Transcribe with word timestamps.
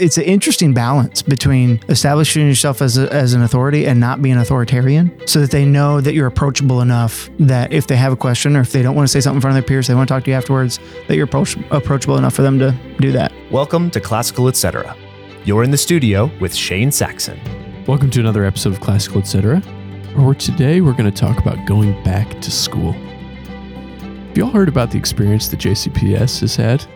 it's 0.00 0.16
an 0.16 0.24
interesting 0.24 0.72
balance 0.72 1.20
between 1.20 1.78
establishing 1.90 2.48
yourself 2.48 2.80
as, 2.80 2.96
a, 2.96 3.12
as 3.12 3.34
an 3.34 3.42
authority 3.42 3.86
and 3.86 4.00
not 4.00 4.22
being 4.22 4.38
authoritarian 4.38 5.14
so 5.26 5.40
that 5.40 5.50
they 5.50 5.66
know 5.66 6.00
that 6.00 6.14
you're 6.14 6.26
approachable 6.26 6.80
enough 6.80 7.28
that 7.38 7.70
if 7.70 7.86
they 7.86 7.96
have 7.96 8.10
a 8.10 8.16
question 8.16 8.56
or 8.56 8.60
if 8.60 8.72
they 8.72 8.80
don't 8.80 8.94
want 8.94 9.06
to 9.06 9.12
say 9.12 9.20
something 9.20 9.36
in 9.36 9.40
front 9.42 9.58
of 9.58 9.62
their 9.62 9.68
peers, 9.68 9.86
they 9.86 9.94
want 9.94 10.08
to 10.08 10.14
talk 10.14 10.24
to 10.24 10.30
you 10.30 10.36
afterwards, 10.36 10.80
that 11.06 11.16
you're 11.16 11.26
approach, 11.26 11.56
approachable 11.70 12.16
enough 12.16 12.32
for 12.32 12.40
them 12.40 12.58
to 12.58 12.74
do 12.98 13.12
that. 13.12 13.30
Welcome 13.50 13.90
to 13.90 14.00
Classical 14.00 14.48
Etc. 14.48 14.96
You're 15.44 15.64
in 15.64 15.70
the 15.70 15.78
studio 15.78 16.30
with 16.40 16.54
Shane 16.54 16.90
Saxon. 16.90 17.38
Welcome 17.86 18.10
to 18.12 18.20
another 18.20 18.44
episode 18.44 18.72
of 18.72 18.80
Classical 18.80 19.20
Etc. 19.20 19.60
Where 20.16 20.34
today 20.34 20.80
we're 20.80 20.94
going 20.94 21.12
to 21.12 21.20
talk 21.20 21.38
about 21.38 21.66
going 21.66 22.02
back 22.04 22.40
to 22.40 22.50
school. 22.50 22.92
Have 22.92 24.38
y'all 24.38 24.50
heard 24.50 24.68
about 24.68 24.90
the 24.90 24.98
experience 24.98 25.48
that 25.48 25.60
JCPS 25.60 26.40
has 26.40 26.56
had? 26.56 26.86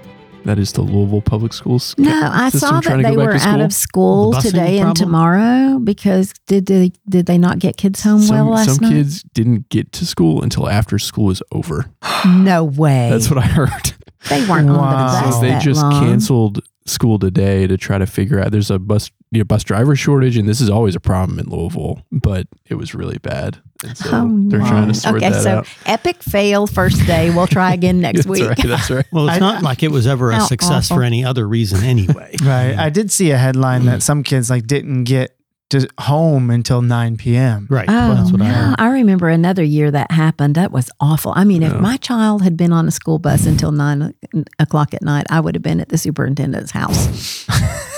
That 0.45 0.58
is 0.58 0.72
the 0.72 0.82
Louisville 0.82 1.22
Public 1.22 1.52
Schools. 1.54 1.95
No, 1.96 2.11
I 2.32 2.50
saw 2.50 2.80
that 2.80 3.02
they 3.02 3.16
were 3.16 3.32
out 3.34 3.61
of 3.61 3.72
school 3.72 4.32
The 4.32 4.40
today 4.40 4.79
and 4.79 4.94
tomorrow 4.94 5.79
because 5.79 6.34
did 6.46 6.67
they 6.67 6.93
did 7.08 7.26
they 7.26 7.39
not 7.39 7.58
get 7.58 7.76
kids 7.79 8.03
home 8.03 8.20
Some, 8.20 8.36
well 8.36 8.46
last 8.54 8.75
some 8.76 8.82
night? 8.82 8.93
kids 8.93 9.22
didn't 9.32 9.68
get 9.70 9.90
to 9.93 10.07
school 10.07 10.43
until 10.43 10.68
after 10.68 10.98
school 10.98 11.25
was 11.26 11.43
over. 11.50 11.86
no 12.26 12.62
way. 12.64 13.08
That's 13.11 13.30
what 13.30 13.39
I 13.39 13.46
heard. 13.46 13.94
they 14.29 14.46
weren't 14.46 14.68
on 14.68 14.76
Wow. 14.76 15.20
the 15.20 15.26
bus 15.26 15.34
So 15.36 15.40
they 15.40 15.58
just 15.61 15.80
long. 15.82 16.04
canceled 16.04 16.61
school 16.86 17.18
today 17.18 17.67
to 17.67 17.79
try 17.79 17.96
to 17.96 18.06
figure 18.06 18.39
out. 18.39 18.53
There's 18.53 18.70
a 18.70 18.79
bus, 18.79 19.11
you 19.34 19.40
know, 19.40 19.44
bus 19.44 19.64
driver 19.64 19.94
shortage, 19.96 20.36
and 20.36 20.48
this 20.48 20.61
is 20.61 20.70
always 20.70 20.94
a 20.94 21.00
problem 21.00 21.38
in 21.38 21.46
Louisville, 21.48 22.02
but 22.12 22.46
it 22.66 22.75
was 22.76 22.94
really 22.94 23.18
bad. 23.18 23.58
And 23.82 23.96
so 23.98 24.08
Oh, 24.12 24.48
they're 24.48 24.61
no. 24.61 24.66
trying 24.68 24.88
to 24.88 24.94
sort 24.94 25.16
okay, 25.16 25.30
that 25.30 25.42
so 25.42 25.50
out. 25.58 25.68
epic 25.86 26.22
fail 26.22 26.66
first 26.66 27.04
day. 27.06 27.30
We'll 27.34 27.46
try 27.46 27.75
again 27.75 28.00
next 28.00 28.18
that's 28.25 28.28
week. 28.28 28.48
right. 28.48 28.56
That's 28.56 28.90
right. 28.90 29.06
Well, 29.12 29.28
it's 29.28 29.40
not 29.40 29.62
like 29.62 29.82
it 29.82 29.90
was 29.90 30.06
ever 30.06 30.30
a 30.30 30.36
How 30.36 30.46
success 30.46 30.86
awful. 30.90 30.98
for 30.98 31.02
any 31.02 31.25
other 31.25 31.46
reason 31.46 31.82
anyway. 31.84 32.34
Right. 32.44 32.77
I 32.78 32.91
did 32.91 33.11
see 33.11 33.30
a 33.30 33.39
headline 33.39 33.84
that 33.86 34.02
some 34.02 34.22
kids 34.22 34.48
like 34.50 34.66
didn't 34.66 35.05
get 35.05 35.36
to 35.70 35.89
home 35.98 36.50
until 36.50 36.83
9 36.83 37.16
p.m. 37.16 37.66
Right. 37.70 37.89
Oh, 37.89 38.14
that's 38.14 38.31
what 38.31 38.42
I 38.42 38.48
no. 38.48 38.55
heard. 38.55 38.75
I 38.78 38.91
remember 38.91 39.28
another 39.28 39.62
year 39.62 39.91
that 39.91 40.11
happened. 40.11 40.55
That 40.56 40.70
was 40.72 40.91
awful. 41.00 41.33
I 41.34 41.44
mean, 41.44 41.62
if 41.62 41.72
my 41.81 41.97
child 41.97 42.42
had 42.42 42.56
been 42.56 42.72
on 42.72 42.87
a 42.87 42.91
school 42.91 43.19
bus 43.19 43.47
until 43.47 43.72
nine 43.72 44.14
o'clock 44.59 44.92
at 44.94 45.03
night, 45.03 45.27
I 45.31 45.41
would 45.41 45.55
have 45.55 45.62
been 45.62 45.81
at 45.81 45.89
the 45.89 45.97
superintendent's 45.98 46.70
house. 46.72 47.47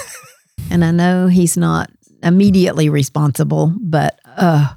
and 0.70 0.84
I 0.84 0.91
know 0.91 1.28
he's 1.28 1.56
not 1.56 1.91
immediately 2.22 2.89
responsible, 2.89 3.72
but 3.81 4.19
uh, 4.36 4.69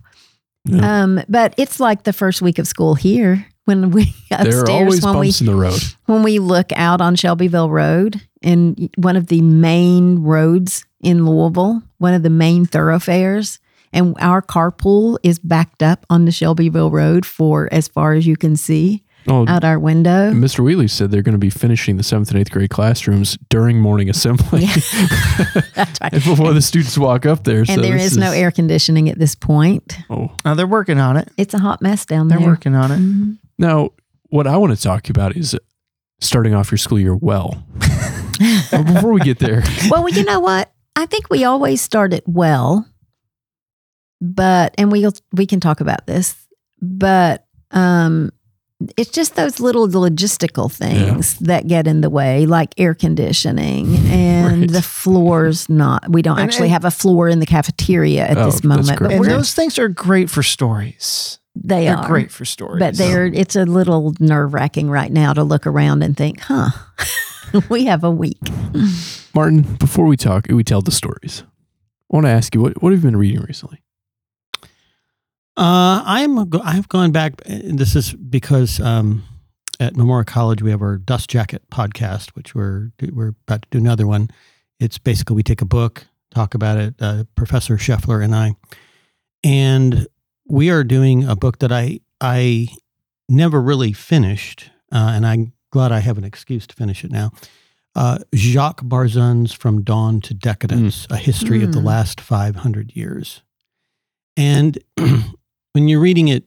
Yeah. 0.66 1.04
um, 1.04 1.22
but 1.30 1.54
it's 1.58 1.80
like 1.80 2.04
the 2.04 2.14
first 2.14 2.42
week 2.42 2.60
of 2.60 2.68
school 2.68 2.96
here 2.96 3.46
when 3.66 3.92
we 3.92 4.14
There 4.30 4.40
are 4.40 4.42
upstairs 4.62 4.70
always 4.70 5.06
when 5.06 5.20
we 5.20 5.34
in 5.40 5.46
the 5.46 5.56
road. 5.56 5.82
when 6.06 6.24
we 6.24 6.40
look 6.40 6.72
out 6.76 7.02
on 7.02 7.16
Shelbyville 7.16 7.70
Road 7.70 8.22
and 8.44 8.90
one 8.98 9.16
of 9.16 9.28
the 9.28 9.42
main 9.42 10.20
roads 10.24 10.86
in 11.02 11.26
Louisville, 11.26 11.82
one 11.98 12.14
of 12.14 12.24
the 12.24 12.30
main 12.30 12.66
thoroughfares, 12.66 13.60
and 13.94 14.16
our 14.20 14.42
carpool 14.42 15.18
is 15.24 15.40
backed 15.40 15.82
up 15.82 16.06
on 16.10 16.26
the 16.26 16.32
Shelbyville 16.32 16.92
Road 16.92 17.26
for 17.26 17.68
as 17.72 17.88
far 17.88 18.14
as 18.14 18.28
you 18.28 18.36
can 18.38 18.56
see 18.56 19.04
Oh, 19.28 19.46
out 19.48 19.64
our 19.64 19.78
window. 19.78 20.32
Mr. 20.32 20.62
Wheatley 20.64 20.88
said 20.88 21.12
they're 21.12 21.22
going 21.22 21.34
to 21.34 21.38
be 21.40 21.50
finishing 21.50 21.98
the 21.98 22.04
seventh 22.04 22.32
and 22.32 22.40
eighth 22.40 22.50
grade 22.52 22.70
classrooms 22.70 23.38
during 23.50 23.80
morning 23.80 24.10
assembly 24.10 24.66
That's 25.76 26.00
right. 26.02 26.14
and 26.14 26.24
before 26.24 26.54
the 26.54 26.62
students 26.62 26.98
walk 26.98 27.26
up 27.26 27.44
there. 27.44 27.60
And 27.68 27.84
there 27.84 27.98
this 27.98 28.14
is 28.14 28.18
no 28.18 28.32
air 28.32 28.50
conditioning 28.50 29.10
at 29.10 29.20
this 29.20 29.36
point. 29.36 29.98
Oh, 30.10 30.32
Oh, 30.46 30.56
they're 30.56 30.66
working 30.66 31.00
on 31.00 31.18
it. 31.18 31.28
It's 31.38 31.54
a 31.54 31.60
hot 31.60 31.82
mess 31.82 32.06
down 32.06 32.28
there. 32.30 32.40
They're 32.40 32.48
working 32.48 32.76
on 32.76 32.92
it. 32.92 33.00
Mhm. 33.00 33.38
now 33.58 33.90
what 34.30 34.48
I 34.48 34.58
want 34.58 34.76
to 34.76 34.82
talk 34.82 35.10
about 35.10 35.36
is 35.36 35.56
starting 36.22 36.54
off 36.54 36.72
your 36.72 36.78
school 36.78 37.00
year 37.00 37.16
well. 37.16 37.64
but 38.72 38.84
before 38.84 39.12
we 39.14 39.20
get 39.22 39.40
there, 39.40 39.64
Well, 39.90 40.08
you 40.10 40.24
know 40.24 40.40
what? 40.40 40.72
I 40.96 41.06
think 41.06 41.30
we 41.30 41.44
always 41.44 41.82
start 41.82 42.14
it 42.14 42.24
well, 42.28 42.86
but 44.22 44.74
and 44.78 44.92
we 44.92 45.08
we 45.34 45.46
can 45.46 45.60
talk 45.60 45.82
about 45.82 46.06
this, 46.08 46.36
but 46.82 47.46
um, 47.72 48.32
it's 48.96 49.10
just 49.12 49.36
those 49.36 49.60
little 49.60 49.88
logistical 49.88 50.72
things 50.72 51.38
that 51.40 51.68
get 51.68 51.86
in 51.88 52.02
the 52.02 52.10
way, 52.10 52.46
like 52.46 52.74
air 52.78 52.94
conditioning 52.94 53.96
and 54.08 54.62
Right. 54.62 54.70
the 54.72 54.82
floors. 54.82 55.68
Not 55.70 56.10
we 56.10 56.22
don't 56.22 56.40
And- 56.40 56.50
actually 56.50 56.68
and- 56.68 56.74
have 56.74 56.86
a 56.86 56.92
floor 56.92 57.28
in 57.30 57.40
the 57.40 57.46
cafeteria 57.46 58.26
at 58.28 58.38
Oh, 58.38 58.46
this 58.46 58.64
moment, 58.64 59.00
but. 59.00 59.12
And 59.12 59.26
those 59.26 59.54
things 59.54 59.78
are 59.78 59.90
great 59.90 60.30
for 60.30 60.44
stories. 60.44 61.40
they 61.56 61.86
They're 61.86 61.98
are 61.98 62.08
great 62.08 62.32
for 62.32 62.46
stories. 62.46 62.80
But 62.80 62.96
they're 62.96 63.26
it's 63.26 63.56
a 63.58 63.66
little 63.66 64.14
nerve 64.20 64.54
wracking 64.54 64.90
right 64.90 65.12
now 65.12 65.34
to 65.34 65.44
look 65.44 65.68
around 65.68 66.02
and 66.04 66.16
think, 66.16 66.40
huh, 66.42 66.70
we 67.70 67.86
have 67.86 68.04
a 68.06 68.12
week. 68.12 68.40
Martin, 69.36 69.62
before 69.78 70.06
we 70.06 70.16
talk, 70.16 70.48
we 70.50 70.64
tell 70.64 70.82
the 70.82 70.92
stories. 70.92 71.44
I 72.12 72.16
want 72.16 72.26
to 72.28 72.32
ask 72.32 72.56
you 72.56 72.62
what 72.62 72.82
what 72.82 72.94
have 72.94 73.04
you 73.04 73.10
been 73.10 73.18
reading 73.20 73.42
recently? 73.42 73.84
Uh, 75.60 76.02
I 76.06 76.22
am. 76.22 76.40
I 76.64 76.72
have 76.72 76.88
gone 76.88 77.12
back. 77.12 77.34
And 77.46 77.78
this 77.78 77.94
is 77.94 78.14
because 78.14 78.80
um, 78.80 79.24
at 79.80 79.98
Memoria 79.98 80.24
College 80.24 80.62
we 80.62 80.72
have 80.72 80.82
our 80.82 80.98
Dust 80.98 81.30
Jacket 81.30 81.64
podcast, 81.70 82.30
which 82.30 82.56
we're 82.56 82.92
we're 83.12 83.36
about 83.48 83.64
to 83.64 83.68
do 83.72 83.78
another 83.78 84.08
one. 84.08 84.30
It's 84.80 84.98
basically 84.98 85.36
we 85.36 85.44
take 85.44 85.62
a 85.62 85.66
book, 85.66 86.08
talk 86.34 86.54
about 86.56 86.78
it. 86.78 86.96
Uh, 87.02 87.26
Professor 87.36 87.76
Scheffler 87.76 88.24
and 88.24 88.34
I, 88.34 88.56
and 89.44 90.08
we 90.48 90.70
are 90.70 90.86
doing 90.86 91.26
a 91.28 91.36
book 91.36 91.60
that 91.60 91.74
I 91.74 92.00
I 92.22 92.70
never 93.28 93.62
really 93.62 93.92
finished, 93.92 94.70
uh, 94.94 95.12
and 95.14 95.26
I'm 95.26 95.52
glad 95.72 95.92
I 95.92 96.00
have 96.00 96.18
an 96.18 96.24
excuse 96.24 96.66
to 96.68 96.76
finish 96.76 97.04
it 97.04 97.12
now. 97.12 97.32
Uh, 97.96 98.20
Jacques 98.34 98.84
Barzun's 98.84 99.52
From 99.52 99.84
Dawn 99.84 100.22
to 100.22 100.34
Decadence: 100.34 101.06
A 101.10 101.18
History 101.18 101.64
of 101.64 101.74
the 101.74 101.80
Mm. 101.82 101.86
Last 101.86 102.22
500 102.22 102.96
Years. 102.96 103.42
And 104.38 104.78
when 105.74 105.88
you're 105.88 106.00
reading 106.00 106.28
it, 106.28 106.46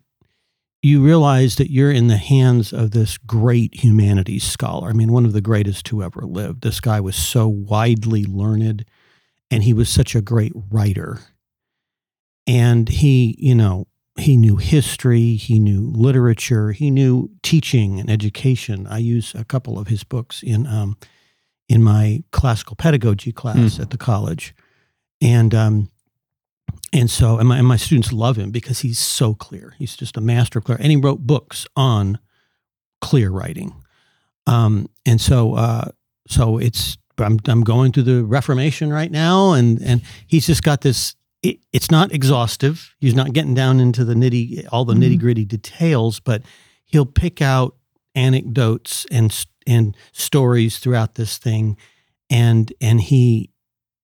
you 0.82 1.02
realize 1.02 1.56
that 1.56 1.70
you're 1.70 1.92
in 1.92 2.08
the 2.08 2.16
hands 2.16 2.72
of 2.72 2.90
this 2.90 3.16
great 3.16 3.84
humanities 3.84 4.42
scholar. 4.42 4.88
I 4.88 4.92
mean, 4.92 5.12
one 5.12 5.24
of 5.24 5.32
the 5.32 5.40
greatest 5.40 5.86
who 5.88 6.02
ever 6.02 6.22
lived. 6.22 6.62
This 6.62 6.80
guy 6.80 7.00
was 7.00 7.14
so 7.14 7.46
widely 7.46 8.24
learned 8.24 8.84
and 9.50 9.62
he 9.62 9.72
was 9.72 9.88
such 9.88 10.14
a 10.14 10.20
great 10.20 10.52
writer. 10.70 11.20
And 12.46 12.88
he, 12.88 13.36
you 13.38 13.54
know, 13.54 13.86
he 14.16 14.36
knew 14.36 14.56
history, 14.56 15.36
he 15.36 15.58
knew 15.58 15.88
literature, 15.90 16.72
he 16.72 16.90
knew 16.90 17.30
teaching 17.42 18.00
and 18.00 18.10
education. 18.10 18.86
I 18.86 18.98
use 18.98 19.34
a 19.34 19.44
couple 19.44 19.78
of 19.78 19.88
his 19.88 20.04
books 20.04 20.42
in 20.42 20.66
um, 20.66 20.96
in 21.68 21.82
my 21.82 22.22
classical 22.32 22.76
pedagogy 22.76 23.32
class 23.32 23.78
at 23.78 23.90
the 23.90 23.96
college, 23.96 24.54
and 25.22 25.54
um, 25.54 25.88
and 26.92 27.10
so 27.10 27.38
and 27.38 27.48
my, 27.48 27.58
and 27.58 27.66
my 27.66 27.76
students 27.76 28.12
love 28.12 28.36
him 28.36 28.50
because 28.50 28.80
he's 28.80 28.98
so 28.98 29.34
clear. 29.34 29.74
He's 29.78 29.96
just 29.96 30.16
a 30.16 30.20
master 30.20 30.58
of 30.58 30.64
clear, 30.64 30.78
and 30.78 30.90
he 30.90 30.96
wrote 30.96 31.20
books 31.26 31.66
on 31.76 32.18
clear 33.00 33.30
writing. 33.30 33.74
Um, 34.46 34.88
and 35.06 35.20
so 35.20 35.54
uh, 35.54 35.88
so 36.28 36.58
it's 36.58 36.98
I'm 37.18 37.38
I'm 37.46 37.62
going 37.62 37.92
through 37.92 38.02
the 38.04 38.24
Reformation 38.24 38.92
right 38.92 39.10
now, 39.10 39.52
and 39.52 39.80
and 39.82 40.02
he's 40.26 40.46
just 40.46 40.62
got 40.62 40.80
this. 40.82 41.14
It, 41.42 41.58
it's 41.72 41.90
not 41.90 42.12
exhaustive. 42.12 42.94
He's 43.00 43.14
not 43.14 43.32
getting 43.32 43.54
down 43.54 43.80
into 43.80 44.04
the 44.04 44.14
nitty 44.14 44.66
all 44.70 44.84
the 44.84 44.94
Mhm. 44.94 45.02
nitty 45.02 45.18
gritty 45.20 45.44
details, 45.44 46.20
but 46.20 46.42
he'll 46.84 47.06
pick 47.06 47.40
out 47.42 47.76
anecdotes 48.14 49.06
and 49.10 49.44
and 49.66 49.96
stories 50.12 50.78
throughout 50.78 51.14
this 51.14 51.38
thing, 51.38 51.76
and 52.30 52.72
and 52.80 53.00
he 53.00 53.50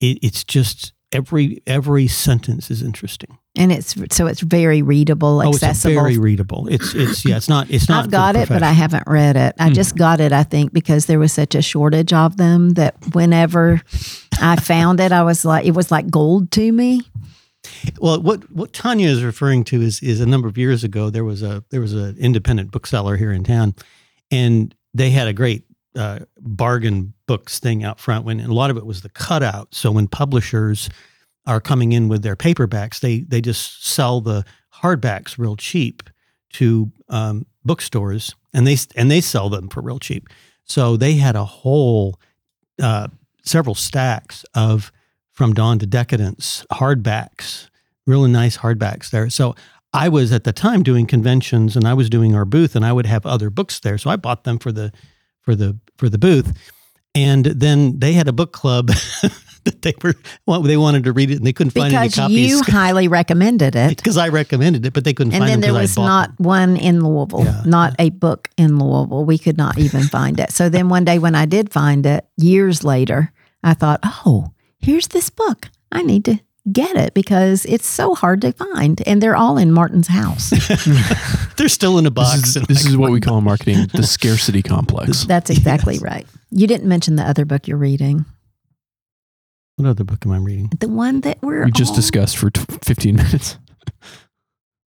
it, 0.00 0.18
it's 0.22 0.44
just 0.44 0.92
every 1.12 1.62
every 1.66 2.06
sentence 2.06 2.70
is 2.70 2.82
interesting. 2.82 3.38
And 3.56 3.72
it's 3.72 3.94
so 4.14 4.26
it's 4.26 4.40
very 4.40 4.82
readable, 4.82 5.40
Oh, 5.42 5.48
it's 5.50 5.62
accessible. 5.62 5.94
very 6.02 6.18
readable. 6.18 6.68
It's 6.68 6.94
it's 6.94 7.24
yeah. 7.24 7.36
It's 7.36 7.48
not 7.48 7.70
it's 7.70 7.88
not. 7.88 8.04
I've 8.04 8.10
got 8.10 8.36
it, 8.36 8.48
but 8.48 8.62
I 8.62 8.70
haven't 8.72 9.04
read 9.06 9.36
it. 9.36 9.54
I 9.58 9.68
Hmm. 9.68 9.74
just 9.74 9.96
got 9.96 10.20
it, 10.20 10.32
I 10.32 10.44
think, 10.44 10.72
because 10.72 11.06
there 11.06 11.18
was 11.18 11.32
such 11.32 11.54
a 11.54 11.62
shortage 11.62 12.12
of 12.12 12.36
them 12.36 12.70
that 12.74 12.94
whenever 13.14 13.82
I 14.40 14.56
found 14.56 15.00
it, 15.00 15.10
I 15.10 15.22
was 15.24 15.44
like, 15.44 15.66
it 15.66 15.72
was 15.74 15.90
like 15.90 16.08
gold 16.10 16.50
to 16.52 16.70
me. 16.72 17.02
Well, 18.00 18.20
what 18.22 18.50
what 18.52 18.72
Tanya 18.72 19.08
is 19.08 19.24
referring 19.24 19.64
to 19.64 19.82
is 19.82 20.00
is 20.02 20.20
a 20.20 20.26
number 20.26 20.46
of 20.46 20.56
years 20.56 20.84
ago 20.84 21.10
there 21.10 21.24
was 21.24 21.42
a 21.42 21.64
there 21.70 21.80
was 21.80 21.94
an 21.94 22.16
independent 22.16 22.70
bookseller 22.70 23.16
here 23.16 23.32
in 23.32 23.42
town, 23.42 23.74
and 24.30 24.72
they 24.94 25.10
had 25.10 25.26
a 25.26 25.32
great 25.32 25.64
uh, 25.96 26.20
bargain 26.38 27.14
books 27.26 27.58
thing 27.58 27.84
out 27.84 28.00
front. 28.00 28.24
When 28.24 28.40
a 28.40 28.52
lot 28.52 28.70
of 28.70 28.76
it 28.76 28.86
was 28.86 29.02
the 29.02 29.08
cutout. 29.08 29.74
So 29.74 29.90
when 29.92 30.08
publishers 30.08 30.88
are 31.46 31.60
coming 31.60 31.92
in 31.92 32.08
with 32.08 32.22
their 32.22 32.36
paperbacks, 32.36 33.00
they 33.00 33.20
they 33.20 33.40
just 33.40 33.86
sell 33.86 34.20
the 34.20 34.44
hardbacks 34.82 35.38
real 35.38 35.56
cheap 35.56 36.02
to 36.54 36.90
um, 37.08 37.46
bookstores, 37.64 38.34
and 38.52 38.66
they 38.66 38.76
and 38.96 39.10
they 39.10 39.20
sell 39.20 39.48
them 39.48 39.68
for 39.68 39.80
real 39.80 39.98
cheap. 39.98 40.28
So 40.64 40.96
they 40.96 41.14
had 41.14 41.36
a 41.36 41.44
whole 41.44 42.20
uh, 42.80 43.08
several 43.42 43.74
stacks 43.74 44.44
of 44.54 44.92
from 45.32 45.54
Dawn 45.54 45.78
to 45.78 45.86
Decadence 45.86 46.66
hardbacks, 46.72 47.68
really 48.06 48.30
nice 48.30 48.58
hardbacks 48.58 49.10
there. 49.10 49.30
So 49.30 49.54
I 49.92 50.08
was 50.08 50.32
at 50.32 50.44
the 50.44 50.52
time 50.52 50.82
doing 50.82 51.06
conventions 51.06 51.76
and 51.76 51.86
I 51.86 51.94
was 51.94 52.10
doing 52.10 52.34
our 52.34 52.44
booth 52.44 52.76
and 52.76 52.84
I 52.84 52.92
would 52.92 53.06
have 53.06 53.24
other 53.24 53.48
books 53.48 53.80
there. 53.80 53.96
So 53.98 54.10
I 54.10 54.16
bought 54.16 54.44
them 54.44 54.58
for 54.58 54.72
the 54.72 54.92
for 55.48 55.56
the 55.56 55.78
for 55.96 56.10
the 56.10 56.18
booth. 56.18 56.54
And 57.14 57.46
then 57.46 57.98
they 58.00 58.12
had 58.12 58.28
a 58.28 58.32
book 58.34 58.52
club 58.52 58.88
that 59.64 59.80
they 59.80 59.94
were 60.02 60.14
well, 60.44 60.60
they 60.60 60.76
wanted 60.76 61.04
to 61.04 61.12
read 61.14 61.30
it 61.30 61.36
and 61.38 61.46
they 61.46 61.54
couldn't 61.54 61.70
find 61.70 61.94
any 61.94 62.08
because 62.08 62.14
copies 62.16 62.50
you 62.50 62.62
highly 62.66 63.08
recommended 63.08 63.74
it. 63.74 63.96
because 63.96 64.18
I 64.18 64.28
recommended 64.28 64.84
it, 64.84 64.92
but 64.92 65.04
they 65.04 65.14
couldn't 65.14 65.30
find 65.30 65.44
it. 65.44 65.46
And 65.46 65.62
then 65.62 65.72
there 65.72 65.80
was 65.80 65.96
not 65.96 66.36
them. 66.36 66.44
one 66.44 66.76
in 66.76 67.02
Louisville, 67.02 67.44
Yeah. 67.44 67.62
not 67.64 67.94
a 67.98 68.10
book 68.10 68.50
in 68.58 68.78
Louisville. 68.78 69.24
We 69.24 69.38
could 69.38 69.56
not 69.56 69.78
even 69.78 70.02
find 70.18 70.38
it. 70.38 70.50
So 70.52 70.68
then 70.68 70.90
one 70.90 71.06
day 71.06 71.18
when 71.18 71.34
I 71.34 71.46
did 71.46 71.72
find 71.72 72.04
it, 72.04 72.26
years 72.36 72.84
later, 72.84 73.32
I 73.64 73.72
thought, 73.72 74.00
oh, 74.04 74.52
here's 74.78 75.08
this 75.08 75.30
book. 75.30 75.70
I 75.90 76.02
need 76.02 76.26
to 76.26 76.38
get 76.72 76.96
it 76.96 77.14
because 77.14 77.64
it's 77.66 77.86
so 77.86 78.14
hard 78.14 78.40
to 78.42 78.52
find. 78.52 79.00
And 79.06 79.22
they're 79.22 79.36
all 79.36 79.58
in 79.58 79.72
Martin's 79.72 80.08
house. 80.08 80.50
They're 81.56 81.68
still 81.68 81.98
in 81.98 82.06
a 82.06 82.10
box. 82.10 82.40
This 82.42 82.56
is, 82.56 82.62
this 82.68 82.86
I 82.86 82.90
is 82.90 82.96
what 82.96 83.10
we 83.10 83.20
call 83.20 83.40
marketing 83.40 83.86
the 83.92 84.02
scarcity 84.06 84.62
complex. 84.62 85.24
That's 85.24 85.50
exactly 85.50 85.98
right. 85.98 86.26
You 86.50 86.66
didn't 86.66 86.88
mention 86.88 87.16
the 87.16 87.24
other 87.24 87.44
book 87.44 87.66
you're 87.66 87.76
reading, 87.78 88.24
What 89.76 89.88
other 89.88 90.04
book 90.04 90.24
am 90.24 90.32
I 90.32 90.38
reading? 90.38 90.70
the 90.78 90.88
one 90.88 91.20
that 91.22 91.38
we're 91.42 91.64
We 91.64 91.72
just 91.72 91.90
all- 91.90 91.96
discussed 91.96 92.36
for 92.36 92.50
t- 92.50 92.62
15 92.84 93.16
minutes. 93.16 93.58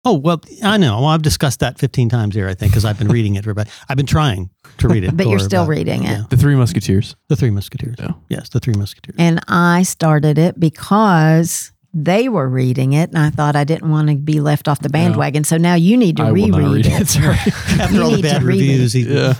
Oh 0.03 0.17
well, 0.17 0.41
I 0.63 0.77
know. 0.77 0.95
Well, 1.01 1.09
I've 1.09 1.21
discussed 1.21 1.59
that 1.59 1.77
15 1.77 2.09
times 2.09 2.33
here, 2.33 2.47
I 2.47 2.55
think, 2.55 2.71
because 2.71 2.85
I've 2.85 2.97
been 2.97 3.07
reading 3.09 3.35
it 3.35 3.43
for 3.43 3.51
about. 3.51 3.67
I've 3.87 3.97
been 3.97 4.07
trying 4.07 4.49
to 4.79 4.87
read 4.87 5.03
it, 5.03 5.15
But 5.15 5.27
you're 5.27 5.37
still 5.37 5.61
about- 5.63 5.69
reading 5.69 6.03
it. 6.05 6.09
Yeah, 6.09 6.23
The 6.29 6.37
Three 6.37 6.55
Musketeers. 6.55 7.15
the 7.27 7.35
Three 7.35 7.51
Musketeers. 7.51 7.97
Yeah. 7.99 8.11
Yes, 8.29 8.49
the 8.49 8.59
Three 8.59 8.73
Musketeers. 8.73 9.17
And 9.19 9.39
I 9.47 9.83
started 9.83 10.39
it 10.39 10.59
because 10.59 11.71
they 11.93 12.29
were 12.29 12.47
reading 12.49 12.93
it, 12.93 13.09
and 13.09 13.19
I 13.19 13.29
thought 13.29 13.55
I 13.55 13.63
didn't 13.63 13.91
want 13.91 14.09
to 14.09 14.15
be 14.15 14.39
left 14.39 14.67
off 14.67 14.79
the 14.79 14.89
bandwagon. 14.89 15.43
So 15.43 15.57
now 15.57 15.75
you 15.75 15.97
need 15.97 16.17
to 16.17 16.23
I 16.23 16.31
will 16.31 16.47
reread 16.47 16.51
not 16.63 16.73
read 16.73 16.85
it. 16.87 17.01
it. 17.01 17.07
Sorry. 17.07 17.35
After 17.79 17.93
You 17.95 18.01
all 18.03 18.11
the 18.11 18.21
bad 18.23 18.41
reviews, 18.43 18.95
yeah. 18.95 19.35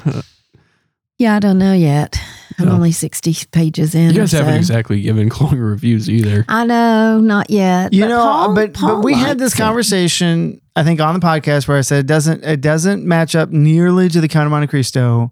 Yeah, 1.18 1.36
I 1.36 1.40
don't 1.40 1.58
know 1.58 1.74
yet. 1.74 2.20
I'm 2.60 2.68
Yeah. 2.68 2.74
only 2.74 2.92
60 2.92 3.36
pages 3.52 3.96
in. 3.96 4.12
You 4.12 4.18
guys 4.22 4.34
or 4.34 4.38
haven't 4.38 4.54
so. 4.54 4.58
exactly 4.74 5.02
given 5.02 5.28
glowing 5.30 5.60
reviews 5.60 6.10
either. 6.10 6.46
I 6.50 6.66
know, 6.66 7.20
not 7.20 7.50
yet. 7.50 7.94
You 7.94 8.04
but 8.04 8.08
know, 8.10 8.22
Paul- 8.24 8.56
but 8.56 8.74
Paul 8.74 8.96
but 8.98 9.06
we 9.06 9.14
had 9.14 9.30
likes 9.30 9.40
this 9.40 9.54
it. 9.54 9.58
conversation, 9.58 10.62
I 10.76 10.84
think, 10.84 11.00
on 11.00 11.14
the 11.14 11.20
podcast 11.26 11.68
where 11.68 11.78
I 11.78 11.82
said 11.82 12.00
it 12.00 12.08
doesn't 12.08 12.44
it 12.44 12.62
doesn't 12.62 13.06
match 13.06 13.36
up 13.36 13.50
nearly 13.52 14.10
to 14.10 14.20
the 14.22 14.28
Count 14.28 14.46
of 14.46 14.52
Monte 14.52 14.68
Cristo. 14.68 15.32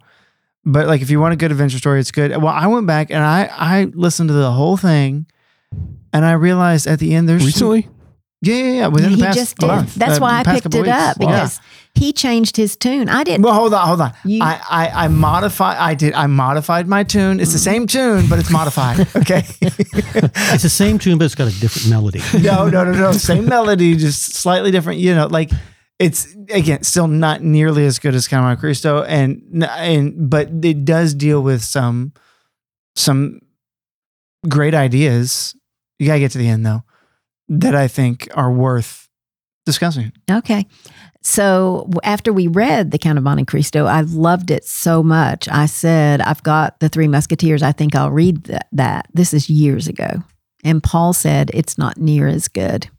But 0.66 0.88
like, 0.88 1.02
if 1.02 1.10
you 1.10 1.20
want 1.20 1.34
a 1.34 1.38
good 1.38 1.52
adventure 1.52 1.78
story, 1.78 2.00
it's 2.00 2.12
good. 2.12 2.32
Well, 2.36 2.48
I 2.54 2.68
went 2.68 2.86
back 2.88 3.10
and 3.12 3.24
I 3.24 3.50
I 3.56 3.84
listened 3.94 4.28
to 4.30 4.34
the 4.34 4.52
whole 4.52 4.78
thing, 4.78 5.26
and 6.14 6.26
I 6.26 6.34
realized 6.34 6.86
at 6.88 7.00
the 7.00 7.14
end 7.16 7.28
there's 7.30 7.46
Recently? 7.46 7.88
Yeah 8.42 8.56
yeah 8.56 8.72
yeah 8.72 8.88
within 8.88 9.10
he 9.12 9.16
the 9.18 9.24
past 9.26 9.38
just 9.38 9.58
did. 9.58 9.68
month, 9.68 9.96
That's 9.96 10.18
uh, 10.18 10.22
why 10.22 10.40
I 10.40 10.44
picked 10.44 10.64
couple 10.64 10.84
it 10.84 10.88
up 10.90 11.18
weeks. 11.18 11.30
Yeah. 11.30 11.36
because 11.40 11.60
he 11.96 12.14
changed 12.14 12.56
his 12.56 12.78
tune. 12.78 13.10
I 13.10 13.24
didn't. 13.24 13.44
Well, 13.44 13.54
hold 13.54 13.74
on, 13.74 13.86
hold 13.88 14.00
on. 14.02 14.14
You- 14.24 14.42
I, 14.44 14.62
I 14.70 15.06
I 15.06 15.08
modify. 15.10 15.76
I 15.78 15.96
did. 15.96 16.14
I 16.14 16.28
modified 16.28 16.88
my 16.88 17.04
tune. 17.04 17.40
It's 17.40 17.52
the 17.52 17.60
same 17.60 17.88
tune, 17.88 18.28
but 18.30 18.40
it's 18.40 18.52
modified. 18.52 19.00
Okay. 19.16 19.44
it's 19.62 20.64
the 20.64 20.70
same 20.70 20.98
tune, 21.00 21.18
but 21.18 21.26
it's 21.26 21.36
got 21.36 21.48
a 21.54 21.60
different 21.60 21.90
melody. 21.90 22.22
no, 22.42 22.70
no, 22.70 22.84
no, 22.86 22.92
no. 22.92 23.12
Same 23.12 23.46
melody, 23.46 23.96
just 23.96 24.34
slightly 24.36 24.72
different. 24.72 25.00
You 25.00 25.16
know, 25.16 25.28
like 25.28 25.52
it's 25.98 26.34
again 26.50 26.84
still 26.84 27.08
not 27.08 27.42
nearly 27.44 27.86
as 27.86 28.00
good 28.00 28.16
as 28.16 28.28
Count 28.28 28.44
of 28.44 28.48
Monte 28.50 28.60
Cristo, 28.62 29.04
and 29.04 29.66
and 29.68 30.30
but 30.30 30.50
it 30.64 30.86
does 30.86 31.14
deal 31.14 31.42
with 31.42 31.62
some 31.64 32.14
some 32.96 33.42
great 34.48 34.74
ideas. 34.76 35.56
You 35.98 36.08
gotta 36.08 36.20
get 36.20 36.32
to 36.32 36.38
the 36.38 36.48
end 36.48 36.66
though, 36.66 36.84
that 37.50 37.76
I 37.76 37.88
think 37.88 38.30
are 38.34 38.52
worth 38.52 39.08
discussing. 39.66 40.12
Okay. 40.30 40.66
So 41.22 41.90
after 42.04 42.32
we 42.32 42.48
read 42.48 42.92
The 42.92 42.98
Count 42.98 43.18
of 43.18 43.24
Monte 43.24 43.46
Cristo, 43.46 43.86
I 43.86 44.02
loved 44.02 44.52
it 44.52 44.64
so 44.64 45.04
much. 45.04 45.50
I 45.50 45.66
said, 45.66 46.22
I've 46.22 46.44
got 46.44 46.80
The 46.80 46.90
Three 46.90 47.08
Musketeers. 47.08 47.62
I 47.62 47.74
think 47.74 47.94
I'll 47.94 48.12
read 48.12 48.46
th- 48.46 48.62
that. 48.72 49.08
This 49.14 49.34
is 49.34 49.50
years 49.50 49.88
ago. 49.88 50.24
And 50.64 50.82
Paul 50.82 51.14
said, 51.14 51.52
it's 51.54 51.78
not 51.78 51.98
near 51.98 52.28
as 52.28 52.48
good. 52.48 52.90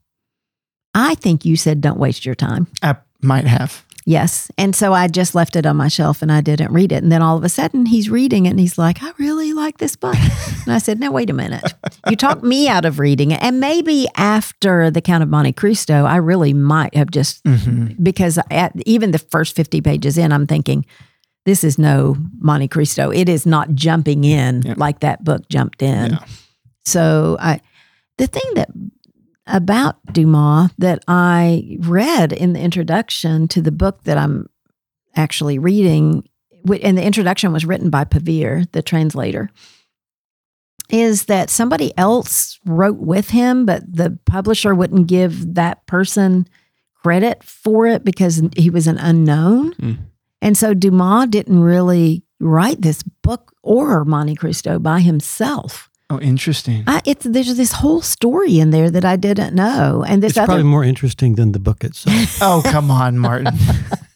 I 0.95 1.15
think 1.15 1.45
you 1.45 1.57
said, 1.57 1.81
don't 1.81 1.99
waste 1.99 2.27
your 2.27 2.35
time. 2.35 2.67
I 2.83 2.97
might 3.23 3.47
have. 3.47 3.85
Yes. 4.07 4.51
And 4.57 4.75
so 4.75 4.93
I 4.95 5.09
just 5.09 5.35
left 5.35 5.57
it 5.57 5.67
on 5.67 5.77
my 5.77 5.89
shelf 5.89 6.23
and 6.23 6.33
I 6.33 6.41
didn't 6.41 6.73
read 6.73 6.91
it. 6.91 7.03
And 7.03 7.13
then 7.13 7.23
all 7.23 7.37
of 7.37 7.45
a 7.45 7.49
sudden 7.49 7.87
he's 7.87 8.09
reading 8.11 8.47
it 8.47 8.51
and 8.51 8.59
he's 8.61 8.79
like, 8.79 9.03
I 9.03 9.13
really 9.19 9.53
like 9.53 9.79
this 9.79 9.95
book. 9.97 10.15
and 10.65 10.73
I 10.73 10.79
said, 10.79 10.99
No, 11.01 11.11
wait 11.13 11.29
a 11.31 11.35
minute. 11.35 11.75
You 12.09 12.17
talked 12.17 12.43
me 12.43 12.67
out 12.69 12.85
of 12.85 12.99
reading 12.99 13.31
it. 13.31 13.43
And 13.43 13.61
maybe 13.61 14.07
after 14.17 14.91
The 14.91 15.01
Count 15.03 15.23
of 15.23 15.29
Monte 15.29 15.53
Cristo, 15.53 16.05
I 16.05 16.17
really 16.17 16.53
might 16.55 16.95
have 16.95 17.11
just, 17.11 17.45
Mhm. 17.45 18.03
because 18.03 18.39
at 18.51 18.73
even 18.87 19.11
the 19.11 19.19
first 19.19 19.55
50 19.55 19.81
pages 19.81 20.17
in, 20.19 20.33
I'm 20.33 20.47
thinking, 20.47 20.87
this 21.47 21.63
is 21.65 21.79
no 21.79 22.17
Monte 22.39 22.69
Cristo. 22.69 23.11
It 23.11 23.29
is 23.29 23.45
not 23.47 23.75
jumping 23.75 24.25
in 24.25 24.63
Yeah. 24.63 24.75
like 24.77 25.01
that 25.01 25.25
book 25.25 25.49
jumped 25.49 25.83
in. 25.83 26.13
Yeah. 26.13 26.25
So 26.85 27.37
I, 27.41 27.61
the 28.19 28.27
thing 28.27 28.51
that 28.55 28.69
about 29.47 29.97
Dumas 30.13 30.71
that 30.79 31.03
I 31.09 31.77
read 31.81 32.33
in 32.33 32.53
the 32.53 32.61
introduction 32.61 33.49
to 33.49 33.63
the 33.63 33.73
book 33.73 34.05
that 34.05 34.19
I'm 34.19 34.49
actually 35.17 35.59
reading, 35.59 36.29
and 36.83 36.97
the 36.97 37.05
introduction 37.05 37.53
was 37.53 37.65
written 37.65 37.91
by 37.91 38.05
Pevear, 38.05 38.71
the 38.73 38.83
translator, 38.83 39.51
is 40.89 41.27
that 41.27 41.51
somebody 41.51 41.97
else 41.97 42.59
wrote 42.67 42.99
with 42.99 43.31
him, 43.31 43.67
but 43.67 43.83
the 43.91 44.19
publisher 44.27 44.75
wouldn't 44.75 45.07
give 45.07 45.55
that 45.55 45.87
person 45.87 46.49
credit 47.03 47.43
for 47.43 47.87
it 47.87 48.05
because 48.05 48.43
he 48.57 48.71
was 48.71 48.87
an 48.87 48.99
unknown. 48.99 49.75
Mm. 49.75 49.99
And 50.43 50.57
so 50.57 50.75
Dumas 50.75 51.29
didn't 51.29 51.63
really 51.63 52.23
write 52.41 52.83
this 52.83 53.03
book 53.03 53.53
or 53.63 54.05
Monte 54.05 54.35
Cristo 54.37 54.79
by 54.79 55.01
himself. 55.01 55.90
Oh, 56.13 56.19
interesting. 56.19 56.83
I, 56.89 57.01
it's 57.05 57.25
there's 57.25 57.57
this 57.57 57.71
whole 57.73 58.03
story 58.03 58.59
in 58.59 58.71
there 58.71 58.91
that 58.91 59.05
I 59.05 59.15
didn't 59.17 59.55
know, 59.55 60.05
and 60.07 60.21
this 60.23 60.31
It's 60.33 60.39
other. 60.39 60.47
probably 60.49 60.65
more 60.65 60.83
interesting 60.85 61.37
than 61.37 61.53
the 61.53 61.61
book 61.61 61.85
itself. 61.85 62.39
Oh, 62.43 62.63
come 62.65 62.91
on, 62.91 63.17
Martin. 63.19 63.55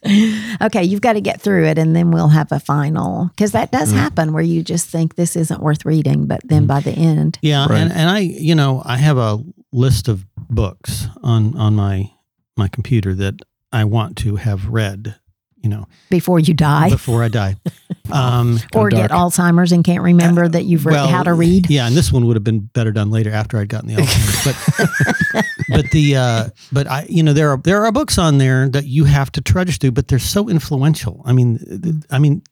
okay, 0.62 0.82
you've 0.82 1.00
got 1.00 1.12
to 1.14 1.20
get 1.20 1.40
through 1.40 1.66
it, 1.66 1.78
and 1.78 1.94
then 1.94 2.10
we'll 2.10 2.28
have 2.28 2.50
a 2.52 2.58
final 2.60 3.30
because 3.36 3.52
that 3.52 3.70
does 3.70 3.92
Mm. 3.92 3.96
happen 3.96 4.32
where 4.32 4.42
you 4.42 4.62
just 4.62 4.88
think 4.88 5.14
this 5.14 5.36
isn't 5.36 5.62
worth 5.62 5.84
reading, 5.84 6.26
but 6.26 6.40
then 6.44 6.64
Mm. 6.64 6.66
by 6.68 6.80
the 6.80 6.92
end, 6.92 7.38
Yeah, 7.42 7.66
Right. 7.68 7.80
and, 7.80 7.92
and 7.92 8.10
I, 8.10 8.18
you 8.18 8.54
know, 8.54 8.82
I 8.84 8.96
have 8.96 9.16
a 9.16 9.38
list 9.72 10.08
of 10.08 10.26
books 10.50 11.06
on 11.22 11.56
on 11.56 11.74
my 11.76 12.10
my 12.56 12.68
computer 12.68 13.14
that 13.14 13.34
I 13.72 13.84
want 13.84 14.16
to 14.18 14.36
have 14.36 14.66
read. 14.68 15.16
You 15.64 15.70
know, 15.70 15.88
before 16.10 16.38
you 16.38 16.52
die 16.52 16.90
before 16.90 17.24
I 17.24 17.28
die. 17.28 17.56
Um, 18.12 18.58
or 18.74 18.90
get. 18.90 19.10
Alzheimer's 19.10 19.72
and 19.72 19.82
can't 19.82 20.02
remember 20.02 20.46
that 20.46 20.64
you've 20.64 20.84
read 20.84 20.92
well, 20.92 21.08
how 21.08 21.22
to 21.22 21.32
read. 21.32 21.70
Yeah, 21.70 21.86
and 21.86 21.96
this 21.96 22.12
one 22.12 22.26
would 22.26 22.36
have 22.36 22.44
been 22.44 22.60
better 22.60 22.92
done 22.92 23.10
later 23.10 23.30
after 23.30 23.56
I'd 23.56 23.70
gotten 23.70 23.88
the 23.88 23.94
Alzheimer's. 23.94 25.32
but 25.32 25.44
but 25.70 25.90
the 25.90 26.16
uh, 26.16 26.48
but 26.70 26.86
I 26.86 27.06
you 27.08 27.22
know 27.22 27.32
there 27.32 27.48
are 27.50 27.56
there 27.56 27.82
are 27.86 27.92
books 27.92 28.18
on 28.18 28.36
there 28.36 28.68
that 28.68 28.84
you 28.84 29.04
have 29.04 29.32
to 29.32 29.40
trudge 29.40 29.78
through, 29.78 29.92
but 29.92 30.08
they're 30.08 30.18
so 30.18 30.50
influential. 30.50 31.22
I 31.24 31.32
mean, 31.32 31.58
th- 31.58 31.94
I 32.10 32.18
mean. 32.18 32.42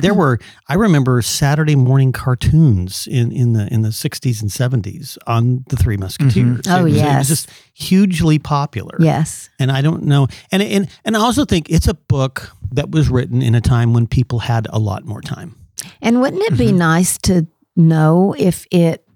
There 0.00 0.14
were 0.14 0.38
I 0.68 0.74
remember 0.74 1.20
Saturday 1.22 1.76
morning 1.76 2.12
cartoons 2.12 3.06
in, 3.06 3.30
in 3.32 3.52
the 3.52 3.72
in 3.72 3.82
the 3.82 3.92
sixties 3.92 4.40
and 4.42 4.50
seventies 4.50 5.18
on 5.26 5.64
the 5.68 5.76
Three 5.76 5.96
Musketeers. 5.96 6.62
Oh, 6.68 6.80
it 6.80 6.82
was, 6.84 6.92
it 6.94 6.96
yes. 6.96 7.18
was 7.18 7.28
just 7.28 7.50
hugely 7.74 8.38
popular. 8.38 8.96
Yes, 9.00 9.50
and 9.58 9.70
I 9.70 9.80
don't 9.82 10.04
know, 10.04 10.26
and 10.52 10.62
and 10.62 10.88
and 11.04 11.16
I 11.16 11.20
also 11.20 11.44
think 11.44 11.70
it's 11.70 11.88
a 11.88 11.94
book 11.94 12.50
that 12.72 12.90
was 12.90 13.08
written 13.08 13.42
in 13.42 13.54
a 13.54 13.60
time 13.60 13.92
when 13.92 14.06
people 14.06 14.40
had 14.40 14.66
a 14.70 14.78
lot 14.78 15.04
more 15.04 15.20
time. 15.20 15.54
and 16.02 16.20
wouldn't 16.20 16.42
it 16.42 16.56
be 16.58 16.66
Mm-hmm. 16.68 16.78
nice 16.78 17.18
to 17.18 17.46
know 17.76 18.34
if 18.38 18.66
it 18.70 19.06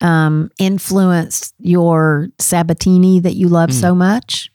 um, 0.00 0.50
influenced 0.58 1.54
your 1.58 2.28
Sabatini 2.38 3.20
that 3.20 3.34
you 3.34 3.48
love 3.48 3.70
Mm. 3.70 3.80
so 3.80 3.94
much? 3.94 4.50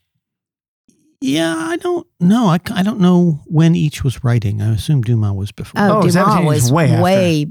Yeah, 1.21 1.55
I 1.55 1.77
don't 1.77 2.07
know. 2.19 2.47
I, 2.47 2.59
I 2.73 2.81
don't 2.83 2.99
know 2.99 3.41
when 3.45 3.75
each 3.75 4.03
was 4.03 4.23
writing. 4.23 4.61
I 4.61 4.73
assume 4.73 5.01
Dumas 5.01 5.33
was 5.33 5.51
before. 5.51 5.79
Oh, 5.81 5.97
Oh, 5.97 5.99
Dumas 6.01 6.13
Sabatini's 6.15 6.45
was 6.63 6.71
way 6.71 6.99
way, 7.01 7.41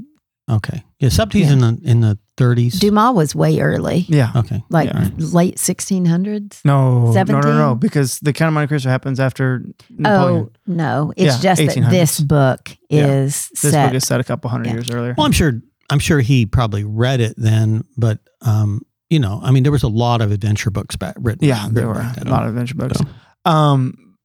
after. 0.49 0.57
okay. 0.57 0.85
Yeah, 0.99 1.09
Subtle's 1.09 1.47
Yeah. 1.47 1.53
in 1.53 1.59
the 1.61 1.81
in 1.85 2.01
the 2.01 2.19
thirties. 2.37 2.81
Dumas 2.81 3.15
was 3.15 3.35
way 3.35 3.61
early, 3.61 4.07
Yeah. 4.09 4.33
Okay. 4.35 4.63
like 4.71 4.89
Yeah. 4.91 5.09
late 5.19 5.57
1600s. 5.59 6.61
No, 6.65 6.99
no, 7.01 7.05
no, 7.07 7.13
17? 7.13 7.41
no, 7.43 7.75
because 7.77 8.19
the 8.21 8.33
Count 8.33 8.49
of 8.49 8.55
Monte 8.55 8.67
Cristo 8.69 8.89
happens 8.89 9.21
after 9.21 9.65
Napoleon. 9.91 10.49
Oh 10.49 10.51
no, 10.67 11.13
it's 11.17 11.37
Yeah, 11.37 11.41
just 11.55 11.61
that 11.65 11.77
1800s. 11.77 11.91
this 11.91 12.21
book 12.21 12.77
Yeah. 12.91 13.07
is 13.07 13.51
this 13.63 13.73
set. 13.73 13.87
book 13.89 13.95
is 13.97 14.05
set 14.05 14.21
a 14.21 14.25
couple 14.25 14.51
hundred 14.51 14.67
Yeah. 14.69 14.73
years 14.75 14.91
earlier. 14.91 15.15
Well, 15.17 15.27
I'm 15.27 15.33
sure. 15.33 15.61
I'm 15.91 15.99
sure 15.99 16.21
he 16.21 16.47
probably 16.47 16.85
read 16.85 17.21
it 17.21 17.35
then, 17.37 17.85
but 17.97 18.19
um, 18.43 18.83
you 19.11 19.19
know, 19.19 19.41
I 19.43 19.51
mean, 19.51 19.63
there 19.65 19.73
was 19.73 19.83
a 19.83 19.89
lot 19.89 20.21
of 20.23 20.31
adventure 20.33 20.71
books 20.71 20.97
back 20.97 21.15
written. 21.19 21.47
yeah, 21.49 21.69
there 21.71 21.87
written 21.87 21.89
were 21.89 21.95
back 21.95 22.17
then. 22.17 22.27
a 22.29 22.31
lot 22.31 22.43
of 22.45 22.51
adventure 22.51 22.75
books. 22.77 23.01
Um, 23.45 24.17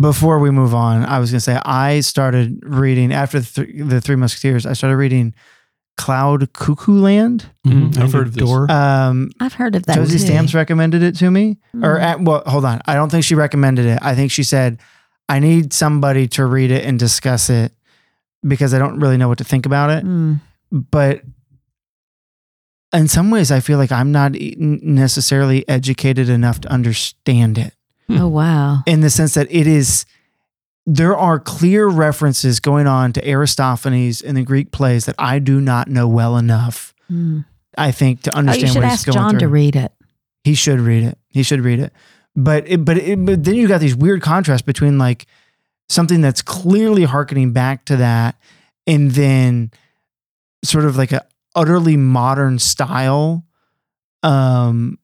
before 0.00 0.38
we 0.38 0.50
move 0.50 0.74
on, 0.74 1.04
I 1.04 1.18
was 1.18 1.30
going 1.30 1.38
to 1.38 1.44
say 1.44 1.60
I 1.64 2.00
started 2.00 2.58
reading 2.62 3.12
after 3.12 3.40
the, 3.40 3.64
th- 3.66 3.88
the 3.88 4.00
Three 4.00 4.16
Musketeers. 4.16 4.64
I 4.64 4.72
started 4.72 4.96
reading 4.96 5.34
Cloud 5.98 6.52
Cuckoo 6.54 6.98
Land. 7.00 7.50
Mhm. 7.66 7.92
Mm, 7.92 7.98
I've 8.02 8.12
heard 8.12 8.26
of 8.28 8.34
this. 8.34 8.42
Doerr. 8.42 8.70
Um, 8.70 9.30
I've 9.40 9.52
heard 9.54 9.76
of 9.76 9.84
that. 9.86 9.94
Josie 9.96 10.18
too. 10.18 10.24
Stamps 10.24 10.54
recommended 10.54 11.02
it 11.02 11.14
to 11.16 11.30
me. 11.30 11.58
Or 11.74 11.98
Mm. 11.98 12.02
at, 12.02 12.20
well, 12.22 12.42
hold 12.46 12.64
on. 12.64 12.80
I 12.86 12.94
don't 12.94 13.10
think 13.10 13.24
she 13.24 13.34
recommended 13.34 13.84
it. 13.86 13.98
I 14.02 14.14
think 14.14 14.30
she 14.32 14.42
said, 14.42 14.80
"I 15.28 15.38
need 15.38 15.72
somebody 15.72 16.26
to 16.28 16.46
read 16.46 16.70
it 16.70 16.84
and 16.84 16.98
discuss 16.98 17.50
it 17.50 17.72
because 18.46 18.72
I 18.74 18.78
don't 18.78 18.98
really 18.98 19.18
know 19.18 19.28
what 19.28 19.38
to 19.38 19.44
think 19.44 19.66
about 19.66 19.90
it." 19.90 20.04
Mm. 20.04 20.40
But 20.72 21.22
in 22.92 23.06
some 23.06 23.30
ways, 23.30 23.50
I 23.52 23.60
feel 23.60 23.76
like 23.78 23.92
I'm 23.92 24.10
not 24.12 24.32
necessarily 24.34 25.68
educated 25.68 26.28
enough 26.28 26.60
to 26.62 26.72
understand 26.72 27.58
it 27.58 27.73
Oh 28.08 28.28
wow. 28.28 28.82
in 28.86 29.00
the 29.00 29.10
sense 29.10 29.34
that 29.34 29.46
it 29.50 29.66
is. 29.66 30.04
There 30.86 31.16
are 31.16 31.40
clear 31.40 31.88
references 31.88 32.60
going 32.60 32.86
on 32.86 33.14
to 33.14 33.26
Aristophanes 33.26 34.20
in 34.20 34.34
the 34.34 34.42
Greek 34.42 34.70
plays 34.70 35.06
that 35.06 35.14
I 35.18 35.38
do 35.38 35.58
not 35.60 35.88
know 35.88 36.06
well 36.06 36.36
enough. 36.36 36.92
Mm. 37.10 37.46
I 37.78 37.90
think 37.90 38.20
to 38.24 38.36
understand 38.36 38.64
Oh, 38.64 38.66
you 38.66 38.72
should 38.74 38.82
what 38.82 38.90
he's 38.90 38.92
ask 38.92 39.06
going 39.06 39.14
John 39.14 39.30
through. 39.30 39.38
to 39.40 39.48
read 39.48 39.76
it. 39.76 39.92
He 40.44 40.54
should 40.54 40.80
read 40.80 41.02
it. 41.04 41.16
He 41.30 41.42
should 41.42 41.60
read 41.62 41.80
it. 41.80 41.92
But 42.36 42.68
it, 42.68 42.84
but 42.84 42.98
it, 42.98 43.24
but 43.24 43.44
then 43.44 43.54
you 43.54 43.66
got 43.66 43.80
these 43.80 43.96
weird 43.96 44.20
contrasts 44.20 44.60
between 44.60 44.98
like 44.98 45.24
something 45.88 46.20
that's 46.20 46.42
clearly 46.42 47.04
harkening 47.04 47.52
back 47.52 47.86
to 47.86 47.96
that, 47.96 48.36
and 48.86 49.12
then 49.12 49.70
sort 50.64 50.84
of 50.84 50.96
like 50.98 51.12
a 51.12 51.24
utterly 51.54 51.96
modern 51.96 52.58
style, 52.58 53.44
um, 54.22 54.98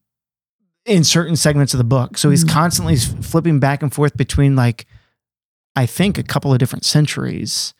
in 0.86 1.04
certain 1.04 1.36
segments 1.36 1.74
of 1.74 1.78
the 1.78 1.84
book. 1.84 2.16
So 2.18 2.30
he's 2.30 2.44
Mhm. 2.44 2.48
constantly 2.50 2.96
flipping 2.96 3.60
back 3.60 3.82
and 3.82 3.92
forth 3.92 4.16
between 4.16 4.56
like, 4.56 4.86
I 5.76 5.86
think 5.86 6.18
a 6.18 6.22
couple 6.22 6.52
of 6.52 6.58
different 6.58 6.84
centuries, 6.84 7.74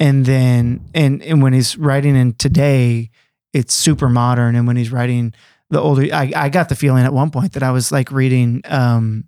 and 0.00 0.24
then 0.26 0.80
and 0.94 1.22
and 1.22 1.42
when 1.42 1.52
he's 1.52 1.76
writing 1.76 2.16
in 2.16 2.34
today, 2.34 3.10
it's 3.52 3.74
super 3.74 4.08
modern, 4.08 4.54
and 4.56 4.66
when 4.66 4.76
he's 4.76 4.90
writing 4.92 5.32
the 5.70 5.80
older 5.80 6.02
I, 6.14 6.32
I 6.36 6.48
got 6.48 6.68
the 6.68 6.76
feeling 6.76 7.04
at 7.04 7.12
one 7.12 7.30
point 7.30 7.52
that 7.54 7.62
I 7.62 7.72
was 7.72 7.90
like 7.90 8.10
reading 8.12 8.62
um 8.66 9.24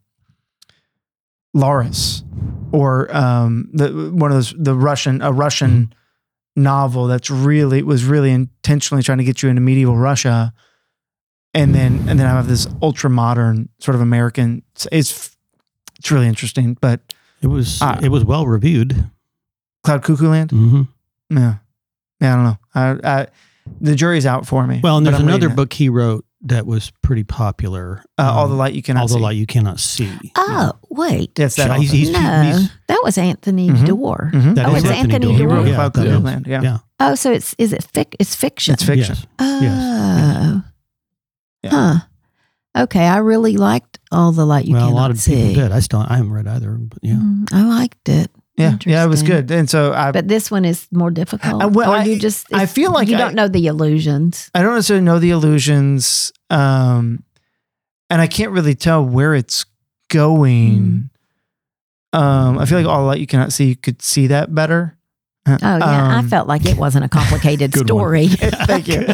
Laurus 1.55 2.23
or 2.73 3.15
um 3.15 3.69
the 3.73 4.11
one 4.13 4.31
of 4.31 4.37
those 4.37 4.55
the 4.59 4.75
Russian 4.75 5.21
a 5.23 5.33
Russian 5.33 5.93
novel 6.55 7.07
that's 7.07 7.31
really 7.31 7.83
was 7.83 8.05
really 8.05 8.31
intentionally 8.31 9.03
trying 9.03 9.19
to 9.19 9.25
get 9.25 9.43
you 9.43 9.49
into 9.49 9.61
medieval 9.63 9.97
Russia 9.97 10.53
and 11.55 11.75
then 11.75 12.09
and 12.09 12.19
then 12.19 12.26
I 12.26 12.31
have 12.31 12.49
this 12.49 12.67
ultra 12.83 13.09
modern 13.11 13.69
sort 13.78 13.95
of 13.95 14.00
American 14.00 14.62
it's 14.73 14.87
it's, 14.93 15.37
it's 15.99 16.11
really 16.11 16.26
interesting 16.28 16.76
but 16.81 17.00
It 17.43 17.47
was 17.49 17.78
Ah. 17.83 17.99
it 18.02 18.11
was 18.11 18.25
well 18.25 18.47
reviewed. 18.47 19.11
Cloud 19.85 20.02
Cuckoo 20.02 20.28
Land 20.28 20.50
hmm 20.50 20.83
yeah 21.31 21.57
yeah 22.21 22.33
I 22.33 22.37
don't 22.37 22.45
know 22.45 22.59
I, 22.75 23.21
I 23.21 23.26
the 23.81 23.95
jury's 23.95 24.25
out 24.26 24.47
for 24.47 24.67
me 24.67 24.81
Well, 24.83 24.97
and 24.97 25.07
there's 25.07 25.19
another 25.19 25.33
reading 25.49 25.50
it. 25.50 25.57
book 25.57 25.73
he 25.73 25.88
wrote 25.88 26.25
that 26.43 26.67
was 26.67 26.93
pretty 27.02 27.25
popular. 27.25 28.02
uh, 28.17 28.23
all 28.33 28.45
um, 28.45 28.50
the 28.50 28.57
light 28.57 28.73
you 28.73 28.81
cannot 28.83 29.09
See. 29.09 29.14
all 29.14 29.19
the 29.19 29.23
light 29.25 29.37
you 29.37 29.45
cannot 29.47 29.81
see. 29.81 30.11
Oh 30.37 30.73
wait. 30.88 31.35
that's 31.35 31.57
that 31.57 31.76
He's- 31.81 31.90
he's- 31.93 32.11
no, 32.11 32.21
he's- 32.43 32.71
that 32.87 33.00
was 33.02 33.19
Anthony 33.19 33.69
Mhm. 33.71 33.87
Doerr. 33.87 34.31
Mhm. 34.33 34.55
That 34.55 34.67
Oh, 34.67 34.75
is 34.76 34.85
it's 34.85 34.93
Anthony 34.93 35.35
He 35.35 35.45
wrote 35.45 35.64
Doerr. 35.64 35.75
Cloud 35.75 35.93
that 35.95 36.00
Cuckoo 36.05 36.17
is. 36.17 36.23
Land 36.23 36.47
yeah 36.47 36.62
yeah. 36.62 36.78
Oh, 37.00 37.14
so 37.17 37.33
it's 37.33 37.55
is 37.59 37.73
it 37.73 37.85
fic? 37.93 38.14
It's 38.21 38.35
fiction. 38.37 38.75
it's 38.75 38.85
fiction 38.85 39.17
Yes. 39.17 39.26
Oh. 39.40 39.61
Yes. 39.62 40.62
Yeah. 41.62 41.71
Huh. 41.71 42.83
Okay, 42.85 43.07
I 43.07 43.19
really 43.19 43.57
liked 43.57 43.99
all 44.12 44.31
the 44.33 44.47
light 44.47 44.67
you 44.67 44.75
can 44.75 44.81
see. 44.81 44.87
well, 44.87 44.95
a 44.95 45.00
lot 45.00 45.11
of 45.11 45.19
see. 45.19 45.35
people 45.35 45.62
did. 45.62 45.73
I 45.73 45.81
still 45.81 46.00
I 46.00 46.17
haven't 46.17 46.33
read 46.33 46.47
either, 46.47 46.73
but 46.73 46.99
yeah. 47.03 47.15
Mm, 47.15 47.53
I 47.53 47.65
liked 47.65 48.09
it. 48.09 48.31
Yeah, 48.57 48.77
yeah, 48.85 49.05
it 49.05 49.09
was 49.09 49.23
good. 49.23 49.49
And 49.53 49.71
so 49.71 49.93
I, 49.93 50.11
But 50.11 50.27
this 50.27 50.50
one 50.50 50.65
is 50.65 50.88
more 50.91 51.12
difficult. 51.12 51.62
I- 51.62 51.67
well, 51.67 51.95
or 51.95 52.03
you 52.05 52.19
just 52.19 52.53
I 52.53 52.67
feel 52.67 52.93
like 52.93 53.09
you 53.09 53.15
I- 53.15 53.19
don't 53.19 53.35
know 53.35 53.47
the 53.47 53.67
illusions. 53.69 54.50
I 54.53 54.62
don't 54.62 54.75
necessarily 54.75 55.05
know 55.05 55.21
the 55.21 55.31
illusions, 55.31 56.33
um, 56.50 57.23
and 58.11 58.21
I 58.21 58.27
can't 58.27 58.50
really 58.50 58.75
tell 58.75 59.05
where 59.05 59.35
it's 59.35 59.65
going. 60.09 61.11
Um, 62.12 62.59
I 62.59 62.65
feel 62.65 62.79
like 62.79 62.87
all 62.88 63.03
the 63.03 63.07
light 63.07 63.21
you 63.21 63.27
cannot 63.29 63.53
see, 63.53 63.67
you 63.67 63.77
could 63.77 64.03
see 64.03 64.27
that 64.27 64.53
better. 64.55 64.98
Oh 65.49 65.76
yeah, 65.78 66.09
I 66.17 66.19
Um, 66.19 66.28
felt 66.28 66.47
like 66.49 66.67
it 66.67 66.76
wasn't 66.76 67.05
a 67.05 67.09
complicated 67.09 67.75
story. 67.78 68.26
Thank 68.28 68.88
you. 68.88 69.07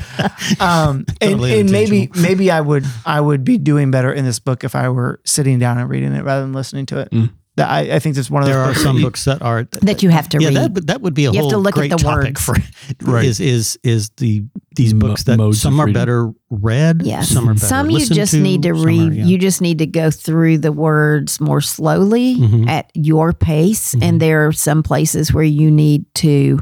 Um, 0.61 1.05
and, 1.21 1.33
Totally 1.33 1.61
and 1.61 1.71
maybe 1.71 2.11
maybe 2.15 2.51
I 2.51 2.61
would 2.61 2.85
I 3.07 3.21
would 3.21 3.45
be 3.45 3.59
doing 3.59 3.91
better 3.91 4.13
in 4.13 4.25
this 4.25 4.39
book 4.39 4.65
if 4.65 4.75
I 4.75 4.89
were 4.89 5.21
sitting 5.25 5.59
down 5.59 5.79
and 5.79 5.89
reading 5.89 6.13
it 6.15 6.25
rather 6.25 6.43
than 6.43 6.53
listening 6.53 6.87
to 6.87 6.99
it. 7.01 7.11
Mm. 7.11 7.31
That 7.57 7.71
I, 7.71 7.95
I 7.95 7.99
think 8.01 8.17
that's 8.17 8.29
one 8.29 8.43
of 8.43 8.49
There 8.49 8.57
those 8.67 8.77
are 8.77 8.81
some 8.81 9.01
books 9.01 9.25
that 9.27 9.41
are 9.41 9.63
that 9.83 10.03
you 10.03 10.09
have 10.09 10.29
to 10.31 10.39
yeah, 10.41 10.49
read. 10.49 10.57
that 10.57 10.73
would- 10.73 10.87
that 10.89 11.01
would 11.03 11.15
be 11.15 11.27
a 11.27 11.31
You 11.31 11.37
have 11.37 11.43
whole 11.43 11.51
to 11.53 11.59
look 11.59 11.75
at 11.77 11.79
great 11.79 11.91
the 11.93 11.97
topic 11.99 12.37
words. 12.39 12.45
for 12.45 12.57
Right. 13.03 13.25
is 13.25 13.39
is 13.39 13.79
is 13.85 14.11
the 14.17 14.43
these 14.75 14.93
Mo- 14.93 15.07
books 15.07 15.23
that 15.25 15.37
modes 15.37 15.61
some 15.61 15.79
are 15.79 15.87
better 15.93 16.33
read, 16.51 17.03
Yes. 17.05 17.29
some 17.29 17.49
are 17.49 17.55
better 17.55 17.67
Some 17.67 17.91
you 17.91 18.05
just 18.07 18.33
to, 18.33 18.41
need 18.41 18.63
to 18.65 18.73
read. 18.73 19.13
are- 19.13 19.15
yeah. 19.15 19.25
You 19.25 19.39
just 19.39 19.61
need 19.61 19.79
to 19.79 19.87
go 19.87 20.11
through 20.11 20.59
the 20.59 20.73
words 20.73 21.41
more 21.41 21.61
slowly 21.61 22.37
Mhm. 22.39 22.69
at 22.69 22.91
your 22.95 23.33
pace. 23.33 23.95
Mhm. 23.95 24.03
And 24.03 24.21
there 24.21 24.49
are 24.49 24.53
some 24.53 24.83
places 24.83 25.33
where 25.33 25.45
you 25.45 25.71
need 25.71 26.07
to 26.17 26.59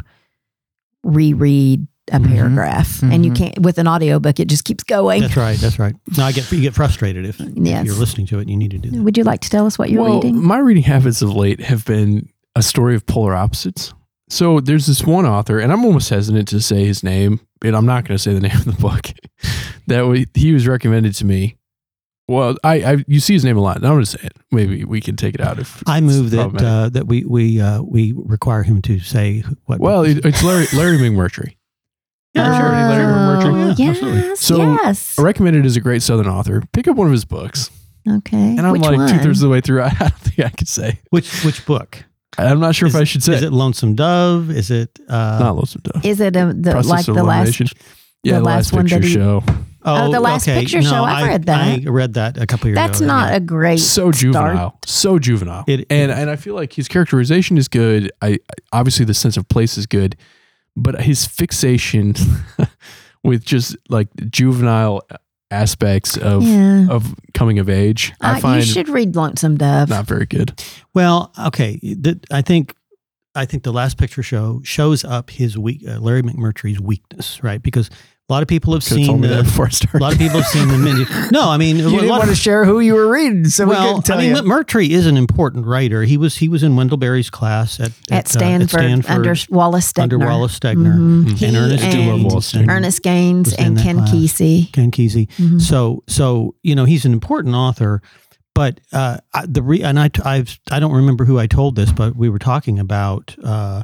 reread 1.05 1.87
a 2.11 2.18
Mm-hmm. 2.18 2.25
Mhm. 2.32 2.35
paragraph. 2.37 3.02
And 3.02 3.25
you 3.25 3.30
Mhm. 3.30 3.37
can't 3.37 3.59
with 3.61 3.78
an 3.78 3.87
audiobook, 3.87 4.40
it 4.40 4.49
just 4.49 4.64
keeps 4.64 4.82
going. 4.85 5.21
That's 5.23 5.37
right. 5.37 5.59
That's 5.59 5.78
right. 5.78 5.94
No, 6.16 6.25
I 6.25 6.32
get 6.32 6.50
you 6.50 6.61
get 6.61 6.75
frustrated 6.75 7.25
if, 7.26 7.40
if 7.40 7.56
you're 7.87 7.94
listening 7.94 8.26
to 8.28 8.38
it. 8.38 8.42
and 8.42 8.50
You 8.50 8.56
need 8.56 8.73
to 8.73 8.78
do 8.78 8.90
that. 8.90 9.02
Would 9.02 9.16
you 9.16 9.25
like 9.25 9.40
to 9.42 9.50
tell 9.50 9.66
us 9.66 9.78
what 9.78 9.90
you're 9.90 10.02
well, 10.02 10.14
reading? 10.16 10.42
my 10.42 10.59
reading 10.59 10.82
habits 10.82 11.23
of 11.23 11.35
late 11.35 11.61
have 11.61 11.85
been 11.85 12.28
a 12.56 12.62
story 12.62 12.94
of 12.97 13.06
polar 13.06 13.35
opposites. 13.37 13.94
So 14.28 14.61
there's 14.61 14.87
this 14.87 15.04
one 15.04 15.26
author, 15.26 15.59
and 15.59 15.71
I'm 15.73 15.85
almost 15.85 16.09
hesitant 16.09 16.49
to 16.49 16.61
say 16.61 16.85
his 16.87 17.02
name, 17.02 17.40
and 17.62 17.76
I'm 17.76 17.85
not 17.87 18.04
going 18.06 18.16
to 18.16 18.23
say 18.23 18.32
the 18.32 18.40
name 18.49 18.56
of 18.56 18.64
the 18.64 18.73
book. 18.73 19.12
that 19.87 20.06
we, 20.06 20.26
he 20.35 20.52
was 20.52 20.66
recommended 20.66 21.14
to 21.16 21.25
me. 21.26 21.56
Well, 22.28 22.56
I, 22.64 22.75
I 22.82 23.04
you 23.06 23.21
see 23.21 23.35
his 23.35 23.44
name 23.44 23.59
a 23.59 23.61
lot. 23.61 23.76
and 23.76 23.87
I'm 23.87 23.92
going 23.94 24.04
to 24.04 24.11
say 24.11 24.21
it. 24.25 24.32
Maybe 24.50 24.85
we 24.85 25.00
can 25.00 25.16
take 25.16 25.35
it 25.35 25.40
out 25.40 25.59
if 25.59 25.82
I 25.87 26.00
move 26.00 26.30
that 26.30 26.54
uh, 26.62 26.88
that 26.90 27.06
we 27.06 27.25
we 27.25 27.61
uh, 27.61 27.82
we 27.82 28.12
require 28.16 28.62
him 28.62 28.80
to 28.82 29.00
say 29.00 29.44
what. 29.66 29.80
well, 29.80 30.02
it, 30.02 30.25
it's 30.25 30.42
Larry 30.42 30.66
Larry 30.73 30.97
McMurtry. 31.11 31.56
Yeah, 32.35 32.59
sure. 32.59 32.71
Larry 32.71 33.05
McMurtry. 33.05 33.79
Yeah, 33.79 33.91
absolutely. 33.91 34.21
yes, 34.21 34.41
So, 34.41 34.57
yes. 34.57 35.19
Recommended 35.19 35.67
as 35.67 35.77
a 35.77 35.81
great 35.81 36.03
Southern 36.03 36.29
author. 36.29 36.62
Pick 36.73 36.89
up 36.89 36.97
one 36.97 37.07
of 37.07 37.12
his 37.12 37.25
books, 37.25 37.71
Okay. 38.09 38.37
and 38.37 38.61
I'm 38.61 38.73
Which 38.73 38.83
like 38.83 39.11
two 39.11 39.19
thirds 39.19 39.39
of 39.43 39.49
the 39.49 39.53
way 39.53 39.61
through. 39.61 39.83
I 39.83 39.91
don't 39.91 40.15
think 40.15 40.41
I 40.41 40.51
could 40.51 40.69
say. 40.69 41.01
which 41.11 41.45
which 41.45 41.65
book? 41.67 42.05
I'm 42.39 42.61
not 42.61 42.75
sure 42.75 42.89
Is- 42.89 42.95
if 42.95 43.01
I 43.01 43.05
should 43.05 43.23
say. 43.23 43.35
Is 43.35 43.43
it 43.43 43.53
Lonesome 43.53 43.95
Dove? 43.95 44.51
Is 44.51 44.71
it 44.71 44.99
uh, 45.09 45.39
not 45.41 45.57
Lonesome 45.57 45.83
Dove. 45.83 46.05
Is 46.05 46.21
it 46.21 46.37
um, 46.37 46.62
the, 46.62 46.71
Process 46.73 46.91
like 46.91 47.07
the 47.07 47.12
last? 47.12 47.21
Elimination. 47.61 47.67
Yeah, 48.25 48.35
the 48.35 48.39
the, 48.39 48.45
last 48.45 48.57
last, 48.57 48.73
one 48.73 48.85
picture 48.85 48.99
that 49.01 49.07
he- 49.07 49.12
show. 49.15 49.43
Oh, 49.85 50.12
the 50.12 50.21
Last 50.21 50.45
Picture 50.47 50.81
Show, 50.81 51.03
I've 51.03 51.25
I, 51.25 51.27
read 51.27 51.47
that. 51.47 51.81
I 51.85 51.91
read 51.91 52.15
that 52.15 52.39
a 52.41 52.47
couple 52.47 52.69
years 52.69 52.77
That's 52.77 53.01
ago. 53.01 53.07
That's 53.09 53.21
not 53.25 53.31
yeah. 53.31 53.37
a 53.39 53.41
great 53.41 53.81
so 53.81 54.12
start. 54.12 54.15
juvenile, 54.15 54.79
so 54.87 55.19
juvenile. 55.19 55.65
It- 55.67 55.87
and 55.91 56.12
and 56.12 56.31
I 56.31 56.37
feel 56.37 56.55
like 56.55 56.73
his 56.73 56.87
characterization 56.87 57.59
is 57.59 57.67
good. 57.67 58.12
I 58.23 58.35
I- 58.35 58.39
obviously 58.73 59.05
the 59.07 59.12
sense 59.15 59.37
of 59.37 59.49
place 59.49 59.77
is 59.77 59.87
good, 59.87 60.17
but 60.76 61.00
his 61.02 61.26
fixation 61.26 62.14
with 63.25 63.45
just 63.45 63.76
like 63.88 64.09
juvenile 64.31 65.02
aspects 65.50 66.17
of 66.17 66.43
Yeah. 66.45 66.87
of 66.88 67.14
coming 67.35 67.59
of 67.59 67.69
age, 67.69 68.12
I 68.21 68.37
Uh, 68.37 68.41
find 68.41 68.64
you 68.67 68.73
should 68.73 68.88
read 68.88 69.14
Lonesome 69.17 69.57
Dove. 69.59 69.88
not 69.91 70.07
very 70.07 70.26
good. 70.26 70.62
Well, 70.95 71.33
okay. 71.47 71.79
The, 71.83 72.19
I 72.31 72.43
think 72.43 72.75
I 73.35 73.45
think 73.47 73.62
the 73.62 73.73
last 73.73 73.97
picture 73.99 74.23
show 74.23 74.61
shows 74.64 75.05
up 75.05 75.31
his 75.31 75.57
weak 75.57 75.83
uh, 75.88 75.99
Larry 76.00 76.23
McMurtry's 76.23 76.81
weakness, 76.81 77.43
right? 77.43 77.62
Because 77.62 77.88
a 78.33 78.35
lot 78.35 78.43
of 78.43 78.49
people 78.49 78.73
have 78.73 78.83
Could 78.83 78.97
told 78.97 79.07
seen 79.07 79.21
me 79.21 79.29
that 79.29 79.37
the, 79.37 79.43
before 79.43 79.67
I 79.67 79.69
a 79.69 79.73
started. 79.73 80.01
lot 80.01 80.12
of 80.12 80.19
people 80.19 80.41
have 80.41 80.47
seen 80.49 80.69
the 80.69 80.79
menu. 80.79 81.05
No, 81.31 81.51
I 81.51 81.57
mean, 81.59 81.77
You 81.83 81.89
a 81.89 81.91
didn't 81.91 82.09
lot 82.09 82.19
want 82.21 82.29
to 82.29 82.33
of, 82.33 82.39
share 82.39 82.65
who 82.65 82.81
you 82.81 82.95
were 82.95 83.11
reading, 83.11 83.45
so 83.47 83.65
we 83.67 83.71
well, 83.71 83.87
couldn't 83.89 84.03
tell 84.05 84.19
I 84.19 84.23
mean, 84.23 84.37
you. 84.37 84.43
McMurtry 84.43 84.89
is 84.91 85.07
an 85.07 85.17
important 85.19 85.67
writer. 85.67 86.03
He 86.05 86.17
was 86.17 86.37
he 86.37 86.49
was 86.49 86.62
in 86.62 86.75
Wendell 86.77 86.97
Berry's 86.97 87.29
class 87.31 87.79
at 87.79 87.93
at, 88.11 88.25
uh, 88.27 88.29
Stanford, 88.29 89.05
under 89.09 89.35
Wallace 89.51 89.93
Stegner. 89.93 90.03
under 90.03 90.19
Wallace 90.19 90.59
Stegner 90.59 90.97
Mhm. 90.97 91.25
Mhm. 91.27 91.39
He 91.39 91.47
and 91.47 91.57
Ernest 91.57 91.85
I 91.85 91.89
and 91.89 92.25
Wallace 92.25 92.53
Gaines. 92.53 92.67
Stegner. 92.67 92.71
Ernest 92.77 93.03
Gaines 93.03 93.53
and 93.55 93.79
Ken 93.79 93.97
class. 93.99 94.11
Kesey. 94.15 94.73
Ken 94.73 94.91
Kesey. 94.91 95.29
Mhm. 95.39 95.61
So 95.61 96.03
so 96.09 96.55
you 96.62 96.75
know 96.75 96.85
he's 96.87 97.05
an 97.05 97.12
important 97.12 97.55
author, 97.55 98.01
but 98.55 98.81
uh, 98.93 99.19
the 99.47 99.62
re- 99.62 99.83
and 99.83 99.99
I 100.01 100.11
I've 100.25 100.59
I 100.71 100.81
don't 100.81 100.93
remember 100.93 101.25
who 101.25 101.39
I 101.39 101.47
told 101.47 101.77
this, 101.77 101.93
but 101.93 102.17
we 102.17 102.29
were 102.29 102.39
talking 102.39 102.79
about 102.79 103.35
uh, 103.45 103.83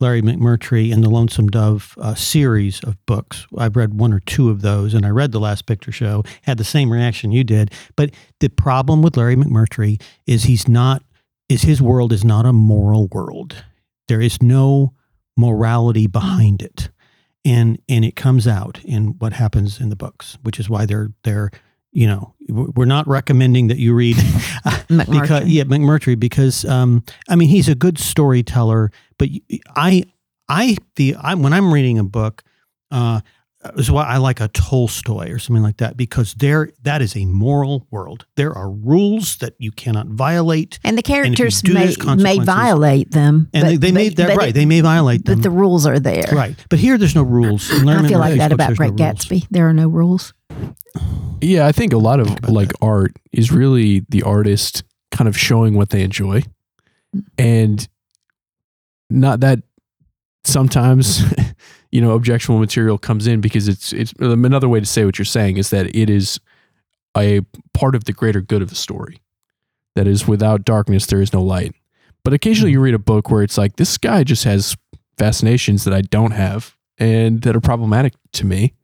Larry 0.00 0.22
McMurtry 0.22 0.92
and 0.92 1.02
the 1.02 1.10
Lonesome 1.10 1.48
Dove 1.48 1.94
uh, 2.00 2.14
series 2.14 2.82
of 2.84 2.96
books. 3.06 3.46
I've 3.56 3.76
read 3.76 3.94
one 3.94 4.12
or 4.12 4.20
two 4.20 4.50
of 4.50 4.60
those, 4.60 4.92
and 4.92 5.06
I 5.06 5.10
read 5.10 5.32
the 5.32 5.40
Last 5.40 5.66
Picture 5.66 5.92
Show. 5.92 6.24
Had 6.42 6.58
the 6.58 6.64
same 6.64 6.92
reaction 6.92 7.32
you 7.32 7.44
did, 7.44 7.72
but 7.96 8.10
the 8.40 8.48
problem 8.48 9.02
with 9.02 9.16
Larry 9.16 9.36
McMurtry 9.36 10.00
is 10.26 10.44
he's 10.44 10.68
not 10.68 11.02
is 11.48 11.62
his 11.62 11.80
world 11.80 12.12
is 12.12 12.24
not 12.24 12.46
a 12.46 12.52
moral 12.52 13.08
world. 13.08 13.64
There 14.08 14.20
is 14.20 14.42
no 14.42 14.94
morality 15.36 16.06
behind 16.06 16.62
it 16.62 16.90
and 17.44 17.78
and 17.88 18.04
it 18.04 18.16
comes 18.16 18.46
out 18.46 18.80
in 18.84 19.18
what 19.18 19.34
happens 19.34 19.80
in 19.80 19.90
the 19.90 19.96
books, 19.96 20.38
which 20.42 20.58
is 20.58 20.68
why 20.68 20.86
they're 20.86 21.10
they're 21.24 21.50
you 21.94 22.06
know 22.06 22.34
we're 22.48 22.84
not 22.84 23.06
recommending 23.08 23.68
that 23.68 23.78
you 23.78 23.94
read 23.94 24.16
McMurtry. 24.88 25.22
because 25.22 25.48
yeah 25.48 25.62
McMurtry 25.62 26.18
because 26.18 26.64
um 26.66 27.02
I 27.28 27.36
mean 27.36 27.48
he's 27.48 27.68
a 27.68 27.74
good 27.74 27.98
storyteller, 27.98 28.90
but 29.18 29.28
I 29.74 30.04
I 30.48 30.76
feel 30.96 31.16
I 31.22 31.34
when 31.34 31.52
I'm 31.52 31.72
reading 31.72 31.98
a 31.98 32.04
book, 32.04 32.42
uh 32.90 33.20
is 33.76 33.90
why 33.90 34.04
I 34.04 34.18
like 34.18 34.40
a 34.40 34.48
Tolstoy 34.48 35.30
or 35.30 35.38
something 35.38 35.62
like 35.62 35.78
that 35.78 35.96
because 35.96 36.34
there 36.34 36.70
that 36.82 37.00
is 37.02 37.16
a 37.16 37.24
moral 37.24 37.86
world. 37.90 38.26
There 38.36 38.52
are 38.52 38.70
rules 38.70 39.36
that 39.38 39.54
you 39.58 39.72
cannot 39.72 40.06
violate, 40.08 40.78
And 40.84 40.98
the 40.98 41.02
characters 41.02 41.62
do, 41.62 41.72
may, 41.74 41.94
may 42.16 42.38
violate 42.38 43.10
them. 43.12 43.48
and 43.54 43.62
but- 43.62 43.68
they, 43.68 43.76
they 43.76 43.92
may 43.92 44.08
but- 44.10 44.16
they're 44.16 44.28
but 44.28 44.36
right. 44.36 44.48
it- 44.50 44.52
they 44.54 44.66
may 44.66 44.80
violate 44.80 45.24
them, 45.24 45.36
But 45.36 45.42
the 45.42 45.50
rules 45.50 45.86
are 45.86 45.98
there. 45.98 46.28
right. 46.32 46.56
But 46.68 46.78
here, 46.78 46.98
there's 46.98 47.14
no 47.14 47.22
rules. 47.22 47.70
In 47.70 47.88
I 47.88 48.06
feel 48.06 48.18
like 48.18 48.30
Ray's 48.30 48.38
that 48.38 48.52
about 48.52 48.66
there's 48.68 48.78
Great 48.78 48.94
no 48.94 49.04
rules. 49.06 49.24
Gatsby. 49.24 49.46
There 49.50 49.68
are 49.68 49.72
no 49.74 49.88
rules. 49.88 50.34
Yeah, 51.40 51.66
I 51.66 51.72
think 51.72 51.92
a 51.92 51.98
lot 51.98 52.20
of 52.20 52.28
about 52.30 52.50
like 52.50 52.72
art 52.80 53.16
is 53.32 53.50
really 53.50 54.04
the 54.08 54.22
artist 54.22 54.84
kind 55.10 55.28
of 55.28 55.36
showing 55.38 55.74
what 55.74 55.90
they 55.90 56.02
enjoy. 56.02 56.42
Mm. 57.14 57.22
And 57.38 57.88
not 59.10 59.40
that 59.40 59.60
sometimes 60.44 61.22
you 61.94 62.00
know 62.00 62.10
objectionable 62.10 62.58
material 62.58 62.98
comes 62.98 63.28
in 63.28 63.40
because 63.40 63.68
it's 63.68 63.92
it's 63.92 64.12
another 64.18 64.68
way 64.68 64.80
to 64.80 64.86
say 64.86 65.04
what 65.04 65.16
you're 65.16 65.24
saying 65.24 65.56
is 65.58 65.70
that 65.70 65.94
it 65.94 66.10
is 66.10 66.40
a 67.16 67.40
part 67.72 67.94
of 67.94 68.04
the 68.04 68.12
greater 68.12 68.40
good 68.40 68.60
of 68.60 68.68
the 68.68 68.74
story. 68.74 69.22
That 69.94 70.08
is 70.08 70.26
without 70.26 70.64
darkness 70.64 71.06
there 71.06 71.22
is 71.22 71.32
no 71.32 71.40
light. 71.40 71.72
But 72.24 72.32
occasionally 72.32 72.72
hmm. 72.72 72.74
you 72.74 72.80
read 72.80 72.94
a 72.94 72.98
book 72.98 73.30
where 73.30 73.44
it's 73.44 73.56
like 73.56 73.76
this 73.76 73.96
guy 73.96 74.24
just 74.24 74.42
has 74.42 74.76
fascinations 75.16 75.84
that 75.84 75.94
I 75.94 76.02
don't 76.02 76.32
have 76.32 76.74
and 76.98 77.42
that 77.42 77.54
are 77.54 77.60
problematic 77.60 78.14
to 78.32 78.44
me 78.44 78.74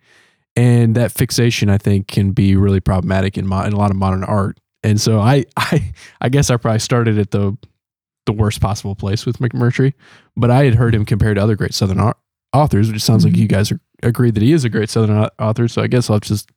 and 0.55 0.95
that 0.95 1.11
fixation 1.11 1.69
I 1.69 1.79
think 1.79 2.07
can 2.07 2.31
be 2.31 2.55
really 2.55 2.79
problematic 2.79 3.37
in, 3.37 3.45
mo- 3.45 3.64
in 3.64 3.73
a 3.73 3.76
lot 3.76 3.90
of 3.90 3.97
modern 3.97 4.23
art. 4.23 4.61
And 4.85 5.00
so 5.00 5.19
I, 5.19 5.47
I, 5.57 5.93
I 6.21 6.29
guess 6.29 6.49
I 6.49 6.57
probably 6.57 6.79
started 6.79 7.19
at 7.19 7.33
the 7.33 7.59
the 8.26 8.33
worst 8.33 8.61
possible 8.61 8.95
place 8.95 9.26
with 9.26 9.38
McMurtry, 9.38 9.95
but 10.37 10.50
I 10.50 10.64
had 10.64 10.75
heard 10.75 10.95
him 10.95 11.05
compared 11.05 11.37
to 11.37 11.43
other 11.43 11.57
great 11.57 11.75
Southern 11.75 11.99
au- 11.99 12.12
authors, 12.52 12.90
which 12.90 13.02
sounds 13.02 13.25
like 13.25 13.35
Mhm. 13.35 13.38
you 13.38 13.49
guys 13.49 13.71
are 13.73 13.80
agree 14.02 14.30
that 14.30 14.42
he 14.42 14.52
is 14.52 14.64
a 14.64 14.69
great 14.69 14.88
Southern 14.90 15.28
author. 15.38 15.69
So 15.69 15.83
I 15.83 15.87
guess 15.87 16.09
I'll 16.11 16.21
just 16.21 16.50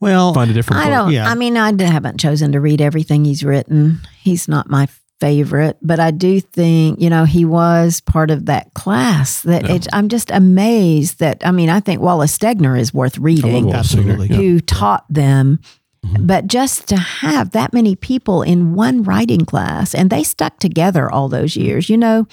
Well, 0.00 0.32
find 0.34 0.50
a 0.50 0.54
different. 0.54 0.82
I 0.82 0.86
book. 0.86 0.94
don't. 0.94 1.12
Yeah. 1.12 1.28
I 1.30 1.34
mean, 1.34 1.56
I 1.56 1.72
haven't 1.82 2.18
chosen 2.20 2.52
to 2.52 2.60
read 2.60 2.80
everything 2.80 3.24
he's 3.24 3.42
written. 3.44 4.00
He's 4.22 4.48
not 4.48 4.70
my 4.70 4.86
favorite, 5.20 5.76
but 5.82 5.98
I 5.98 6.12
do 6.12 6.38
think 6.40 7.00
you 7.00 7.10
know 7.10 7.24
he 7.24 7.44
was 7.44 8.00
part 8.00 8.30
of 8.30 8.46
that 8.46 8.72
class. 8.74 9.42
That 9.42 9.64
Yeah. 9.68 9.74
it's, 9.74 9.88
I'm 9.92 10.08
just 10.08 10.30
amazed 10.30 11.18
that. 11.18 11.42
I 11.44 11.50
mean, 11.50 11.68
I 11.70 11.80
think 11.80 12.00
Wallace 12.00 12.36
Stegner 12.38 12.78
is 12.78 12.94
worth 12.94 13.18
reading. 13.18 13.64
Wallace 13.66 13.78
Absolutely. 13.94 14.28
Stegner, 14.28 14.30
yeah. 14.30 14.36
Who 14.36 14.60
taught 14.60 15.04
them? 15.10 15.58
Mhm. 16.06 16.26
But 16.28 16.46
just 16.46 16.86
to 16.88 16.96
have 16.96 17.50
that 17.50 17.72
many 17.72 17.96
people 17.96 18.42
in 18.42 18.74
one 18.74 19.02
writing 19.02 19.44
class 19.44 19.92
and 19.94 20.10
they 20.10 20.22
stuck 20.22 20.60
together 20.60 21.10
all 21.12 21.28
those 21.28 21.56
years, 21.56 21.88
you 21.90 21.96
know, 21.96 22.28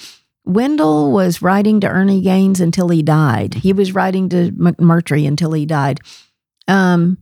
Wendell 0.46 1.12
was 1.12 1.42
writing 1.42 1.80
to 1.82 1.88
Ernie 1.88 2.22
Gaines 2.22 2.62
until 2.62 2.90
he 2.90 3.02
died. 3.02 3.56
He 3.56 3.74
was 3.74 3.94
writing 3.94 4.30
to 4.30 4.52
McMurtry 4.52 5.28
until 5.28 5.54
he 5.54 5.66
died. 5.66 6.00
Um, 6.68 7.18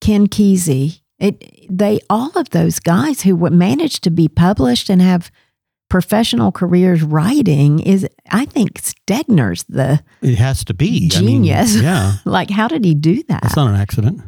Ken 0.00 0.26
Kesey, 0.26 1.00
it, 1.18 1.66
they 1.70 2.00
all 2.10 2.36
of 2.36 2.50
those 2.50 2.78
guys 2.78 3.22
who 3.22 3.36
managed 3.50 4.02
to 4.04 4.10
be 4.10 4.28
published 4.28 4.90
and 4.90 5.00
have 5.00 5.30
professional 5.88 6.50
careers 6.50 7.02
writing 7.02 7.78
is, 7.80 8.08
I 8.30 8.46
think, 8.46 8.80
Stegner's 8.80 9.64
the 9.64 10.02
it 10.22 10.36
has 10.36 10.64
to 10.64 10.74
be 10.74 11.10
I 11.14 11.20
mean, 11.20 11.44
Genius. 11.44 11.76
yeah, 11.76 12.14
like. 12.24 12.50
How 12.50 12.66
did 12.66 12.84
he 12.84 12.94
do 12.94 13.22
that? 13.24 13.44
It's 13.44 13.56
not 13.56 13.68
an 13.68 13.76
accident. 13.76 14.22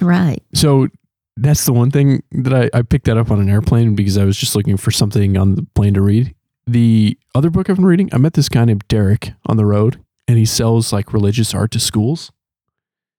right. 0.00 0.42
So 0.54 0.88
that's 1.36 1.64
the 1.64 1.72
one 1.72 1.90
thing 1.90 2.22
that 2.32 2.52
I, 2.52 2.78
I 2.78 2.82
picked 2.82 3.06
that 3.06 3.16
up 3.16 3.30
on 3.30 3.40
an 3.40 3.48
airplane 3.48 3.94
because 3.94 4.18
I 4.18 4.24
was 4.24 4.36
just 4.36 4.54
looking 4.56 4.76
for 4.76 4.90
something 4.90 5.36
on 5.36 5.54
the 5.54 5.66
plane 5.74 5.94
to 5.94 6.02
read. 6.02 6.34
The 6.70 7.18
other 7.34 7.50
book 7.50 7.68
I've 7.68 7.76
been 7.76 7.84
reading, 7.84 8.10
I 8.12 8.18
met 8.18 8.34
this 8.34 8.48
guy 8.48 8.64
named 8.64 8.84
Derek 8.86 9.32
on 9.44 9.56
the 9.56 9.66
road, 9.66 10.00
and 10.28 10.38
he 10.38 10.44
sells 10.44 10.92
like 10.92 11.12
religious 11.12 11.52
art 11.52 11.72
to 11.72 11.80
schools. 11.80 12.30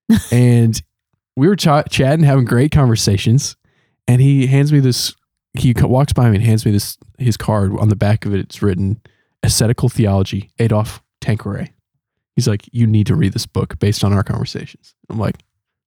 and 0.32 0.82
we 1.36 1.48
were 1.48 1.56
ch- 1.56 1.90
chatting, 1.90 2.24
having 2.24 2.46
great 2.46 2.72
conversations, 2.72 3.56
and 4.08 4.22
he 4.22 4.46
hands 4.46 4.72
me 4.72 4.80
this. 4.80 5.14
He 5.52 5.74
walks 5.76 6.14
by 6.14 6.30
me 6.30 6.36
and 6.36 6.44
hands 6.46 6.64
me 6.64 6.72
this 6.72 6.96
his 7.18 7.36
card. 7.36 7.76
On 7.78 7.90
the 7.90 7.96
back 7.96 8.24
of 8.24 8.32
it, 8.32 8.40
it's 8.40 8.62
written 8.62 9.02
"Ascetical 9.42 9.90
Theology," 9.90 10.48
Adolphe 10.58 11.02
Tanquerey. 11.20 11.74
He's 12.34 12.48
like, 12.48 12.62
"You 12.72 12.86
need 12.86 13.06
to 13.08 13.14
read 13.14 13.34
this 13.34 13.44
book 13.44 13.78
based 13.78 14.02
on 14.02 14.14
our 14.14 14.22
conversations." 14.22 14.94
I'm 15.10 15.18
like, 15.18 15.36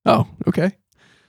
"Oh, 0.04 0.28
okay." 0.46 0.70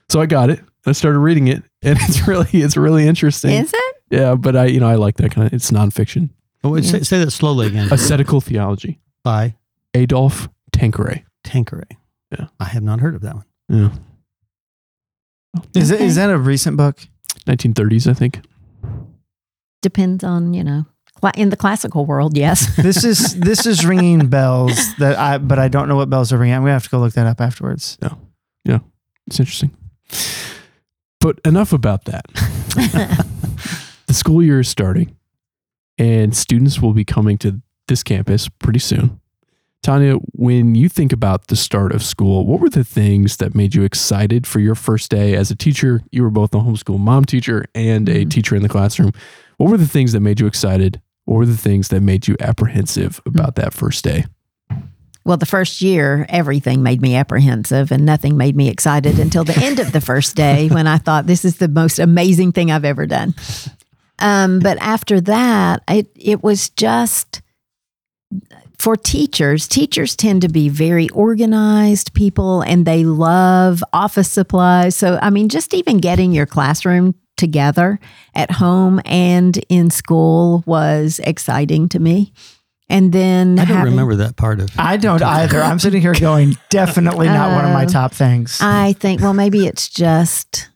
So 0.08 0.20
I 0.20 0.26
got 0.26 0.50
it. 0.50 0.60
I 0.86 0.92
started 0.92 1.18
reading 1.18 1.48
it, 1.48 1.64
and 1.82 1.98
it's 2.02 2.28
really 2.28 2.50
it's 2.52 2.76
really 2.76 3.08
interesting. 3.08 3.50
Is 3.50 3.72
it? 3.74 3.87
Yeah, 4.10 4.34
but 4.34 4.56
I 4.56 4.66
you 4.66 4.80
know 4.80 4.88
I 4.88 4.94
like 4.94 5.16
that 5.18 5.32
kind 5.32 5.46
of 5.46 5.52
it's 5.52 5.70
nonfiction. 5.70 6.30
Oh, 6.64 6.70
wait, 6.70 6.84
say, 6.84 7.02
say 7.02 7.18
that 7.24 7.30
slowly 7.30 7.68
again. 7.68 7.88
Ascetical 7.92 8.40
theology. 8.40 8.98
By 9.22 9.54
Adolphe 9.94 10.48
Tanquerey. 10.72 11.24
Tanquerey. 11.44 11.96
Yeah. 12.36 12.48
I 12.58 12.64
have 12.64 12.82
not 12.82 12.98
heard 13.00 13.14
of 13.14 13.20
that 13.22 13.34
one. 13.36 13.44
Yeah. 13.68 13.90
Is, 15.74 15.90
it, 15.90 16.00
is 16.00 16.16
that 16.16 16.30
a 16.30 16.36
recent 16.38 16.76
book? 16.76 16.98
1930s, 17.46 18.06
I 18.10 18.12
think. 18.14 18.40
Depends 19.82 20.24
on 20.24 20.52
you 20.52 20.64
know. 20.64 20.84
cla- 21.20 21.32
In 21.36 21.50
the 21.50 21.56
classical 21.56 22.04
world, 22.06 22.36
yes. 22.36 22.74
This 22.82 23.04
is 23.04 23.38
this 23.38 23.64
is 23.66 23.86
ringing 23.86 24.28
bells 24.28 24.94
that 24.96 25.16
I, 25.18 25.38
but 25.38 25.58
I 25.58 25.68
don't 25.68 25.88
know 25.88 25.96
what 25.96 26.10
bells 26.10 26.32
are 26.32 26.38
ringing. 26.38 26.54
I'm 26.56 26.62
gonna 26.62 26.72
have 26.72 26.84
to 26.84 26.90
go 26.90 26.98
look 26.98 27.12
that 27.14 27.26
up 27.26 27.40
afterwards. 27.40 27.98
Yeah, 28.02 28.14
yeah, 28.64 28.78
it's 29.28 29.38
interesting. 29.38 29.70
But 31.20 31.38
enough 31.44 31.72
about 31.72 32.04
that. 32.06 32.24
the 34.08 34.14
school 34.14 34.42
year 34.42 34.58
is 34.60 34.68
starting, 34.68 35.14
and 35.98 36.34
students 36.36 36.80
will 36.82 36.92
be 36.92 37.04
coming 37.04 37.38
to 37.38 37.60
this 37.86 38.02
campus 38.02 38.48
pretty 38.48 38.80
soon. 38.80 39.20
Tanya, 39.82 40.14
when 40.32 40.74
you 40.74 40.88
think 40.88 41.12
about 41.12 41.46
the 41.46 41.56
start 41.56 41.92
of 41.92 42.02
school, 42.02 42.44
what 42.44 42.58
were 42.60 42.68
the 42.68 42.82
things 42.82 43.36
that 43.36 43.54
made 43.54 43.74
you 43.76 43.84
excited 43.84 44.46
for 44.46 44.58
your 44.58 44.74
first 44.74 45.10
day 45.10 45.34
as 45.34 45.50
a 45.52 45.56
teacher? 45.56 46.02
You 46.10 46.24
were 46.24 46.30
both 46.30 46.52
a 46.52 46.58
homeschool 46.58 46.98
mom 46.98 47.24
teacher 47.24 47.64
and 47.74 48.08
a 48.08 48.24
Mhm. 48.24 48.30
teacher 48.30 48.56
in 48.56 48.62
the 48.62 48.68
classroom. 48.68 49.12
What 49.56 49.70
were 49.70 49.76
the 49.78 49.86
things 49.86 50.12
that 50.12 50.20
made 50.20 50.40
you 50.40 50.46
excited? 50.46 51.00
What 51.26 51.36
were 51.36 51.46
the 51.46 51.56
things 51.56 51.88
that 51.88 52.00
made 52.00 52.26
you 52.26 52.36
apprehensive 52.40 53.20
about 53.24 53.54
that 53.54 53.72
first 53.72 54.02
day? 54.02 54.24
Well, 55.24 55.36
the 55.36 55.46
first 55.46 55.82
year, 55.82 56.24
everything 56.30 56.82
made 56.82 57.02
me 57.02 57.14
apprehensive 57.14 57.92
and 57.92 58.04
nothing 58.06 58.36
made 58.36 58.56
me 58.56 58.68
excited 58.68 59.18
until 59.18 59.44
the 59.44 59.56
end 59.62 59.78
of 59.78 59.92
the 59.92 60.00
first 60.00 60.34
day 60.34 60.68
when 60.68 60.86
I 60.86 60.96
thought 60.98 61.26
this 61.26 61.44
is 61.44 61.56
the 61.58 61.68
most 61.68 61.98
amazing 61.98 62.52
thing 62.52 62.70
I've 62.70 62.84
ever 62.86 63.06
done. 63.06 63.34
Um, 64.18 64.58
but 64.60 64.78
after 64.80 65.20
that, 65.22 65.82
it, 65.88 66.08
it 66.16 66.42
was 66.42 66.70
just 66.70 67.40
for 68.78 68.96
teachers. 68.96 69.66
Teachers 69.66 70.14
tend 70.14 70.42
to 70.42 70.48
be 70.48 70.68
very 70.68 71.08
organized 71.10 72.14
people 72.14 72.62
and 72.62 72.86
they 72.86 73.04
love 73.04 73.82
office 73.92 74.30
supplies. 74.30 74.94
So, 74.96 75.18
I 75.20 75.30
mean, 75.30 75.48
just 75.48 75.74
even 75.74 75.98
getting 75.98 76.32
your 76.32 76.46
classroom 76.46 77.14
together 77.36 77.98
at 78.34 78.50
home 78.50 79.00
and 79.04 79.56
in 79.68 79.90
school 79.90 80.62
was 80.66 81.20
exciting 81.24 81.88
to 81.90 81.98
me. 81.98 82.32
And 82.90 83.12
then 83.12 83.58
I 83.58 83.64
don't 83.66 83.76
having- 83.76 83.92
remember 83.92 84.16
that 84.16 84.36
part 84.36 84.60
of. 84.60 84.70
I 84.78 84.96
don't 84.96 85.22
either. 85.22 85.60
I'm 85.60 85.78
sitting 85.78 86.00
here 86.00 86.14
going, 86.14 86.56
definitely 86.70 87.26
not 87.26 87.52
one 87.54 87.64
of 87.66 87.72
my 87.72 87.84
Uh, 87.84 87.88
top 87.90 88.12
things. 88.14 88.58
I 88.62 88.94
think, 88.94 89.20
well, 89.20 89.34
maybe 89.34 89.66
it's 89.66 89.88
just 89.88 90.67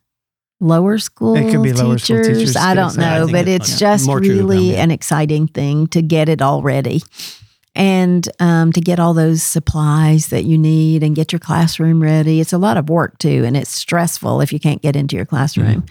lower 0.63 0.99
school 0.99 1.35
It 1.35 1.51
could 1.51 1.63
be 1.63 1.73
lower 1.73 1.99
school 1.99 2.23
teachers. 2.23 2.39
teachers 2.39 2.57
I 2.57 2.75
don't 2.75 2.91
so 2.91 3.03
I 3.03 3.19
know, 3.19 3.27
but 3.27 3.49
it's 3.49 3.71
it's 3.71 3.79
just 3.79 4.07
to 4.07 4.15
them, 4.15 4.23
really 4.23 4.73
yeah. 4.73 4.83
an 4.83 4.91
exciting 4.91 5.49
thing 5.49 5.87
to 5.89 6.01
get 6.01 6.29
it 6.29 6.41
all 6.41 6.63
ready 6.63 7.03
and 7.75 8.29
um, 8.39 8.73
to 8.73 8.81
get 8.81 9.01
all 9.01 9.15
those 9.15 9.43
supplies 9.43 10.29
that 10.29 10.45
you 10.45 10.59
need 10.59 11.03
and 11.03 11.17
get 11.17 11.33
your 11.33 11.39
classroom 11.41 12.03
ready. 12.03 12.41
It's 12.41 12.53
a 12.53 12.59
lot 12.59 12.77
of 12.77 12.89
work 12.89 13.19
too, 13.19 13.45
and 13.45 13.57
it's 13.57 13.71
stressful 13.71 14.41
if 14.41 14.53
you 14.53 14.61
can't 14.61 14.83
get 14.83 14.95
into 14.95 15.17
your 15.17 15.25
classroom. 15.25 15.85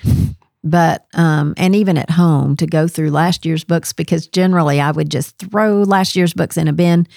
But 0.63 1.07
um, 1.15 1.55
and 1.57 1.75
even 1.75 1.97
at 1.97 2.11
home 2.11 2.55
to 2.57 2.67
go 2.67 2.87
through 2.87 3.09
last 3.09 3.45
year's 3.45 3.63
books 3.63 3.93
because 3.93 4.27
generally 4.27 4.79
I 4.79 4.91
would 4.91 5.09
just 5.09 5.37
throw 5.39 5.81
last 5.81 6.15
year's 6.15 6.33
books 6.33 6.55
in 6.55 6.67
a 6.67 6.73
bin 6.73 7.07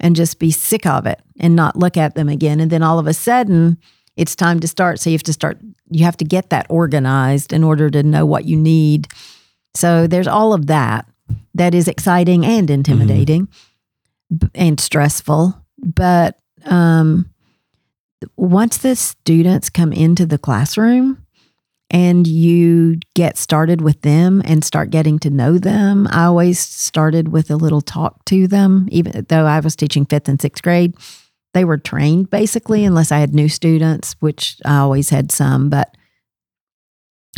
and 0.00 0.16
just 0.16 0.38
be 0.38 0.50
sick 0.50 0.86
of 0.86 1.06
it 1.06 1.20
and 1.38 1.54
not 1.54 1.76
look 1.76 1.96
at 1.96 2.14
them 2.14 2.28
again. 2.28 2.58
And 2.58 2.70
then 2.70 2.82
all 2.82 2.98
of 2.98 3.06
a 3.06 3.14
sudden, 3.14 3.78
it's 4.16 4.34
time 4.34 4.58
to 4.60 4.68
start. 4.68 4.98
So 4.98 5.10
you 5.10 5.14
have 5.14 5.22
to 5.24 5.32
start, 5.32 5.60
you 5.90 6.04
have 6.04 6.16
to 6.18 6.24
get 6.24 6.50
that 6.50 6.66
organized 6.68 7.52
in 7.52 7.64
order 7.64 7.90
to 7.90 8.02
know 8.02 8.24
what 8.24 8.44
you 8.44 8.56
need. 8.56 9.08
So 9.74 10.06
there's 10.06 10.28
all 10.28 10.52
of 10.52 10.66
that 10.66 11.06
that 11.54 11.74
is 11.74 11.88
exciting 11.88 12.44
and 12.44 12.70
intimidating 12.70 13.48
b- 14.36 14.48
and 14.54 14.80
stressful. 14.80 15.54
But 15.78 16.38
um, 16.64 17.30
once 18.36 18.78
the 18.78 18.96
students 18.96 19.70
come 19.70 19.92
into 19.92 20.26
the 20.26 20.38
classroom, 20.38 21.24
and 21.90 22.26
you 22.26 23.00
get 23.14 23.36
started 23.36 23.80
with 23.80 24.02
them 24.02 24.42
and 24.44 24.64
start 24.64 24.90
getting 24.90 25.18
to 25.18 25.30
know 25.30 25.58
them. 25.58 26.06
I 26.10 26.24
always 26.24 26.60
started 26.60 27.28
with 27.28 27.50
a 27.50 27.56
little 27.56 27.80
talk 27.80 28.24
to 28.26 28.46
them, 28.46 28.88
even 28.92 29.26
though 29.28 29.44
I 29.44 29.58
was 29.58 29.74
teaching 29.74 30.06
fifth 30.06 30.28
and 30.28 30.40
sixth 30.40 30.62
grade. 30.62 30.94
They 31.52 31.64
were 31.64 31.78
trained 31.78 32.30
basically, 32.30 32.84
unless 32.84 33.10
I 33.10 33.18
had 33.18 33.34
new 33.34 33.48
students, 33.48 34.14
which 34.20 34.56
I 34.64 34.78
always 34.78 35.10
had 35.10 35.32
some, 35.32 35.68
but 35.68 35.96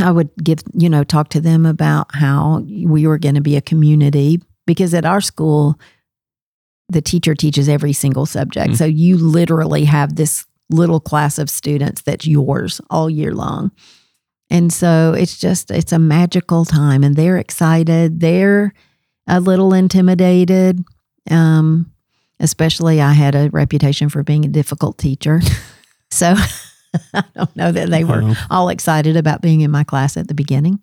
I 0.01 0.11
would 0.11 0.31
give, 0.42 0.61
you 0.75 0.88
know, 0.88 1.05
talk 1.05 1.29
to 1.31 1.40
them 1.40 1.66
about 1.66 2.14
how 2.14 2.61
we 2.61 3.07
were 3.07 3.18
going 3.18 3.35
to 3.35 3.40
be 3.40 3.57
a 3.57 3.62
community 3.62 4.40
because 4.66 4.94
at 4.94 5.05
our 5.05 5.20
school, 5.20 5.79
the 6.88 7.03
teacher 7.03 7.35
teaches 7.35 7.68
every 7.68 7.92
single 7.92 8.27
subject. 8.27 8.72
Mhm. 8.72 8.77
So 8.77 8.85
you 8.85 9.16
literally 9.16 9.85
have 9.85 10.16
this 10.16 10.44
little 10.70 11.01
class 11.01 11.38
of 11.38 11.51
students 11.51 12.03
that's 12.03 12.27
yours 12.27 12.81
all 12.90 13.09
year 13.11 13.35
long. 13.35 13.70
And 14.51 14.72
so 14.72 15.14
it's 15.16 15.38
just, 15.38 15.70
it's 15.70 15.92
a 15.92 15.98
magical 15.98 16.64
time 16.64 17.03
and 17.03 17.16
they're 17.16 17.38
excited. 17.38 18.20
They're 18.20 18.75
a 19.27 19.40
little 19.40 19.72
intimidated. 19.72 20.85
Um, 21.31 21.92
especially, 22.42 23.00
I 23.00 23.12
had 23.12 23.35
a 23.35 23.48
reputation 23.50 24.09
for 24.11 24.22
being 24.22 24.44
a 24.44 24.48
difficult 24.48 24.98
teacher. 24.98 25.40
so 26.11 26.35
I 27.14 27.24
don't 27.35 27.57
know 27.57 27.72
that 27.72 27.88
they 27.88 28.05
were 28.05 28.22
Uh, 28.22 28.35
all 28.50 28.68
excited 28.68 29.16
about 29.16 29.40
being 29.40 29.62
in 29.62 29.70
my 29.70 29.85
class 29.85 30.16
at 30.18 30.28
the 30.28 30.35
beginning. 30.35 30.81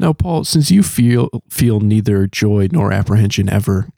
now, 0.00 0.12
Paul, 0.12 0.42
since 0.44 0.70
you 0.70 0.82
feel 0.82 1.28
feel 1.48 1.78
neither 1.80 2.26
joy 2.26 2.66
nor 2.72 2.92
apprehension 2.92 3.48
ever, 3.48 3.88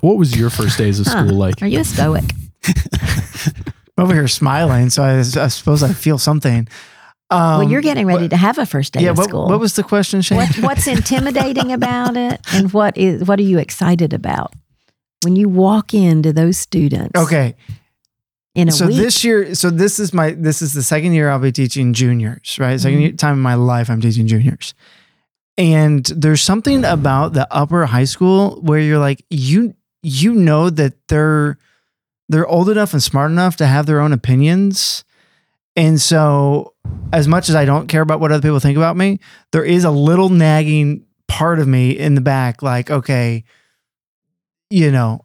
what 0.00 0.16
was 0.16 0.36
your 0.36 0.50
first 0.50 0.76
days 0.78 0.98
of 0.98 1.06
Huh. 1.06 1.24
school 1.26 1.36
like? 1.38 1.62
Are 1.62 1.66
you 1.66 1.80
a 1.80 1.84
stoic? 1.84 2.24
I'm 3.98 4.04
over 4.04 4.12
here 4.14 4.28
smiling, 4.28 4.90
so 4.90 5.02
I, 5.02 5.18
I 5.18 5.48
suppose 5.48 5.82
I 5.82 5.92
feel 5.92 6.18
something. 6.18 6.68
Um, 7.30 7.40
well, 7.58 7.62
you're 7.70 7.80
getting 7.80 8.06
ready 8.06 8.22
what- 8.24 8.30
to 8.30 8.36
have 8.36 8.58
a 8.58 8.66
first 8.66 8.92
day 8.92 9.00
yeah. 9.00 9.10
of 9.10 9.18
What, 9.18 9.28
school. 9.28 9.48
what 9.48 9.58
was 9.58 9.74
the 9.74 9.82
question, 9.82 10.20
Shane? 10.22 10.36
what, 10.38 10.54
what's 10.58 10.86
intimidating 10.86 11.72
about 11.72 12.16
it, 12.16 12.40
and 12.52 12.72
what 12.72 12.96
is 12.98 13.24
what 13.26 13.38
are 13.38 13.42
you 13.44 13.58
excited 13.58 14.12
about 14.12 14.52
when 15.22 15.36
you 15.36 15.48
walk 15.48 15.94
into 15.94 16.32
those 16.32 16.56
students? 16.58 17.18
Okay, 17.18 17.54
in 18.54 18.68
a 18.68 18.72
so 18.72 18.86
week. 18.86 18.96
this 18.96 19.24
year, 19.24 19.54
so 19.54 19.70
this 19.70 19.98
is 19.98 20.12
my 20.12 20.32
this 20.32 20.62
is 20.62 20.72
the 20.74 20.82
second 20.82 21.12
year 21.12 21.30
I'll 21.30 21.38
be 21.38 21.52
teaching 21.52 21.92
juniors, 21.92 22.58
right? 22.58 22.78
2nd 22.80 23.12
Mhm. 23.12 23.18
time 23.18 23.34
in 23.34 23.40
my 23.40 23.54
life 23.54 23.90
I'm 23.90 24.00
teaching 24.00 24.26
juniors, 24.26 24.74
and 25.58 26.04
there's 26.06 26.42
something 26.42 26.84
about 26.84 27.32
the 27.32 27.46
upper 27.54 27.86
high 27.86 28.04
school 28.04 28.60
where 28.62 28.80
you're 28.80 28.98
like 28.98 29.24
you 29.30 29.74
you 30.02 30.34
know 30.34 30.70
that 30.70 30.94
they're 31.08 31.58
they're 32.28 32.46
old 32.46 32.68
enough 32.68 32.92
and 32.92 33.02
smart 33.02 33.30
enough 33.30 33.56
to 33.56 33.66
have 33.66 33.86
their 33.86 34.00
own 34.00 34.12
opinions, 34.12 35.04
and 35.76 36.00
so 36.00 36.72
as 37.12 37.26
much 37.28 37.48
as 37.48 37.54
I 37.54 37.64
don't 37.64 37.88
care 37.88 38.02
about 38.02 38.20
what 38.20 38.30
other 38.32 38.42
people 38.42 38.60
think 38.60 38.76
about 38.76 38.96
me, 38.96 39.18
there 39.52 39.64
is 39.64 39.84
a 39.84 39.90
little 39.90 40.28
nagging 40.28 41.04
part 41.28 41.58
of 41.58 41.66
me 41.68 41.90
in 41.90 42.14
the 42.14 42.20
back, 42.20 42.62
like 42.62 42.90
okay, 42.90 43.44
you 44.70 44.90
know 44.90 45.24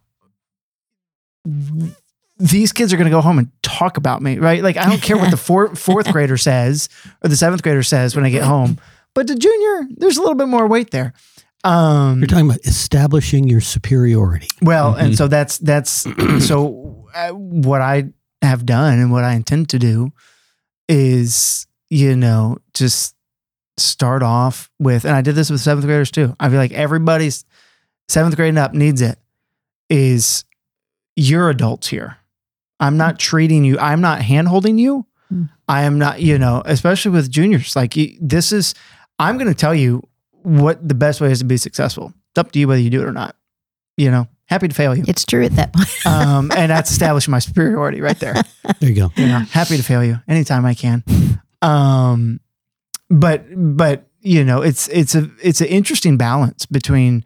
these 2.38 2.72
kids 2.72 2.92
are 2.94 2.98
going 2.98 3.06
to 3.10 3.16
go 3.16 3.22
home 3.22 3.38
and 3.40 3.50
talk 3.62 3.98
about 3.98 4.22
me, 4.22 4.38
right? 4.40 4.64
Like 4.64 4.78
I 4.78 4.86
don't 4.90 5.02
care 5.02 5.18
what 5.18 5.32
the 5.32 5.38
four, 5.48 5.76
fourth 5.76 6.12
grader 6.12 6.38
says 6.38 6.90
or 7.24 7.30
the 7.30 7.36
seventh 7.36 7.64
grader 7.64 7.84
says 7.84 8.16
when 8.16 8.26
I 8.26 8.30
get 8.30 8.44
home, 8.44 8.80
but 9.14 9.28
the 9.28 9.36
junior, 9.36 9.88
there's 9.98 10.18
a 10.18 10.22
little 10.22 10.36
bit 10.36 10.48
more 10.48 10.68
weight 10.68 10.92
there. 10.92 11.14
Um, 11.64 12.20
You're 12.20 12.28
talking 12.28 12.46
about 12.48 12.66
establishing 12.66 13.48
your 13.48 13.62
superiority. 13.62 14.48
well, 14.64 14.96
and 14.96 15.14
Mhm. 15.14 15.18
so 15.18 15.28
that's 15.28 15.60
that's 15.60 16.08
so 16.48 17.08
uh, 17.14 17.30
what 17.30 17.82
I 17.82 18.06
have 18.42 18.66
done 18.66 18.98
and 18.98 19.12
what 19.12 19.24
I 19.24 19.34
intend 19.34 19.70
to 19.70 19.80
do 19.80 20.12
is 20.90 21.68
you 21.92 22.16
know 22.16 22.58
just 22.74 23.16
start 23.78 24.24
off 24.24 24.72
with, 24.80 25.06
and 25.06 25.16
I 25.16 25.22
did 25.22 25.36
this 25.36 25.52
with 25.52 25.62
seventh 25.62 25.86
graders 25.86 26.10
too. 26.10 26.36
I 26.40 26.50
feel 26.50 26.58
like 26.58 26.72
everybody's 26.72 27.46
seventh 28.10 28.36
grade 28.36 28.50
and 28.50 28.58
up 28.58 28.74
needs 28.74 29.02
it. 29.02 29.20
Is 29.92 30.46
you're 31.16 31.50
adults 31.50 31.88
here. 31.90 32.18
I'm 32.80 32.98
not 32.98 33.20
treating 33.20 33.64
you. 33.64 33.78
I'm 33.78 34.02
not 34.02 34.22
hand 34.22 34.48
holding 34.48 34.78
you. 34.78 35.06
Mm. 35.32 35.50
I 35.68 35.84
am 35.84 36.00
not. 36.00 36.22
You 36.22 36.40
know, 36.40 36.64
especially 36.66 37.12
with 37.12 37.30
juniors. 37.30 37.76
Like 37.76 37.96
this 38.20 38.52
is. 38.52 38.74
I'm 39.20 39.38
going 39.38 39.50
to 39.50 39.54
tell 39.54 39.76
you 39.76 40.02
what 40.44 40.88
the 40.88 40.96
best 40.96 41.22
way 41.22 41.32
is 41.32 41.40
to 41.40 41.46
be 41.46 41.58
successful. 41.58 42.14
It's 42.32 42.40
up 42.40 42.52
to 42.54 42.60
you 42.60 42.68
whether 42.68 42.82
you 42.82 42.90
do 42.90 43.02
it 43.02 43.08
or 43.08 43.12
not. 43.12 43.36
You 43.98 44.10
know, 44.10 44.28
happy 44.46 44.68
to 44.68 44.74
fail 44.74 44.96
you. 44.96 45.04
it's 45.08 45.26
true 45.26 45.44
at 45.44 45.56
that 45.58 45.74
point. 45.74 46.06
Um, 46.06 46.52
and 46.56 46.72
that's 46.72 46.90
establishing 46.92 47.32
my 47.32 47.40
superiority 47.40 48.02
right 48.02 48.20
there. 48.20 48.36
There 48.80 48.90
you 48.90 48.96
go. 48.96 49.12
You 49.16 49.28
know, 49.28 49.40
happy 49.40 49.78
to 49.78 49.84
fail 49.84 50.04
you 50.04 50.20
anytime 50.28 50.66
I 50.66 50.74
can. 50.74 51.04
Um, 51.62 52.40
but 53.10 53.46
but 53.56 54.08
you 54.22 54.44
know, 54.44 54.62
it's 54.62 54.88
it's 54.90 55.16
a 55.16 55.30
it's 55.42 55.62
an 55.62 55.68
interesting 55.68 56.18
balance 56.18 56.66
between 56.66 57.26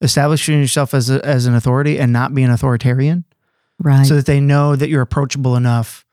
establishing 0.00 0.60
yourself 0.60 0.94
as 0.94 1.10
a, 1.10 1.24
as 1.24 1.46
an 1.46 1.54
authority 1.54 1.98
and 1.98 2.12
not 2.12 2.34
being 2.34 2.48
authoritarian, 2.48 3.24
right. 3.78 4.06
so 4.06 4.16
that 4.16 4.26
they 4.26 4.40
know 4.40 4.76
that 4.76 4.88
you're 4.88 5.02
approachable 5.02 5.56
enough 5.56 6.04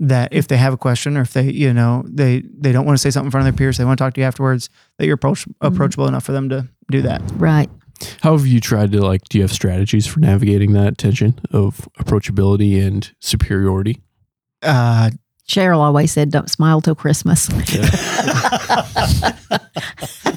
that 0.00 0.32
if 0.32 0.46
they 0.46 0.56
have 0.56 0.72
a 0.72 0.76
question 0.76 1.16
or 1.16 1.22
if 1.22 1.32
they 1.32 1.50
you 1.50 1.72
know 1.72 2.04
they 2.06 2.42
they 2.54 2.72
don't 2.72 2.86
want 2.86 2.96
to 2.96 3.02
say 3.02 3.10
something 3.10 3.26
in 3.26 3.30
front 3.30 3.46
of 3.46 3.54
their 3.54 3.58
peers, 3.58 3.78
they 3.78 3.84
want 3.84 3.98
to 3.98 4.04
talk 4.04 4.14
to 4.14 4.20
you 4.20 4.26
afterwards, 4.26 4.70
that 4.98 5.06
you're 5.06 5.14
approach, 5.14 5.46
approachable 5.60 6.06
enough 6.06 6.24
for 6.24 6.32
them 6.32 6.48
to 6.48 6.68
do 6.90 7.02
that. 7.02 7.22
right. 7.36 7.70
How 8.20 8.36
have 8.36 8.46
you 8.46 8.60
tried 8.60 8.92
to 8.92 9.00
like? 9.00 9.28
Do 9.28 9.38
you 9.38 9.42
have 9.42 9.52
strategies 9.52 10.06
for 10.06 10.20
navigating 10.20 10.72
that 10.74 10.98
tension 10.98 11.40
of 11.50 11.88
approachability 11.98 12.80
and 12.80 13.12
superiority? 13.18 14.00
Uh, 14.62 15.10
Cheryl 15.48 15.78
always 15.78 16.12
said, 16.12 16.30
"Don't 16.30 16.48
smile 16.48 16.80
till 16.80 16.94
Christmas." 16.94 17.48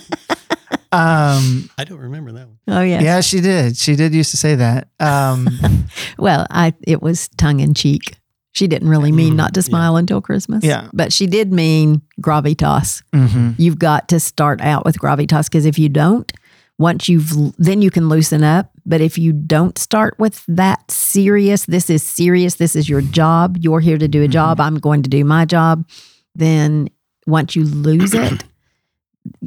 um, 0.92 1.70
I 1.78 1.84
don't 1.86 2.00
remember 2.00 2.32
that 2.34 2.48
one. 2.48 2.58
oh 2.68 2.82
yeah. 2.82 3.02
yeah, 3.02 3.22
she 3.22 3.40
did. 3.42 3.78
She 3.78 3.96
did 3.96 4.14
used 4.14 4.32
to 4.32 4.38
say 4.38 4.56
that. 4.56 4.90
Um, 5.00 5.48
Well, 6.18 6.46
I 6.50 6.74
it 6.88 7.02
was 7.02 7.28
tongue 7.38 7.60
in 7.60 7.74
cheek. 7.74 8.18
She 8.54 8.68
didn't 8.68 8.90
really 8.90 9.12
mean 9.14 9.34
Mm, 9.34 9.38
not 9.38 9.54
to 9.54 9.62
yeah. 9.62 9.66
smile 9.66 9.96
until 9.96 10.22
Christmas. 10.22 10.64
Yeah. 10.64 10.90
But 10.94 11.14
she 11.14 11.26
did 11.28 11.54
mean 11.54 12.02
gravitas. 12.22 13.02
mhm. 13.14 13.56
You've 13.58 13.80
got 13.80 14.10
to 14.10 14.20
start 14.20 14.60
out 14.62 14.84
with 14.86 14.98
gravitas 15.00 15.46
because 15.46 15.66
if 15.66 15.80
you 15.80 15.88
don't, 15.88 16.30
once 16.78 17.08
you've 17.08 17.32
then 17.58 17.82
you 17.82 17.90
can 17.92 18.10
loosen 18.10 18.44
up. 18.44 18.70
But 18.86 19.00
if 19.00 19.18
you 19.18 19.32
don't 19.32 19.78
start 19.78 20.16
with 20.20 20.44
that 20.48 20.90
serious, 20.92 21.66
this 21.66 21.90
is 21.90 22.04
serious, 22.04 22.56
this 22.56 22.76
is 22.76 22.90
your 22.90 23.02
job, 23.02 23.58
you're 23.62 23.80
here 23.80 23.98
to 23.98 24.08
do 24.08 24.24
a 24.24 24.28
job, 24.28 24.60
I'm 24.60 24.80
going 24.80 25.04
to 25.04 25.10
do 25.10 25.24
my 25.24 25.46
job, 25.46 25.88
then 26.36 26.90
once 27.28 27.56
you 27.56 27.64
lose 27.64 28.14
it, 28.16 28.44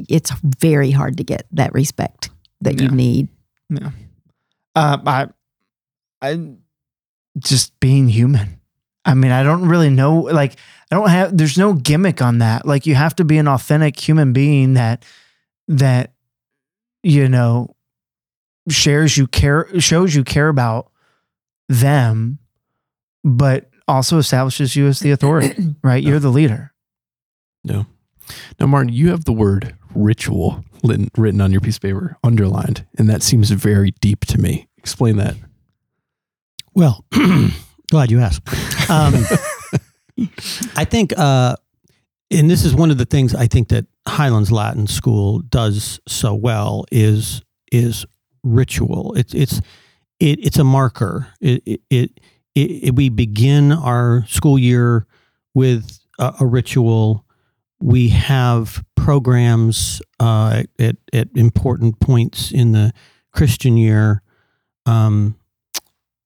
it's 0.09 0.31
very 0.43 0.91
hard 0.91 1.17
to 1.17 1.23
get 1.23 1.45
that 1.51 1.73
respect 1.73 2.29
that 2.61 2.79
you 2.79 2.87
Yeah. 2.89 2.95
need. 2.95 3.27
Uh, 4.75 4.97
I, 5.05 5.27
I 6.21 6.53
just 7.37 7.77
being 7.79 8.07
human. 8.09 8.59
I 9.05 9.13
mean, 9.13 9.31
I 9.31 9.43
don't 9.43 9.67
really 9.67 9.89
know. 9.89 10.19
Like, 10.21 10.53
I 10.91 10.95
don't 10.95 11.09
have. 11.09 11.37
There's 11.37 11.57
no 11.57 11.73
gimmick 11.73 12.21
on 12.21 12.39
that. 12.39 12.65
Like, 12.65 12.85
you 12.85 12.95
have 12.95 13.15
to 13.17 13.23
be 13.25 13.37
an 13.37 13.47
authentic 13.47 13.99
human 13.99 14.33
being 14.33 14.73
that 14.75 15.03
that 15.67 16.13
you 17.03 17.27
know 17.29 17.75
shares 18.69 19.15
you 19.17 19.27
care 19.27 19.67
shows 19.79 20.15
you 20.15 20.23
care 20.23 20.47
about 20.49 20.91
them, 21.69 22.39
but 23.23 23.69
also 23.87 24.17
establishes 24.17 24.75
you 24.75 24.87
as 24.87 24.99
the 24.99 25.11
authority. 25.11 25.75
Right? 25.83 26.03
You're 26.03 26.19
the 26.19 26.29
leader. 26.29 26.73
No. 27.63 27.85
Now, 28.59 28.67
Martin, 28.67 28.93
you 28.93 29.09
have 29.09 29.25
the 29.25 29.33
word 29.33 29.75
ritual 29.93 30.63
written, 30.83 31.41
on 31.41 31.51
your 31.51 31.61
piece 31.61 31.77
of 31.77 31.81
paper, 31.81 32.17
underlined, 32.23 32.85
and 32.97 33.09
that 33.09 33.23
seems 33.23 33.49
very 33.51 33.91
deep 34.01 34.25
to 34.25 34.37
me. 34.37 34.67
Explain 34.77 35.17
that. 35.17 35.35
Well, 36.73 37.05
glad 37.91 38.11
you 38.11 38.19
asked. 38.19 38.47
Um, 38.89 39.15
I 40.75 40.85
think, 40.85 41.13
uh, 41.17 41.55
and 42.31 42.49
this 42.49 42.65
is 42.65 42.75
one 42.75 42.91
of 42.91 42.97
the 42.97 43.05
things 43.05 43.33
I 43.33 43.47
think 43.47 43.69
that 43.69 43.85
Highlands 44.07 44.51
Latin 44.51 44.87
School 44.87 45.39
does 45.39 45.99
so 46.07 46.33
well 46.33 46.85
is 46.91 47.41
is 47.71 48.05
ritual. 48.43 49.13
It's 49.15 49.33
it's 49.33 49.59
it, 50.19 50.45
it's 50.45 50.57
a 50.57 50.63
marker. 50.63 51.27
It 51.41 51.63
it, 51.65 51.81
it, 51.89 52.11
it 52.55 52.95
we 52.95 53.09
begin 53.09 53.71
our 53.71 54.25
school 54.27 54.59
year 54.59 55.07
with 55.53 55.99
a, 56.19 56.33
a 56.41 56.45
ritual. 56.45 57.24
We 57.79 58.09
have 58.09 58.83
programs 58.95 60.01
uh, 60.19 60.63
at 60.79 60.95
at 61.13 61.29
important 61.35 61.99
points 61.99 62.51
in 62.51 62.71
the 62.71 62.91
Christian 63.31 63.77
year. 63.77 64.21
Um, 64.85 65.35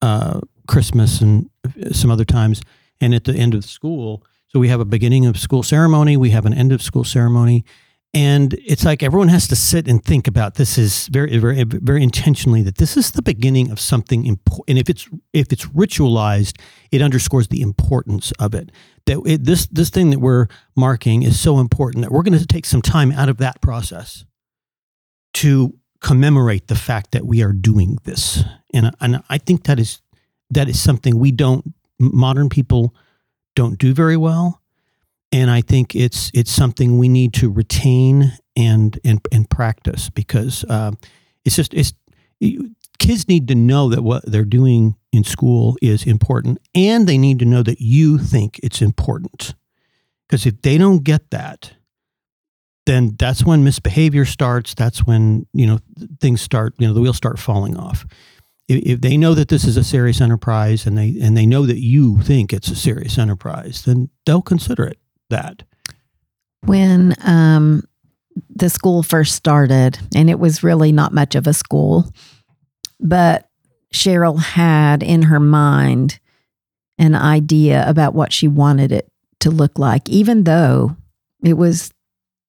uh, 0.01 0.41
Christmas 0.67 1.19
and 1.19 1.49
some 1.91 2.11
other 2.11 2.25
times, 2.25 2.61
and 3.01 3.13
at 3.13 3.23
the 3.23 3.33
end 3.33 3.55
of 3.55 3.65
school. 3.65 4.23
So 4.47 4.59
we 4.59 4.69
have 4.69 4.79
a 4.79 4.85
beginning 4.85 5.25
of 5.25 5.37
school 5.37 5.63
ceremony, 5.63 6.15
we 6.15 6.29
have 6.29 6.45
an 6.45 6.53
end 6.53 6.71
of 6.71 6.81
school 6.81 7.03
ceremony, 7.03 7.65
and 8.13 8.55
it's 8.65 8.83
like 8.83 9.03
everyone 9.03 9.27
has 9.27 9.47
to 9.49 9.55
sit 9.55 9.87
and 9.87 10.03
think 10.03 10.27
about 10.27 10.55
this 10.55 10.79
is 10.79 11.07
very, 11.07 11.37
very, 11.37 11.63
very 11.63 12.01
intentionally 12.01 12.63
that 12.63 12.77
this 12.77 12.97
is 12.97 13.11
the 13.11 13.21
beginning 13.21 13.69
of 13.69 13.79
something 13.79 14.25
important. 14.25 14.69
And 14.69 14.77
if 14.79 14.89
it's 14.89 15.07
if 15.31 15.51
it's 15.51 15.67
ritualized, 15.67 16.59
it 16.91 17.03
underscores 17.03 17.49
the 17.49 17.61
importance 17.61 18.31
of 18.39 18.55
it. 18.55 18.71
That 19.05 19.21
it, 19.27 19.45
this 19.45 19.67
this 19.67 19.91
thing 19.91 20.09
that 20.09 20.19
we're 20.19 20.47
marking 20.75 21.21
is 21.21 21.39
so 21.39 21.59
important 21.59 22.03
that 22.03 22.11
we're 22.11 22.23
going 22.23 22.37
to 22.37 22.47
take 22.47 22.65
some 22.65 22.81
time 22.81 23.11
out 23.11 23.29
of 23.29 23.37
that 23.37 23.61
process 23.61 24.25
to 25.35 25.75
commemorate 26.01 26.67
the 26.67 26.75
fact 26.75 27.11
that 27.11 27.27
we 27.27 27.43
are 27.43 27.53
doing 27.53 27.99
this. 28.05 28.43
And 28.73 28.91
and 28.99 29.21
I 29.29 29.37
think 29.37 29.65
that 29.65 29.79
is 29.79 30.01
that 30.49 30.67
is 30.67 30.81
something 30.81 31.19
we 31.19 31.31
don't 31.31 31.75
modern 31.99 32.49
people 32.49 32.95
don't 33.55 33.77
do 33.77 33.93
very 33.93 34.17
well. 34.17 34.61
And 35.31 35.51
I 35.51 35.61
think 35.61 35.95
it's 35.95 36.31
it's 36.33 36.51
something 36.51 36.97
we 36.97 37.07
need 37.07 37.33
to 37.35 37.51
retain 37.51 38.33
and 38.55 38.99
and 39.05 39.21
and 39.31 39.49
practice 39.49 40.09
because 40.09 40.63
uh, 40.65 40.91
it's 41.45 41.55
just 41.55 41.73
it's 41.73 41.93
kids 42.99 43.27
need 43.27 43.47
to 43.47 43.55
know 43.55 43.89
that 43.89 44.03
what 44.03 44.23
they're 44.25 44.43
doing 44.43 44.95
in 45.11 45.23
school 45.23 45.75
is 45.81 46.05
important 46.05 46.59
and 46.75 47.07
they 47.07 47.17
need 47.17 47.39
to 47.39 47.45
know 47.45 47.63
that 47.63 47.81
you 47.81 48.17
think 48.17 48.59
it's 48.61 48.81
important. 48.81 49.55
Because 50.27 50.45
if 50.45 50.61
they 50.61 50.77
don't 50.77 51.03
get 51.03 51.31
that, 51.31 51.73
then 52.85 53.15
that's 53.17 53.43
when 53.43 53.63
misbehavior 53.63 54.25
starts. 54.25 54.75
That's 54.75 55.05
when, 55.05 55.47
you 55.53 55.65
know, 55.65 55.79
things 56.19 56.41
start, 56.41 56.75
you 56.77 56.87
know, 56.87 56.93
the 56.93 57.01
wheels 57.01 57.17
start 57.17 57.39
falling 57.39 57.75
off. 57.75 58.05
If, 58.67 58.83
if 58.83 59.01
they 59.01 59.17
know 59.17 59.33
that 59.33 59.47
this 59.47 59.63
is 59.63 59.77
a 59.77 59.83
serious 59.83 60.21
enterprise 60.21 60.85
and 60.85 60.97
they 60.97 61.17
and 61.19 61.35
they 61.35 61.47
know 61.47 61.65
that 61.65 61.79
you 61.79 62.21
think 62.21 62.53
it's 62.53 62.69
a 62.69 62.75
serious 62.75 63.17
enterprise, 63.17 63.83
then 63.85 64.09
they'll 64.25 64.43
consider 64.43 64.85
it 64.85 64.98
that. 65.29 65.63
When 66.65 67.15
um, 67.23 67.83
the 68.49 68.69
school 68.69 69.03
first 69.03 69.35
started, 69.35 69.99
and 70.15 70.29
it 70.29 70.39
was 70.39 70.63
really 70.63 70.91
not 70.91 71.13
much 71.13 71.35
of 71.35 71.47
a 71.47 71.53
school, 71.53 72.11
but 72.99 73.49
Cheryl 73.93 74.39
had 74.39 75.01
in 75.03 75.23
her 75.23 75.39
mind 75.39 76.19
an 76.97 77.15
idea 77.15 77.87
about 77.87 78.13
what 78.13 78.33
she 78.33 78.47
wanted 78.47 78.91
it 78.91 79.09
to 79.39 79.49
look 79.49 79.79
like, 79.79 80.07
even 80.09 80.43
though 80.43 80.97
it 81.43 81.53
was 81.53 81.91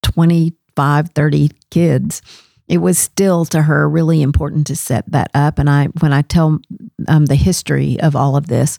25, 0.02 1.10
30 1.10 1.50
kids. 1.70 2.22
It 2.68 2.78
was 2.78 2.98
still 2.98 3.44
to 3.46 3.62
her 3.62 3.88
really 3.88 4.22
important 4.22 4.66
to 4.68 4.76
set 4.76 5.10
that 5.10 5.30
up. 5.34 5.58
And 5.58 5.68
I, 5.68 5.86
when 6.00 6.12
I 6.12 6.22
tell 6.22 6.60
um, 7.08 7.26
the 7.26 7.34
history 7.34 7.98
of 8.00 8.14
all 8.14 8.36
of 8.36 8.46
this, 8.46 8.78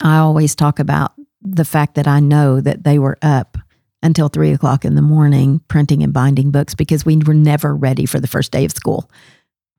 I 0.00 0.18
always 0.18 0.54
talk 0.54 0.78
about 0.78 1.12
the 1.42 1.64
fact 1.64 1.94
that 1.94 2.06
I 2.06 2.20
know 2.20 2.60
that 2.60 2.84
they 2.84 2.98
were 2.98 3.18
up 3.22 3.58
until 4.02 4.28
three 4.28 4.52
o'clock 4.52 4.84
in 4.84 4.94
the 4.94 5.02
morning 5.02 5.60
printing 5.68 6.02
and 6.02 6.12
binding 6.12 6.50
books 6.50 6.74
because 6.74 7.06
we 7.06 7.16
were 7.18 7.34
never 7.34 7.74
ready 7.74 8.06
for 8.06 8.18
the 8.18 8.26
first 8.26 8.52
day 8.52 8.64
of 8.64 8.72
school. 8.72 9.08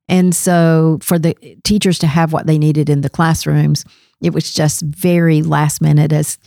And 0.09 0.35
so, 0.35 0.99
for 1.01 1.17
the 1.17 1.33
teachers 1.63 1.99
to 1.99 2.07
have 2.07 2.33
what 2.33 2.45
they 2.45 2.57
needed 2.57 2.89
in 2.89 3.01
the 3.01 3.09
classrooms, 3.09 3.85
it 4.21 4.33
was 4.33 4.53
just 4.53 4.81
very 4.81 5.41
last 5.41 5.81
minute. 5.81 6.11
As 6.11 6.37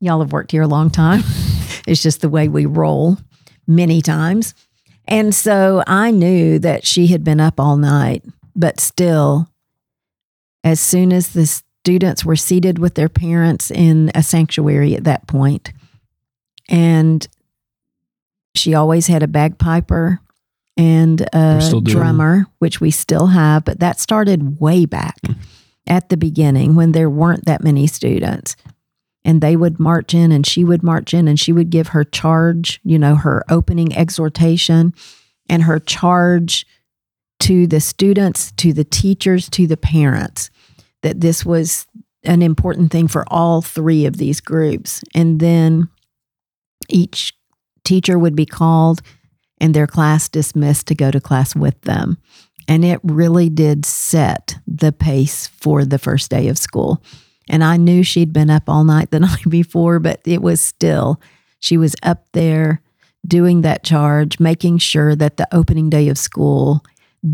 y'all 0.00 0.20
have 0.20 0.32
worked 0.32 0.50
here 0.50 0.62
a 0.62 0.68
long 0.68 0.90
time, 0.90 1.20
it's 1.86 2.02
just 2.02 2.20
the 2.20 2.28
way 2.28 2.48
we 2.48 2.66
roll 2.66 3.18
many 3.66 4.00
times. 4.00 4.54
And 5.06 5.34
so, 5.34 5.82
I 5.86 6.10
knew 6.10 6.58
that 6.60 6.86
she 6.86 7.08
had 7.08 7.22
been 7.22 7.40
up 7.40 7.60
all 7.60 7.76
night, 7.76 8.24
but 8.56 8.80
still, 8.80 9.48
as 10.64 10.80
soon 10.80 11.12
as 11.12 11.32
the 11.32 11.62
students 11.84 12.24
were 12.24 12.36
seated 12.36 12.78
with 12.78 12.94
their 12.94 13.08
parents 13.08 13.70
in 13.70 14.12
a 14.14 14.22
sanctuary 14.22 14.94
at 14.94 15.02
that 15.02 15.26
point, 15.26 15.72
and 16.68 17.26
she 18.54 18.72
always 18.72 19.08
had 19.08 19.22
a 19.22 19.26
bagpiper 19.26 20.20
and 20.76 21.22
a 21.32 21.54
We're 21.54 21.60
still 21.60 21.80
doing 21.80 21.96
drummer, 21.96 22.46
which 22.60 22.80
we 22.80 22.92
still 22.92 23.28
have, 23.28 23.64
but 23.64 23.80
that 23.80 23.98
started 23.98 24.60
way 24.60 24.86
back 24.86 25.16
Hmm. 25.26 25.32
at 25.86 26.08
the 26.08 26.16
beginning 26.16 26.76
when 26.76 26.92
there 26.92 27.10
weren't 27.10 27.46
that 27.46 27.64
many 27.64 27.86
students. 27.88 28.54
And 29.24 29.40
they 29.40 29.56
would 29.56 29.78
march 29.80 30.14
in 30.14 30.32
and 30.32 30.46
she 30.46 30.64
would 30.64 30.82
march 30.82 31.12
in 31.14 31.28
and 31.28 31.38
she 31.38 31.52
would 31.52 31.70
give 31.70 31.88
her 31.88 32.04
charge, 32.04 32.80
you 32.84 32.98
know, 32.98 33.16
her 33.16 33.44
opening 33.48 33.94
exhortation 33.96 34.94
and 35.48 35.64
her 35.64 35.78
charge 35.78 36.66
to 37.40 37.66
the 37.66 37.80
students, 37.80 38.52
to 38.52 38.72
the 38.72 38.84
teachers, 38.84 39.48
to 39.50 39.66
the 39.66 39.76
parents 39.76 40.50
that 41.02 41.20
this 41.20 41.44
was 41.44 41.86
an 42.24 42.42
important 42.42 42.90
thing 42.90 43.08
for 43.08 43.24
all 43.28 43.62
three 43.62 44.06
of 44.06 44.16
these 44.16 44.40
groups. 44.40 45.02
And 45.14 45.40
then 45.40 45.88
each 46.88 47.34
teacher 47.84 48.18
would 48.18 48.36
be 48.36 48.46
called 48.46 49.02
and 49.60 49.74
their 49.74 49.86
class 49.86 50.28
dismissed 50.28 50.86
to 50.88 50.94
go 50.94 51.10
to 51.10 51.20
class 51.20 51.54
with 51.54 51.80
them. 51.82 52.18
And 52.68 52.84
it 52.84 53.00
really 53.02 53.48
did 53.48 53.84
set 53.84 54.56
the 54.66 54.92
pace 54.92 55.48
for 55.48 55.84
the 55.84 55.98
first 55.98 56.30
day 56.30 56.48
of 56.48 56.58
school. 56.58 57.02
And 57.48 57.64
I 57.64 57.76
knew 57.76 58.02
she'd 58.02 58.32
been 58.32 58.50
up 58.50 58.68
all 58.68 58.84
night 58.84 59.10
the 59.10 59.20
night 59.20 59.48
before, 59.48 59.98
but 59.98 60.20
it 60.24 60.42
was 60.42 60.60
still, 60.60 61.20
she 61.58 61.76
was 61.76 61.96
up 62.02 62.26
there 62.32 62.80
doing 63.26 63.62
that 63.62 63.84
charge, 63.84 64.40
making 64.40 64.78
sure 64.78 65.14
that 65.14 65.36
the 65.36 65.48
opening 65.52 65.90
day 65.90 66.08
of 66.08 66.18
school 66.18 66.84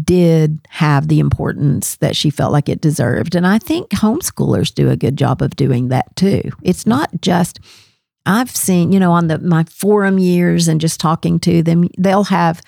did 0.04 0.60
have 0.68 1.08
the 1.08 1.18
importance 1.18 1.96
that 1.96 2.14
she 2.14 2.30
felt 2.30 2.52
like 2.52 2.68
it 2.68 2.80
deserved. 2.80 3.34
And 3.34 3.46
I 3.46 3.58
think 3.58 3.90
homeschoolers 3.90 4.74
do 4.74 4.90
a 4.90 4.96
good 4.96 5.16
job 5.16 5.40
of 5.40 5.56
doing 5.56 5.88
that 5.88 6.14
too. 6.14 6.42
It's 6.62 6.86
not 6.86 7.10
just, 7.22 7.58
I've 8.26 8.50
seen, 8.50 8.92
you 8.92 9.00
know, 9.00 9.12
on 9.12 9.28
the 9.28 9.38
my 9.38 9.64
forum 9.64 10.18
years 10.18 10.68
and 10.68 10.80
just 10.80 11.00
talking 11.00 11.38
to 11.40 11.62
them, 11.62 11.88
they'll 11.96 12.24
have 12.24 12.60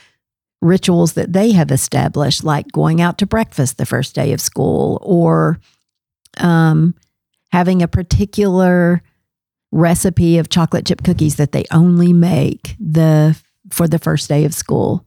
rituals 0.63 1.15
that 1.15 1.33
they 1.33 1.53
have 1.53 1.71
established, 1.71 2.45
like 2.45 2.71
going 2.73 3.01
out 3.01 3.19
to 3.19 3.27
breakfast 3.27 3.77
the 3.77 3.87
first 3.87 4.15
day 4.15 4.33
of 4.33 4.41
school 4.41 4.99
or 5.03 5.59
um, 6.39 6.95
having 7.53 7.83
a 7.83 7.89
particular 7.89 9.03
recipe 9.73 10.39
of 10.39 10.49
chocolate 10.49 10.87
chip 10.87 11.03
cookies 11.05 11.37
that 11.37 11.53
they 11.53 11.65
only 11.71 12.13
make 12.13 12.77
the 12.81 13.37
for 13.71 13.87
the 13.87 13.99
first 13.99 14.29
day 14.29 14.45
of 14.45 14.55
school. 14.55 15.05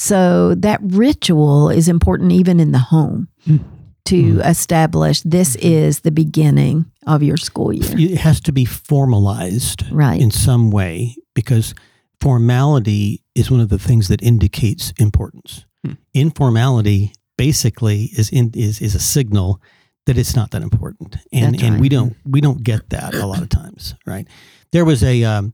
So 0.00 0.54
that 0.54 0.80
ritual 0.82 1.68
is 1.68 1.86
important 1.86 2.32
even 2.32 2.58
in 2.58 2.72
the 2.72 2.78
home 2.78 3.28
Mm. 3.46 3.60
to 4.06 4.16
Mm. 4.36 4.48
establish 4.48 5.20
this 5.20 5.56
is 5.56 6.00
the 6.00 6.10
beginning 6.10 6.86
of 7.06 7.22
your 7.22 7.36
school 7.36 7.70
year. 7.70 7.98
It 7.98 8.16
has 8.18 8.40
to 8.40 8.52
be 8.52 8.64
formalized 8.64 9.84
Right. 9.92 10.18
in 10.18 10.30
some 10.30 10.70
way 10.70 11.16
because 11.34 11.74
formality 12.18 13.22
is 13.34 13.50
one 13.50 13.60
of 13.60 13.68
the 13.68 13.78
things 13.78 14.08
that 14.08 14.22
indicates 14.22 14.92
importance. 14.98 15.66
Hmm. 15.84 15.92
Informality 16.14 17.12
basically 17.36 18.04
is 18.16 18.30
in, 18.30 18.50
is 18.54 18.80
is 18.80 18.94
a 18.94 18.98
signal 18.98 19.60
that 20.06 20.16
it's 20.16 20.34
not 20.34 20.50
that 20.50 20.62
important, 20.62 21.16
and 21.32 21.54
That's 21.54 21.62
and 21.64 21.80
we 21.80 21.88
don't 21.90 22.14
we 22.24 22.40
don't 22.40 22.62
get 22.62 22.88
that 22.90 23.14
a 23.14 23.26
lot 23.26 23.42
of 23.42 23.48
times, 23.50 23.94
right? 24.06 24.26
There 24.72 24.84
was 24.86 25.02
a 25.02 25.24
um, 25.24 25.52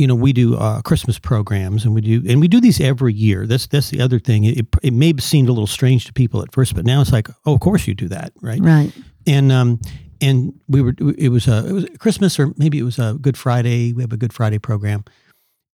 you 0.00 0.06
know 0.06 0.14
we 0.14 0.32
do 0.32 0.56
uh, 0.56 0.80
Christmas 0.80 1.18
programs 1.18 1.84
and 1.84 1.94
we 1.94 2.00
do 2.00 2.22
and 2.26 2.40
we 2.40 2.48
do 2.48 2.58
these 2.60 2.80
every 2.80 3.12
year. 3.12 3.46
That's 3.46 3.66
that's 3.66 3.90
the 3.90 4.00
other 4.00 4.18
thing. 4.18 4.44
It, 4.44 4.66
it 4.82 4.92
may 4.94 5.08
have 5.08 5.22
seemed 5.22 5.48
a 5.48 5.52
little 5.52 5.66
strange 5.66 6.06
to 6.06 6.12
people 6.12 6.40
at 6.42 6.52
first, 6.52 6.74
but 6.74 6.86
now 6.86 7.02
it's 7.02 7.12
like, 7.12 7.28
oh, 7.44 7.54
of 7.54 7.60
course 7.60 7.86
you 7.86 7.94
do 7.94 8.08
that, 8.08 8.32
right? 8.40 8.60
Right. 8.60 8.92
and 9.26 9.52
um 9.52 9.78
and 10.22 10.58
we 10.68 10.80
were 10.80 10.94
it 11.18 11.28
was 11.28 11.46
a 11.48 11.66
it 11.68 11.72
was 11.72 11.86
Christmas 11.98 12.38
or 12.38 12.54
maybe 12.56 12.78
it 12.78 12.82
was 12.82 12.98
a 12.98 13.18
Good 13.20 13.36
Friday. 13.36 13.92
We 13.92 14.02
have 14.02 14.12
a 14.12 14.16
Good 14.16 14.32
Friday 14.32 14.58
program, 14.58 15.04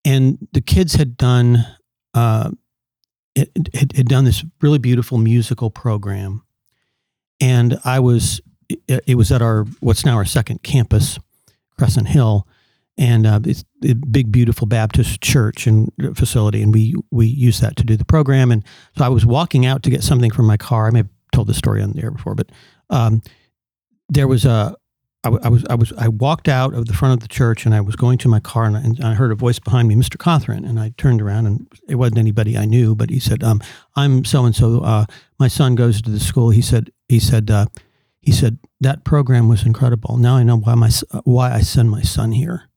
and 0.04 0.38
the 0.52 0.60
kids 0.60 0.94
had 0.94 1.16
done 1.16 1.64
uh 2.12 2.50
it, 3.36 3.50
had, 3.74 3.92
had 3.94 4.08
done 4.08 4.24
this 4.24 4.44
really 4.60 4.78
beautiful 4.78 5.18
musical 5.18 5.70
program, 5.70 6.42
and 7.40 7.78
I 7.84 8.00
was 8.00 8.40
it, 8.68 9.04
it 9.06 9.14
was 9.14 9.30
at 9.30 9.40
our 9.40 9.66
what's 9.80 10.04
now 10.04 10.16
our 10.16 10.24
second 10.24 10.64
campus, 10.64 11.18
Crescent 11.78 12.08
Hill. 12.08 12.46
And 12.98 13.26
uh, 13.26 13.40
it's 13.44 13.64
a 13.85 13.94
big, 13.94 14.32
beautiful 14.32 14.66
Baptist 14.66 15.20
church 15.20 15.66
and 15.66 15.92
facility, 16.14 16.62
and 16.62 16.72
we 16.72 16.94
we 17.11 17.26
use 17.26 17.61
that 17.61 17.76
to 17.76 17.85
do 17.85 17.96
the 17.96 18.06
program. 18.06 18.50
And 18.50 18.64
so 18.96 19.04
I 19.04 19.09
was 19.09 19.26
walking 19.26 19.66
out 19.66 19.82
to 19.82 19.90
get 19.90 20.02
something 20.02 20.30
from 20.30 20.46
my 20.46 20.56
car. 20.56 20.87
I 20.87 20.90
may 20.90 21.00
have 21.00 21.11
told 21.32 21.48
this 21.48 21.59
story 21.59 21.82
on 21.82 21.92
the 21.92 22.02
air 22.02 22.11
before, 22.11 22.35
but 22.35 22.50
um, 22.88 23.20
there 24.09 24.26
was 24.26 24.46
a 24.46 24.74
I, 25.24 25.28
w- 25.28 25.42
I 25.44 25.48
was 25.48 25.64
I 25.68 25.74
was 25.74 25.92
I 25.98 26.09
walked 26.09 26.48
out 26.48 26.72
of 26.72 26.87
the 26.87 26.94
front 26.94 27.14
of 27.14 27.20
the 27.20 27.28
church 27.28 27.66
and 27.66 27.74
I 27.74 27.80
was 27.80 27.96
going 27.96 28.16
to 28.18 28.28
my 28.28 28.40
car 28.40 28.64
and 28.64 28.76
I, 28.76 28.80
and 28.80 29.04
I 29.04 29.14
heard 29.14 29.32
a 29.32 29.35
voice 29.35 29.59
behind 29.59 29.88
me, 29.88 29.94
Mr. 29.94 30.16
Cothran, 30.16 30.66
and 30.66 30.78
I 30.78 30.94
turned 30.96 31.20
around 31.20 31.46
and 31.46 31.66
it 31.88 31.96
wasn't 31.96 32.18
anybody 32.18 32.56
I 32.56 32.64
knew, 32.64 32.94
but 32.94 33.11
he 33.11 33.18
said, 33.18 33.42
um, 33.42 33.61
"I'm 33.96 34.24
so 34.24 34.44
and 34.44 34.54
so. 34.54 35.06
My 35.38 35.48
son 35.48 35.74
goes 35.74 36.00
to 36.00 36.11
the 36.11 36.20
school." 36.20 36.50
He 36.50 36.62
said 36.62 36.90
he 37.09 37.18
said 37.18 37.50
uh, 37.50 37.66
he 38.20 38.32
said 38.32 38.59
that 38.80 39.04
program 39.04 39.48
was 39.48 39.64
incredible. 39.66 40.16
Now 40.16 40.37
I 40.37 40.42
know 40.42 40.59
why 40.59 40.74
my 40.74 40.90
uh, 41.11 41.22
why 41.24 41.52
I 41.52 41.61
send 41.61 41.90
my 41.90 42.02
son 42.02 42.32
here, 42.32 42.68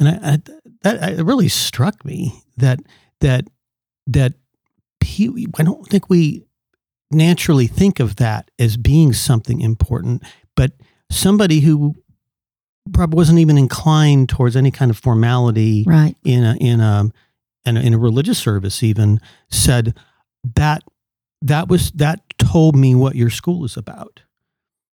and 0.00 0.08
I, 0.08 0.32
I 0.32 0.38
that 0.82 1.18
it 1.20 1.22
really 1.24 1.48
struck 1.48 2.04
me 2.04 2.42
that 2.56 2.80
that 3.20 3.46
that 4.06 4.32
he, 5.04 5.46
I 5.58 5.62
don't 5.62 5.86
think 5.86 6.08
we 6.10 6.44
naturally 7.12 7.66
think 7.66 8.00
of 8.00 8.16
that 8.16 8.50
as 8.58 8.76
being 8.76 9.12
something 9.12 9.60
important, 9.60 10.22
but 10.56 10.72
somebody 11.10 11.60
who 11.60 11.94
probably 12.92 13.16
wasn't 13.16 13.38
even 13.38 13.58
inclined 13.58 14.28
towards 14.28 14.56
any 14.56 14.70
kind 14.70 14.90
of 14.90 14.98
formality 14.98 15.84
Right. 15.86 16.16
in 16.24 16.44
a 16.44 16.56
in 16.60 16.80
a 16.80 17.10
in 17.66 17.76
a, 17.76 17.80
in 17.80 17.94
a 17.94 17.98
religious 17.98 18.38
service 18.38 18.82
even 18.82 19.20
said 19.50 19.96
that 20.56 20.82
that 21.42 21.68
was 21.68 21.90
that 21.92 22.20
told 22.38 22.74
me 22.74 22.94
what 22.94 23.14
your 23.16 23.30
school 23.30 23.64
is 23.64 23.76
about 23.76 24.22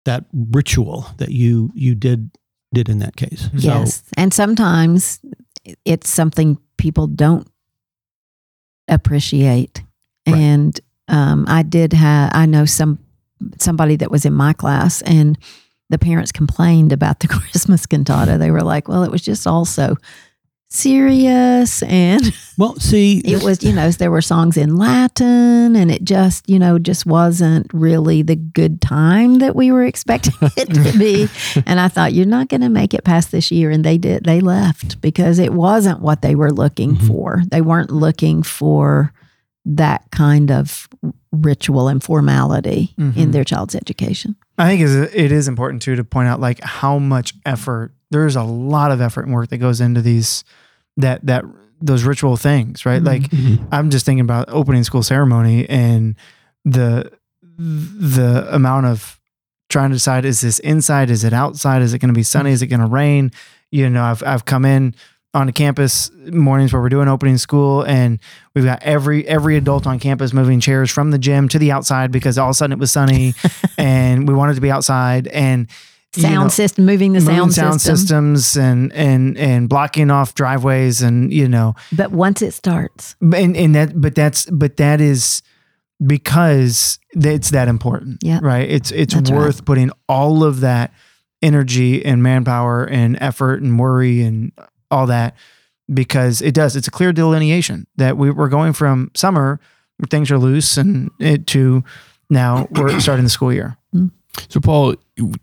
that 0.04 0.24
ritual 0.32 1.06
that 1.18 1.30
you 1.30 1.70
you 1.74 1.94
did 1.94 2.30
did 2.76 2.88
in 2.88 2.98
that 2.98 3.16
case 3.16 3.42
so 3.42 3.50
yes. 3.54 4.02
And 4.16 4.32
sometimes 4.32 5.20
it's 5.84 6.08
something 6.08 6.58
people 6.76 7.06
don't 7.06 7.48
appreciate. 8.88 9.82
Right. 10.26 10.36
And 10.36 10.80
um, 11.08 11.44
I 11.48 11.62
did 11.62 11.92
have, 11.92 12.30
I 12.34 12.46
know 12.46 12.64
some 12.64 12.98
somebody 13.58 13.96
that 13.96 14.10
was 14.10 14.24
in 14.24 14.32
my 14.32 14.54
class 14.54 15.02
and 15.02 15.38
the 15.90 15.98
parents 15.98 16.32
complained 16.32 16.90
about 16.92 17.20
the 17.20 17.28
Christmas 17.28 17.86
cantata. 17.86 18.38
They 18.38 18.50
were 18.50 18.62
like, 18.62 18.88
well, 18.88 19.04
it 19.04 19.10
was 19.10 19.22
just 19.22 19.46
also 19.46 19.96
serious 20.68 21.82
and 21.84 22.22
Well, 22.58 22.74
see, 22.76 23.18
it 23.18 23.42
was 23.42 23.62
you 23.62 23.72
know 23.74 23.90
there 23.90 24.10
were 24.10 24.22
songs 24.22 24.56
in 24.56 24.76
latin 24.76 25.76
and 25.76 25.90
it 25.90 26.04
just 26.04 26.48
you 26.48 26.58
know 26.58 26.78
just 26.78 27.04
wasn't 27.04 27.66
really 27.74 28.22
the 28.22 28.36
good 28.36 28.80
time 28.80 29.40
that 29.40 29.54
we 29.54 29.70
were 29.70 29.84
expecting 29.92 30.32
it 30.56 30.72
to 30.72 30.98
be 30.98 31.28
and 31.66 31.78
i 31.80 31.88
thought 31.88 32.12
you're 32.14 32.24
not 32.26 32.48
going 32.48 32.62
to 32.62 32.68
make 32.70 32.94
it 32.94 33.04
past 33.04 33.30
this 33.30 33.50
year 33.50 33.70
and 33.70 33.84
they 33.84 33.98
did 33.98 34.24
they 34.24 34.40
left 34.40 35.00
because 35.02 35.38
it 35.38 35.52
wasn't 35.52 36.00
what 36.00 36.22
they 36.22 36.34
were 36.34 36.50
looking 36.52 36.96
Mhm. 36.96 37.06
for 37.06 37.42
they 37.50 37.60
weren't 37.60 37.90
looking 37.90 38.42
for 38.42 39.12
that 39.66 40.10
kind 40.10 40.50
of 40.50 40.88
ritual 41.32 41.88
and 41.88 42.02
formality 42.02 42.94
in 42.96 43.12
Mhm. 43.12 43.32
their 43.32 43.44
child's 43.44 43.74
education 43.74 44.36
I 44.56 44.68
think 44.76 44.80
it 45.14 45.32
is 45.32 45.48
important 45.48 45.82
too 45.82 45.96
to 45.96 46.04
point 46.04 46.28
out 46.28 46.40
like 46.40 46.62
how 46.64 46.98
much 46.98 47.34
effort 47.44 47.92
there's 48.10 48.36
a 48.36 48.42
lot 48.42 48.90
of 48.92 49.00
effort 49.00 49.24
and 49.26 49.34
work 49.34 49.48
that 49.50 49.58
goes 49.58 49.80
into 49.80 50.00
these 50.02 50.44
that 50.96 51.24
that 51.26 51.44
those 51.80 52.04
ritual 52.04 52.36
things, 52.36 52.86
right? 52.86 53.02
Mhm. 53.02 53.06
Like 53.06 53.22
Mhm. 53.30 53.66
I'm 53.72 53.90
just 53.90 54.06
thinking 54.06 54.20
about 54.24 54.46
opening 54.48 54.82
school 54.84 55.02
ceremony 55.02 55.68
and 55.68 56.14
the 56.64 57.10
the 57.58 58.46
amount 58.54 58.86
of 58.86 59.18
trying 59.68 59.90
to 59.90 59.96
decide 59.96 60.24
is 60.24 60.40
this 60.42 60.58
inside, 60.60 61.10
is 61.10 61.24
it 61.24 61.32
outside, 61.32 61.82
is 61.82 61.92
it 61.94 61.98
going 61.98 62.08
to 62.10 62.14
be 62.14 62.22
sunny, 62.22 62.52
is 62.52 62.62
it 62.62 62.66
going 62.68 62.80
to 62.80 62.86
rain? 62.86 63.30
You 63.70 63.88
know, 63.90 64.04
I've 64.04 64.22
I've 64.22 64.44
come 64.44 64.64
in 64.64 64.94
onto 65.34 65.52
campus 65.52 66.10
mornings 66.32 66.72
where 66.72 66.80
we're 66.80 66.88
doing 66.88 67.08
opening 67.08 67.36
school 67.36 67.82
and 67.82 68.18
we've 68.54 68.64
got 68.64 68.82
every 68.82 69.26
every 69.28 69.56
adult 69.56 69.86
on 69.86 69.98
campus 69.98 70.32
moving 70.32 70.60
chairs 70.60 70.90
from 70.90 71.10
the 71.10 71.18
gym 71.18 71.46
to 71.48 71.58
the 71.58 71.70
outside 71.72 72.10
because 72.10 72.38
all 72.38 72.46
of 72.48 72.52
a 72.52 72.54
sudden 72.54 72.72
it 72.72 72.78
was 72.78 72.90
sunny 72.90 73.34
and 73.78 74.26
we 74.26 74.32
wanted 74.34 74.54
to 74.54 74.62
be 74.62 74.70
outside 74.70 75.26
and 75.28 75.66
you 76.16 76.22
sound 76.22 76.34
know, 76.44 76.48
system 76.48 76.86
moving 76.86 77.12
the 77.12 77.20
moving 77.20 77.50
sound, 77.50 77.80
system. 77.80 77.96
systems 77.96 78.56
and 78.56 78.92
and 78.92 79.36
and 79.38 79.68
blocking 79.68 80.10
off 80.10 80.34
driveways 80.34 81.02
and 81.02 81.32
you 81.32 81.48
know 81.48 81.74
but 81.92 82.10
once 82.12 82.42
it 82.42 82.52
starts 82.52 83.16
and 83.20 83.56
and 83.56 83.74
that 83.74 84.00
but 84.00 84.14
that's 84.14 84.46
but 84.50 84.76
that 84.76 85.00
is 85.00 85.42
because 86.06 86.98
it's 87.12 87.50
that 87.50 87.68
important 87.68 88.18
Yeah. 88.22 88.40
right 88.42 88.68
it's 88.68 88.90
it's 88.90 89.14
That's 89.14 89.30
right. 89.30 89.36
worth 89.38 89.64
putting 89.64 89.90
all 90.08 90.44
of 90.44 90.60
that 90.60 90.92
energy 91.42 92.04
and 92.04 92.22
manpower 92.22 92.84
and 92.84 93.16
effort 93.20 93.62
and 93.62 93.78
worry 93.78 94.22
and 94.22 94.52
all 94.90 95.06
that 95.06 95.34
because 95.92 96.42
it 96.42 96.52
does 96.54 96.76
it's 96.76 96.88
a 96.88 96.90
clear 96.90 97.12
delineation 97.12 97.86
that 97.96 98.16
we, 98.16 98.30
we're 98.30 98.48
going 98.48 98.72
from 98.72 99.10
summer 99.14 99.60
where 99.98 100.06
things 100.10 100.30
are 100.30 100.38
loose 100.38 100.76
and 100.76 101.10
it 101.20 101.46
to 101.46 101.82
now 102.28 102.66
we're 102.72 102.98
starting 103.00 103.24
the 103.24 103.30
school 103.30 103.52
year 103.52 103.76
mm. 103.94 104.10
So, 104.48 104.60
Paul, 104.60 104.94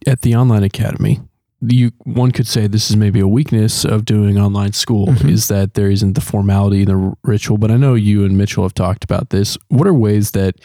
at 0.07 0.21
the 0.21 0.35
online 0.35 0.63
academy, 0.63 1.19
you 1.65 1.91
one 2.03 2.31
could 2.31 2.47
say 2.47 2.67
this 2.67 2.89
is 2.89 2.97
maybe 2.97 3.19
a 3.19 3.27
weakness 3.27 3.85
of 3.85 4.03
doing 4.05 4.37
online 4.37 4.73
school 4.73 5.07
Mhm. 5.07 5.29
is 5.29 5.47
that 5.47 5.75
there 5.75 5.89
isn't 5.89 6.13
the 6.13 6.21
formality, 6.21 6.79
and 6.81 6.87
the 6.89 7.13
ritual. 7.23 7.57
But 7.57 7.71
I 7.71 7.77
know 7.77 7.93
you 7.95 8.25
and 8.25 8.37
Mitchell 8.37 8.63
have 8.63 8.73
talked 8.73 9.03
about 9.03 9.29
this. 9.29 9.57
What 9.69 9.87
are 9.87 9.93
ways 9.93 10.31
that 10.31 10.55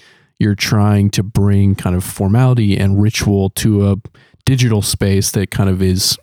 you're 0.41 0.55
trying 0.57 1.11
to 1.11 1.23
bring 1.23 1.75
kind 1.75 1.95
of 1.97 2.03
formality 2.05 2.77
and 2.77 3.01
ritual 3.01 3.51
to 3.51 3.91
a 3.91 3.97
digital 4.45 4.83
space 4.83 5.31
that 5.33 5.51
kind 5.51 5.69
of 5.71 5.83
is 5.83 6.17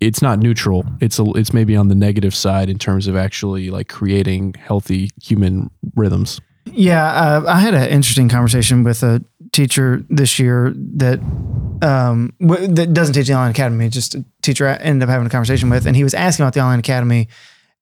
it's 0.00 0.22
not 0.22 0.38
neutral. 0.38 0.84
It's 1.00 1.18
a, 1.18 1.24
it's 1.34 1.52
maybe 1.52 1.74
on 1.74 1.88
the 1.88 1.94
negative 1.94 2.34
side 2.34 2.68
in 2.70 2.78
terms 2.78 3.06
of 3.08 3.16
actually 3.16 3.68
like 3.70 3.88
creating 3.88 4.54
healthy 4.58 5.10
human 5.20 5.70
rhythms. 5.96 6.40
Yeah, 6.72 7.04
uh, 7.04 7.44
I 7.48 7.60
had 7.60 7.74
an 7.74 7.88
interesting 7.88 8.28
conversation 8.28 8.84
with 8.84 9.02
a 9.02 9.24
teacher 9.52 10.04
this 10.08 10.38
year 10.38 10.72
that 10.76 11.20
um, 11.82 12.32
w- 12.40 12.68
that 12.68 12.92
doesn't 12.92 13.14
teach 13.14 13.28
the 13.28 13.34
online 13.34 13.50
academy. 13.50 13.88
Just 13.88 14.14
a 14.14 14.24
teacher 14.42 14.66
I 14.66 14.74
ended 14.76 15.08
up 15.08 15.12
having 15.12 15.26
a 15.26 15.30
conversation 15.30 15.70
with, 15.70 15.86
and 15.86 15.96
he 15.96 16.04
was 16.04 16.14
asking 16.14 16.44
about 16.44 16.54
the 16.54 16.60
online 16.60 16.80
academy. 16.80 17.28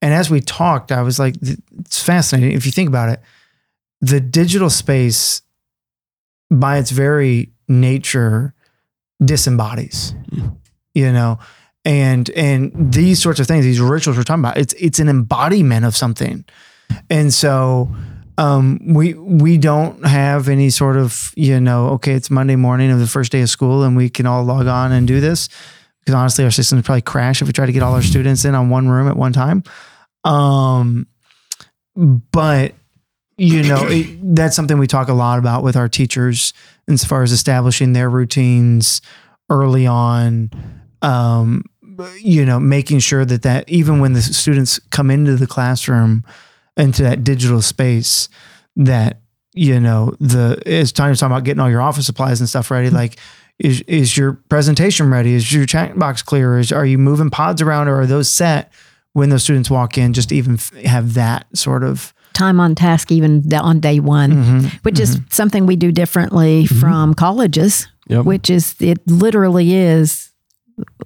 And 0.02 0.12
as 0.12 0.30
we 0.30 0.40
talked, 0.40 0.92
I 0.92 1.02
was 1.02 1.18
like, 1.18 1.34
"It's 1.80 2.02
fascinating 2.02 2.56
if 2.56 2.66
you 2.66 2.72
think 2.72 2.88
about 2.88 3.08
it. 3.08 3.20
The 4.00 4.20
digital 4.20 4.70
space, 4.70 5.42
by 6.50 6.78
its 6.78 6.90
very 6.90 7.52
nature, 7.68 8.54
disembodies. 9.24 10.14
You 10.94 11.12
know." 11.12 11.38
And 11.84 12.28
and 12.30 12.92
these 12.92 13.22
sorts 13.22 13.38
of 13.38 13.46
things, 13.46 13.64
these 13.64 13.80
rituals 13.80 14.16
we're 14.16 14.24
talking 14.24 14.42
about, 14.42 14.58
it's 14.58 14.74
it's 14.74 14.98
an 14.98 15.08
embodiment 15.08 15.84
of 15.84 15.96
something, 15.96 16.44
and 17.08 17.32
so 17.32 17.94
um, 18.38 18.78
we 18.84 19.14
we 19.14 19.56
don't 19.56 20.04
have 20.04 20.48
any 20.48 20.70
sort 20.70 20.96
of 20.96 21.32
you 21.36 21.60
know 21.60 21.88
okay 21.90 22.12
it's 22.12 22.30
Monday 22.30 22.56
morning 22.56 22.90
of 22.90 22.98
the 22.98 23.06
first 23.06 23.32
day 23.32 23.40
of 23.40 23.48
school 23.48 23.82
and 23.82 23.96
we 23.96 24.10
can 24.10 24.26
all 24.26 24.44
log 24.44 24.66
on 24.66 24.92
and 24.92 25.08
do 25.08 25.20
this 25.20 25.48
because 26.00 26.14
honestly 26.14 26.44
our 26.44 26.50
systems 26.50 26.84
probably 26.84 27.02
crash 27.02 27.40
if 27.40 27.48
we 27.48 27.52
try 27.52 27.66
to 27.66 27.72
get 27.72 27.82
all 27.82 27.94
our 27.94 28.02
students 28.02 28.44
in 28.44 28.54
on 28.54 28.68
one 28.68 28.88
room 28.88 29.08
at 29.08 29.16
one 29.16 29.32
time. 29.32 29.62
Um, 30.24 31.06
but 31.94 32.74
you 33.38 33.62
know 33.62 33.86
it, 33.86 34.34
that's 34.34 34.56
something 34.56 34.78
we 34.78 34.86
talk 34.86 35.08
a 35.08 35.14
lot 35.14 35.38
about 35.38 35.62
with 35.62 35.76
our 35.76 35.88
teachers 35.88 36.52
as 36.88 37.04
far 37.04 37.22
as 37.22 37.32
establishing 37.32 37.92
their 37.92 38.10
routines 38.10 39.00
early 39.50 39.86
on. 39.86 40.50
Um, 41.02 41.64
you 42.20 42.44
know, 42.44 42.60
making 42.60 42.98
sure 42.98 43.24
that 43.24 43.42
that 43.42 43.68
even 43.68 44.00
when 44.00 44.12
the 44.12 44.20
students 44.20 44.78
come 44.90 45.10
into 45.10 45.36
the 45.36 45.46
classroom 45.46 46.24
into 46.76 47.02
that 47.02 47.24
digital 47.24 47.62
space 47.62 48.28
that 48.76 49.20
you 49.54 49.80
know 49.80 50.14
the 50.20 50.62
as 50.66 50.92
Tanya's 50.92 51.20
talking 51.20 51.32
about 51.32 51.44
getting 51.44 51.60
all 51.60 51.70
your 51.70 51.80
office 51.80 52.06
supplies 52.06 52.40
and 52.40 52.48
stuff 52.48 52.70
ready 52.70 52.88
mm-hmm. 52.88 52.96
like 52.96 53.18
is 53.58 53.80
is 53.82 54.16
your 54.16 54.34
presentation 54.50 55.10
ready? 55.10 55.32
Is 55.32 55.50
your 55.52 55.64
chat 55.66 55.98
box 55.98 56.22
clear? 56.22 56.58
Is 56.58 56.72
are 56.72 56.84
you 56.84 56.98
moving 56.98 57.30
pods 57.30 57.62
around 57.62 57.88
or 57.88 58.00
are 58.00 58.06
those 58.06 58.30
set 58.30 58.70
when 59.14 59.30
those 59.30 59.44
students 59.44 59.70
walk 59.70 59.96
in? 59.96 60.12
Just 60.12 60.28
to 60.28 60.34
even 60.36 60.54
f- 60.54 60.74
have 60.84 61.14
that 61.14 61.46
sort 61.56 61.82
of 61.82 62.12
time 62.34 62.60
on 62.60 62.74
task 62.74 63.10
even 63.10 63.42
th- 63.48 63.62
on 63.62 63.80
day 63.80 63.98
one 63.98 64.30
Mhm. 64.32 64.70
which 64.84 65.00
is 65.00 65.16
mm-hmm. 65.16 65.24
something 65.30 65.64
we 65.64 65.74
do 65.74 65.90
differently 65.90 66.64
mm-hmm. 66.64 66.80
from 66.80 67.14
colleges 67.14 67.88
Yep. 68.08 68.26
which 68.26 68.50
is 68.50 68.74
it 68.78 68.98
literally 69.08 69.74
is 69.74 70.32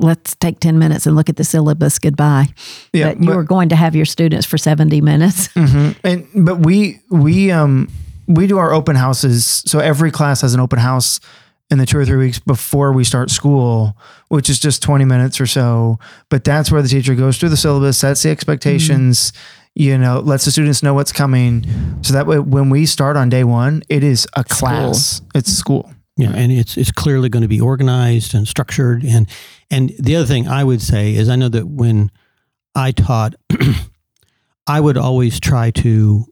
let's 0.00 0.34
take 0.36 0.60
10 0.60 0.78
minutes 0.78 1.06
and 1.06 1.14
look 1.14 1.28
at 1.28 1.36
the 1.36 1.44
syllabus 1.44 1.98
goodbye 1.98 2.46
yeah 2.92 3.14
but 3.14 3.22
you're 3.22 3.44
going 3.44 3.68
to 3.68 3.76
have 3.76 3.94
your 3.94 4.06
students 4.06 4.46
for 4.46 4.58
70 4.58 5.00
minutes 5.00 5.46
hmm 5.54 5.90
And 6.04 6.26
but 6.34 6.60
we 6.60 7.00
we 7.10 7.50
um 7.50 7.88
we 8.30 8.46
do 8.46 8.58
our 8.58 8.72
open 8.72 8.96
houses. 8.96 9.62
So 9.66 9.80
every 9.80 10.10
class 10.10 10.42
has 10.42 10.54
an 10.54 10.60
open 10.60 10.78
house 10.78 11.18
in 11.68 11.78
the 11.78 11.86
two 11.86 11.98
or 11.98 12.04
three 12.04 12.16
weeks 12.16 12.38
before 12.38 12.92
we 12.92 13.02
start 13.04 13.28
school, 13.30 13.96
which 14.28 14.48
is 14.48 14.58
just 14.60 14.82
twenty 14.82 15.04
minutes 15.04 15.40
or 15.40 15.46
so. 15.46 15.98
But 16.28 16.44
that's 16.44 16.70
where 16.70 16.80
the 16.80 16.88
teacher 16.88 17.14
goes 17.14 17.38
through 17.38 17.48
the 17.48 17.56
syllabus, 17.56 17.98
sets 17.98 18.22
the 18.22 18.30
expectations. 18.30 19.32
You 19.74 19.98
know, 19.98 20.20
lets 20.20 20.44
the 20.44 20.50
students 20.50 20.82
know 20.82 20.94
what's 20.94 21.12
coming, 21.12 21.64
so 22.02 22.12
that 22.14 22.26
way 22.26 22.38
when 22.38 22.70
we 22.70 22.86
start 22.86 23.16
on 23.16 23.28
day 23.28 23.44
one, 23.44 23.82
it 23.88 24.02
is 24.02 24.26
a 24.34 24.42
class. 24.44 25.22
It's 25.34 25.52
school. 25.52 25.92
Yeah, 26.16 26.32
and 26.34 26.52
it's 26.52 26.76
it's 26.76 26.92
clearly 26.92 27.28
going 27.28 27.42
to 27.42 27.48
be 27.48 27.60
organized 27.60 28.34
and 28.34 28.46
structured. 28.46 29.04
And 29.04 29.28
and 29.70 29.92
the 29.98 30.16
other 30.16 30.26
thing 30.26 30.48
I 30.48 30.64
would 30.64 30.82
say 30.82 31.14
is 31.14 31.28
I 31.28 31.36
know 31.36 31.48
that 31.48 31.66
when 31.68 32.10
I 32.74 32.92
taught, 32.92 33.34
I 34.66 34.80
would 34.80 34.96
always 34.96 35.40
try 35.40 35.70
to, 35.72 36.26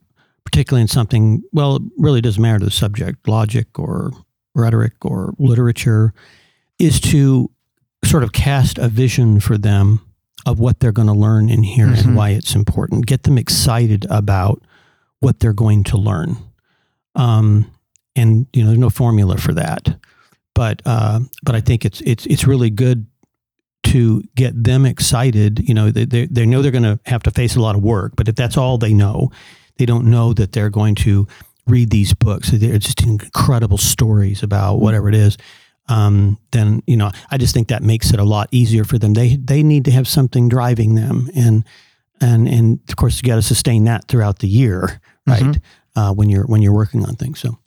particularly 0.45 0.81
in 0.83 0.87
something. 0.87 1.43
Well, 1.51 1.77
it 1.77 1.81
really 1.97 2.21
doesn't 2.21 2.41
matter 2.41 2.63
the 2.63 2.71
subject, 2.71 3.27
logic 3.27 3.79
or 3.79 4.11
rhetoric 4.55 4.93
or 5.03 5.33
literature, 5.39 6.13
is 6.77 6.99
to 7.01 7.49
sort 8.05 8.23
of 8.23 8.31
cast 8.31 8.77
a 8.77 8.87
vision 8.87 9.39
for 9.39 9.57
them 9.57 10.01
of 10.45 10.59
what 10.59 10.79
they're 10.79 10.91
going 10.91 11.07
to 11.07 11.13
learn 11.13 11.49
in 11.49 11.63
here 11.63 11.87
Mhm. 11.87 12.05
and 12.05 12.15
why 12.15 12.29
it's 12.29 12.55
important. 12.55 13.05
Get 13.05 13.23
them 13.23 13.37
excited 13.37 14.05
about 14.09 14.63
what 15.19 15.39
they're 15.39 15.51
going 15.53 15.83
to 15.85 15.97
learn. 15.97 16.37
Um, 17.15 17.69
and 18.19 18.47
you 18.53 18.61
know, 18.61 18.67
there's 18.69 18.79
no 18.79 18.89
formula 18.89 19.37
for 19.37 19.53
that, 19.53 19.97
but 20.55 20.81
uh, 20.85 21.19
but 21.43 21.55
I 21.55 21.61
think 21.61 21.85
it's 21.85 22.01
it's 22.01 22.25
it's 22.25 22.45
really 22.47 22.69
good 22.69 23.05
to 23.83 24.21
get 24.35 24.63
them 24.63 24.85
excited. 24.85 25.67
You 25.67 25.73
know, 25.73 25.91
they 25.91 26.05
they, 26.05 26.25
they 26.27 26.45
know 26.45 26.61
they're 26.61 26.71
going 26.79 26.83
to 26.83 26.99
have 27.05 27.23
to 27.23 27.31
face 27.31 27.55
a 27.55 27.61
lot 27.61 27.75
of 27.75 27.81
work, 27.81 28.13
but 28.15 28.27
if 28.27 28.35
that's 28.35 28.57
all 28.57 28.77
they 28.77 28.93
know, 28.93 29.31
they 29.77 29.85
don't 29.85 30.05
know 30.05 30.33
that 30.33 30.51
they're 30.51 30.69
going 30.69 30.95
to 30.95 31.27
read 31.65 31.89
these 31.91 32.13
books. 32.13 32.49
They're 32.51 32.77
just 32.79 33.01
incredible 33.03 33.77
stories 33.77 34.43
about 34.43 34.79
whatever 34.79 35.07
it 35.09 35.15
is. 35.15 35.37
Um, 35.87 36.37
then 36.51 36.83
you 36.85 36.97
know, 36.97 37.11
I 37.31 37.37
just 37.37 37.53
think 37.53 37.69
that 37.69 37.81
makes 37.83 38.13
it 38.13 38.19
a 38.19 38.23
lot 38.23 38.49
easier 38.51 38.83
for 38.83 38.99
them. 38.99 39.13
They 39.13 39.37
they 39.37 39.63
need 39.63 39.85
to 39.85 39.91
have 39.91 40.07
something 40.07 40.49
driving 40.49 40.95
them, 40.95 41.29
and 41.35 41.63
and 42.21 42.47
and 42.47 42.79
of 42.89 42.95
course 42.95 43.21
you 43.21 43.27
got 43.27 43.35
to 43.37 43.41
sustain 43.41 43.85
that 43.85 44.07
throughout 44.07 44.39
the 44.39 44.47
year, 44.47 45.01
right? 45.25 45.41
Mhm. 45.41 45.61
Uh, 45.95 46.13
when 46.13 46.29
you're 46.29 46.45
when 46.45 46.61
you're 46.61 46.75
working 46.75 47.03
on 47.05 47.15
things. 47.15 47.39
So 47.39 47.57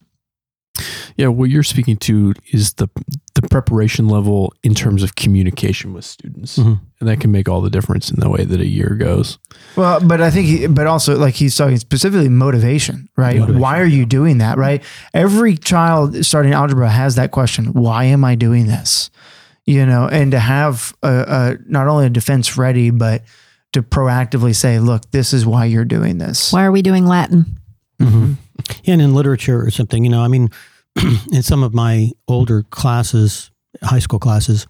Yeah, 1.16 1.26
what 1.28 1.50
you're 1.50 1.62
speaking 1.62 1.96
to 1.98 2.32
is 2.52 2.74
the 2.74 2.88
the 3.34 3.42
preparation 3.48 4.08
level 4.08 4.52
in 4.62 4.74
terms 4.74 5.02
of 5.02 5.14
communication 5.14 5.92
with 5.94 6.04
students, 6.04 6.58
Mhm. 6.58 6.80
and 7.00 7.08
that 7.08 7.18
can 7.20 7.30
make 7.32 7.48
all 7.48 7.60
the 7.62 7.70
difference 7.70 8.10
in 8.10 8.20
the 8.20 8.28
way 8.28 8.44
that 8.44 8.60
a 8.60 8.66
year 8.66 8.90
goes. 8.94 9.38
Well, 9.76 10.00
but 10.00 10.20
I 10.20 10.30
think, 10.30 10.46
he, 10.46 10.66
but 10.66 10.86
also 10.86 11.16
like 11.18 11.34
he's 11.34 11.56
talking 11.56 11.78
specifically 11.78 12.28
motivation, 12.28 13.08
right? 13.16 13.38
Motivation, 13.38 13.60
Why 13.60 13.80
are 13.80 13.86
you 13.86 14.04
doing 14.06 14.38
that, 14.38 14.58
right? 14.58 14.82
Every 15.14 15.56
child 15.56 16.24
starting 16.24 16.52
algebra 16.52 16.88
has 16.90 17.14
that 17.16 17.30
question: 17.30 17.72
Why 17.74 18.04
am 18.04 18.24
I 18.24 18.34
doing 18.34 18.66
this? 18.66 19.10
You 19.66 19.86
know, 19.86 20.08
and 20.08 20.30
to 20.32 20.38
have 20.38 20.94
a, 21.02 21.08
a 21.28 21.56
not 21.70 21.86
only 21.88 22.06
a 22.06 22.10
defense 22.10 22.56
ready, 22.58 22.90
but 22.90 23.22
to 23.72 23.82
proactively 23.82 24.54
say, 24.54 24.78
look, 24.78 25.10
this 25.12 25.32
is 25.32 25.46
why 25.46 25.64
you're 25.66 25.84
doing 25.86 26.18
this. 26.18 26.52
Why 26.52 26.64
are 26.64 26.72
we 26.72 26.82
doing 26.82 27.06
Latin? 27.06 27.58
Mm-hmm. 28.00 28.32
And 28.86 29.00
in 29.00 29.14
literature 29.14 29.64
or 29.64 29.70
something, 29.70 30.04
you 30.04 30.10
know, 30.10 30.22
I 30.22 30.28
mean, 30.28 30.50
in 31.32 31.42
some 31.42 31.62
of 31.62 31.74
my 31.74 32.10
older 32.28 32.62
classes, 32.64 33.50
high 33.82 33.98
school 33.98 34.18
classes, 34.18 34.66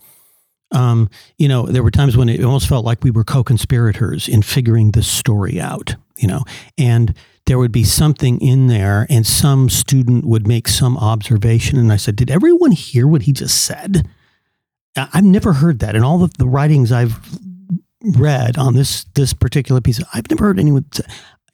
um, 0.72 1.11
you 1.38 1.49
know, 1.49 1.66
there 1.66 1.82
were 1.82 1.90
times 1.90 2.16
when 2.16 2.28
it 2.28 2.43
almost 2.43 2.68
felt 2.68 2.84
like 2.84 3.05
we 3.05 3.11
were 3.11 3.24
co-conspirators 3.24 4.28
in 4.28 4.43
figuring 4.43 4.93
this 4.93 5.07
story 5.07 5.61
out, 5.61 5.97
you 6.16 6.26
know, 6.26 6.45
and 6.78 7.14
there 7.47 7.59
would 7.59 7.72
be 7.72 7.84
something 7.84 8.40
in 8.40 8.68
there 8.68 9.07
and 9.11 9.26
some 9.26 9.68
student 9.68 10.24
would 10.24 10.47
make 10.47 10.68
some 10.68 10.97
observation. 10.97 11.78
And 11.78 11.93
I 11.93 11.97
said, 11.97 12.16
did 12.16 12.30
everyone 12.30 12.70
hear 12.70 13.07
what 13.07 13.22
he 13.22 13.32
just 13.32 13.64
said? 13.64 14.09
I've 14.97 15.24
never 15.24 15.55
heard 15.55 15.80
that. 15.80 15.97
In 15.97 16.03
all 16.03 16.22
of 16.22 16.36
the 16.38 16.47
writings 16.47 16.93
I've 16.93 17.18
read 18.03 18.57
on 18.59 18.74
this, 18.74 19.05
this 19.14 19.32
particular 19.34 19.80
piece, 19.80 20.03
I've 20.14 20.30
never 20.30 20.47
heard 20.47 20.59
anyone, 20.61 20.84
say, 20.93 21.05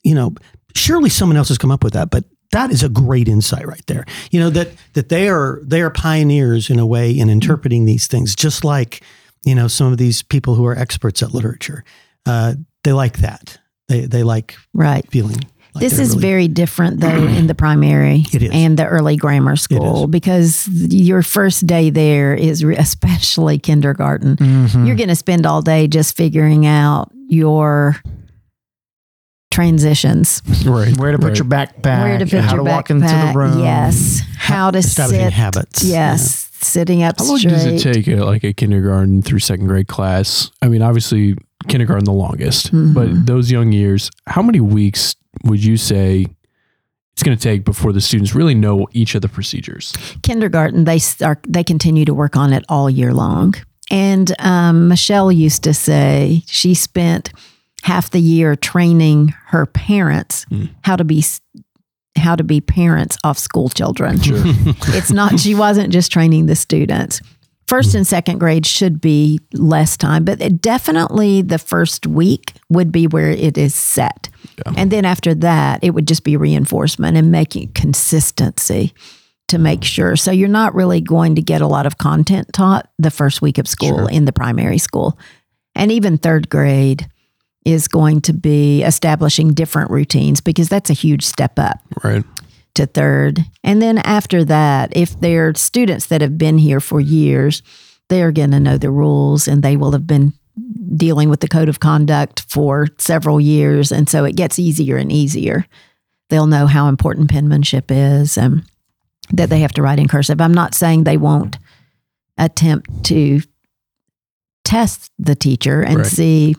you 0.03 0.15
know, 0.15 0.35
surely 0.75 1.11
someone 1.11 1.37
else 1.37 1.49
has 1.49 1.59
come 1.59 1.71
up 1.71 1.83
with 1.85 1.93
that, 1.95 2.11
but 2.11 2.25
that 2.53 2.71
is 2.71 2.83
a 2.83 2.89
great 2.89 3.29
insight 3.29 3.67
right 3.67 3.85
there. 3.87 4.05
You 4.31 4.41
know 4.41 4.51
that 4.51 4.71
that 4.95 5.09
they 5.09 5.29
are 5.29 5.61
they 5.63 5.83
are 5.83 5.91
pioneers 5.91 6.71
in 6.71 6.79
a 6.79 6.87
way 6.87 7.11
in 7.11 7.29
interpreting 7.29 7.85
these 7.85 8.07
things, 8.07 8.35
just 8.35 8.65
like 8.65 9.03
you 9.45 9.55
know 9.55 9.69
some 9.69 9.93
of 9.93 9.99
these 9.99 10.23
people 10.23 10.55
who 10.55 10.65
are 10.67 10.77
experts 10.77 11.23
at 11.23 11.35
literature. 11.35 11.85
Uh, 12.27 12.55
they 12.85 12.93
like 12.93 13.19
that. 13.19 13.59
They 13.89 14.07
they 14.07 14.23
like 14.23 14.57
right 14.73 15.09
feeling. 15.11 15.41
Like 15.75 15.83
this 15.83 15.99
is 15.99 16.11
really, 16.11 16.21
very 16.23 16.49
different 16.49 17.01
though 17.01 17.27
in 17.27 17.47
the 17.47 17.55
primary 17.55 18.25
and 18.53 18.79
the 18.79 18.87
early 18.87 19.17
grammar 19.17 19.55
school 19.55 20.07
because 20.09 20.67
your 20.69 21.23
first 21.23 21.67
day 21.67 21.91
there 21.91 22.35
is 22.35 22.65
re- 22.65 22.77
especially 22.79 23.59
kindergarten. 23.59 24.37
Mhm. 24.37 24.87
You're 24.87 24.97
going 24.97 25.11
to 25.11 25.15
spend 25.17 25.45
all 25.45 25.61
day 25.61 25.87
just 25.87 26.17
figuring 26.17 26.67
out 26.67 27.13
your 27.29 27.97
transitions. 29.59 30.41
Right. 30.65 30.97
Where 30.97 31.11
to 31.13 31.19
put 31.19 31.29
right. 31.29 31.37
your 31.39 31.45
backpack, 31.47 32.03
where 32.03 32.19
to 32.19 32.25
put 32.27 32.45
how 32.45 32.55
your 32.55 32.65
to 32.65 32.71
backpack. 32.71 32.75
walk 32.77 32.91
into 32.91 33.07
the 33.09 33.33
room. 33.35 33.59
Yes. 33.59 34.21
How 34.37 34.71
to 34.71 34.79
establishing 34.79 35.25
sit. 35.25 35.33
habits. 35.33 35.83
Yes. 35.83 36.49
Sitting 36.61 37.03
up 37.03 37.17
How 37.19 37.25
long 37.25 37.39
straight. 37.39 37.51
does 37.53 37.65
it 37.67 37.81
take 37.95 38.09
uh, 38.09 38.25
like 38.25 38.45
a 38.45 38.53
kindergarten 38.53 39.23
through 39.23 39.41
second 39.41 39.67
grade 39.67 39.89
class? 39.89 40.51
I 40.63 40.69
mean, 40.69 40.81
obviously 40.83 41.37
kindergarten 41.69 42.05
the 42.05 42.13
longest, 42.13 42.73
Mhm. 42.73 42.95
but 42.95 43.27
those 43.27 43.51
young 43.51 43.73
years, 43.73 44.11
how 44.29 44.43
many 44.43 44.61
weeks 44.61 45.17
would 45.45 45.63
you 45.65 45.77
say 45.77 46.27
it's 47.13 47.23
going 47.25 47.37
to 47.37 47.43
take 47.43 47.65
before 47.65 47.93
the 47.93 48.01
students 48.01 48.35
really 48.35 48.55
know 48.55 48.87
each 48.93 49.15
of 49.17 49.23
the 49.23 49.29
procedures? 49.29 49.93
kindergarten 50.23 50.85
they 50.85 50.99
start 51.01 51.39
they 51.49 51.65
continue 51.65 52.05
to 52.05 52.15
work 52.15 52.37
on 52.37 52.53
it 52.53 52.65
all 52.69 52.89
year 52.89 53.13
long 53.13 53.55
and 53.91 54.35
um, 54.39 54.89
michelle 54.89 55.31
used 55.33 55.63
to 55.65 55.73
say 55.75 56.43
she 56.47 56.75
spent 56.75 57.33
half 57.89 58.11
the 58.11 58.21
year 58.21 58.55
training 58.57 59.29
her 59.53 59.65
parents 59.67 60.45
Mm. 60.51 60.69
how 60.89 60.97
to 60.97 61.05
be 61.05 61.25
how 62.17 62.35
to 62.37 62.45
be 62.45 62.61
parents 62.61 63.17
of 63.25 63.39
school 63.39 63.69
children 63.69 64.21
Sure. 64.21 64.43
it's 64.99 65.13
not 65.13 65.39
she 65.41 65.55
wasn't 65.55 65.93
just 65.93 66.11
training 66.13 66.47
the 66.47 66.57
students 66.57 67.21
first 67.67 67.95
and 67.95 68.07
second 68.07 68.39
grade 68.39 68.67
should 68.67 69.01
be 69.01 69.39
less 69.55 69.97
time 69.97 70.25
but 70.25 70.41
it 70.43 70.61
definitely 70.61 71.43
the 71.43 71.59
first 71.59 72.07
week 72.07 72.53
would 72.69 72.91
be 72.91 73.07
where 73.07 73.31
it 73.31 73.57
is 73.57 73.75
set 73.75 74.29
Yeah. 74.67 74.73
and 74.77 74.91
then 74.91 75.05
after 75.05 75.33
that 75.49 75.75
it 75.83 75.91
would 75.95 76.09
just 76.09 76.25
be 76.25 76.37
reinforcement 76.37 77.17
and 77.17 77.31
making 77.31 77.73
consistency 77.75 78.93
to 79.49 79.59
make 79.59 79.85
sure 79.85 80.17
so 80.17 80.31
you're 80.31 80.49
not 80.63 80.75
really 80.75 81.01
going 81.01 81.35
to 81.37 81.43
get 81.43 81.61
a 81.63 81.67
lot 81.77 81.87
of 81.87 81.97
content 81.99 82.47
taught 82.53 82.91
the 82.99 83.11
first 83.11 83.41
week 83.43 83.59
of 83.59 83.67
school 83.69 83.99
Sure. 83.99 84.11
in 84.11 84.25
the 84.25 84.33
primary 84.33 84.79
school 84.79 85.19
and 85.75 85.93
even 85.93 86.19
third 86.19 86.49
grade 86.51 87.09
is 87.65 87.89
going 87.89 88.21
to 88.23 88.33
be 88.33 88.83
establishing 88.83 89.53
different 89.55 89.91
routines 89.91 90.41
because 90.41 90.69
that's 90.69 90.91
a 90.91 90.95
huge 90.95 91.25
step 91.25 91.59
up 91.59 91.81
right. 92.03 92.25
to 92.75 92.87
third. 92.87 93.45
And 93.63 93.83
then 93.83 93.99
after 93.99 94.45
that, 94.45 94.97
if 94.97 95.19
they're 95.21 95.55
students 95.55 96.07
that 96.07 96.21
have 96.21 96.39
been 96.39 96.59
here 96.59 96.81
for 96.81 97.01
years, 97.01 97.63
they're 98.09 98.33
going 98.33 98.53
to 98.53 98.61
know 98.61 98.79
the 98.79 98.91
rules 98.91 99.49
and 99.49 99.63
they 99.63 99.77
will 99.77 99.93
have 99.93 100.07
been 100.07 100.33
dealing 100.97 101.29
with 101.29 101.41
the 101.41 101.49
code 101.49 101.69
of 101.69 101.81
conduct 101.81 102.41
for 102.49 102.89
several 102.99 103.41
years. 103.41 103.93
And 103.93 104.09
so 104.09 104.25
it 104.25 104.37
gets 104.37 104.59
easier 104.59 104.97
and 104.97 105.13
easier. 105.13 105.67
They'll 106.31 106.47
know 106.47 106.67
how 106.67 106.89
important 106.89 107.31
penmanship 107.31 107.91
is 107.91 108.37
and 108.39 108.65
that 109.31 109.51
they 109.51 109.61
have 109.61 109.73
to 109.73 109.83
write 109.83 109.99
in 109.99 110.09
cursive. 110.09 110.41
I'm 110.41 110.55
not 110.55 110.75
saying 110.75 111.05
they 111.05 111.17
won't 111.17 111.59
attempt 112.39 113.05
to 113.05 113.41
test 114.65 115.11
the 115.19 115.35
teacher 115.35 115.83
and 115.83 115.99
Right. 115.99 116.07
see, 116.07 116.57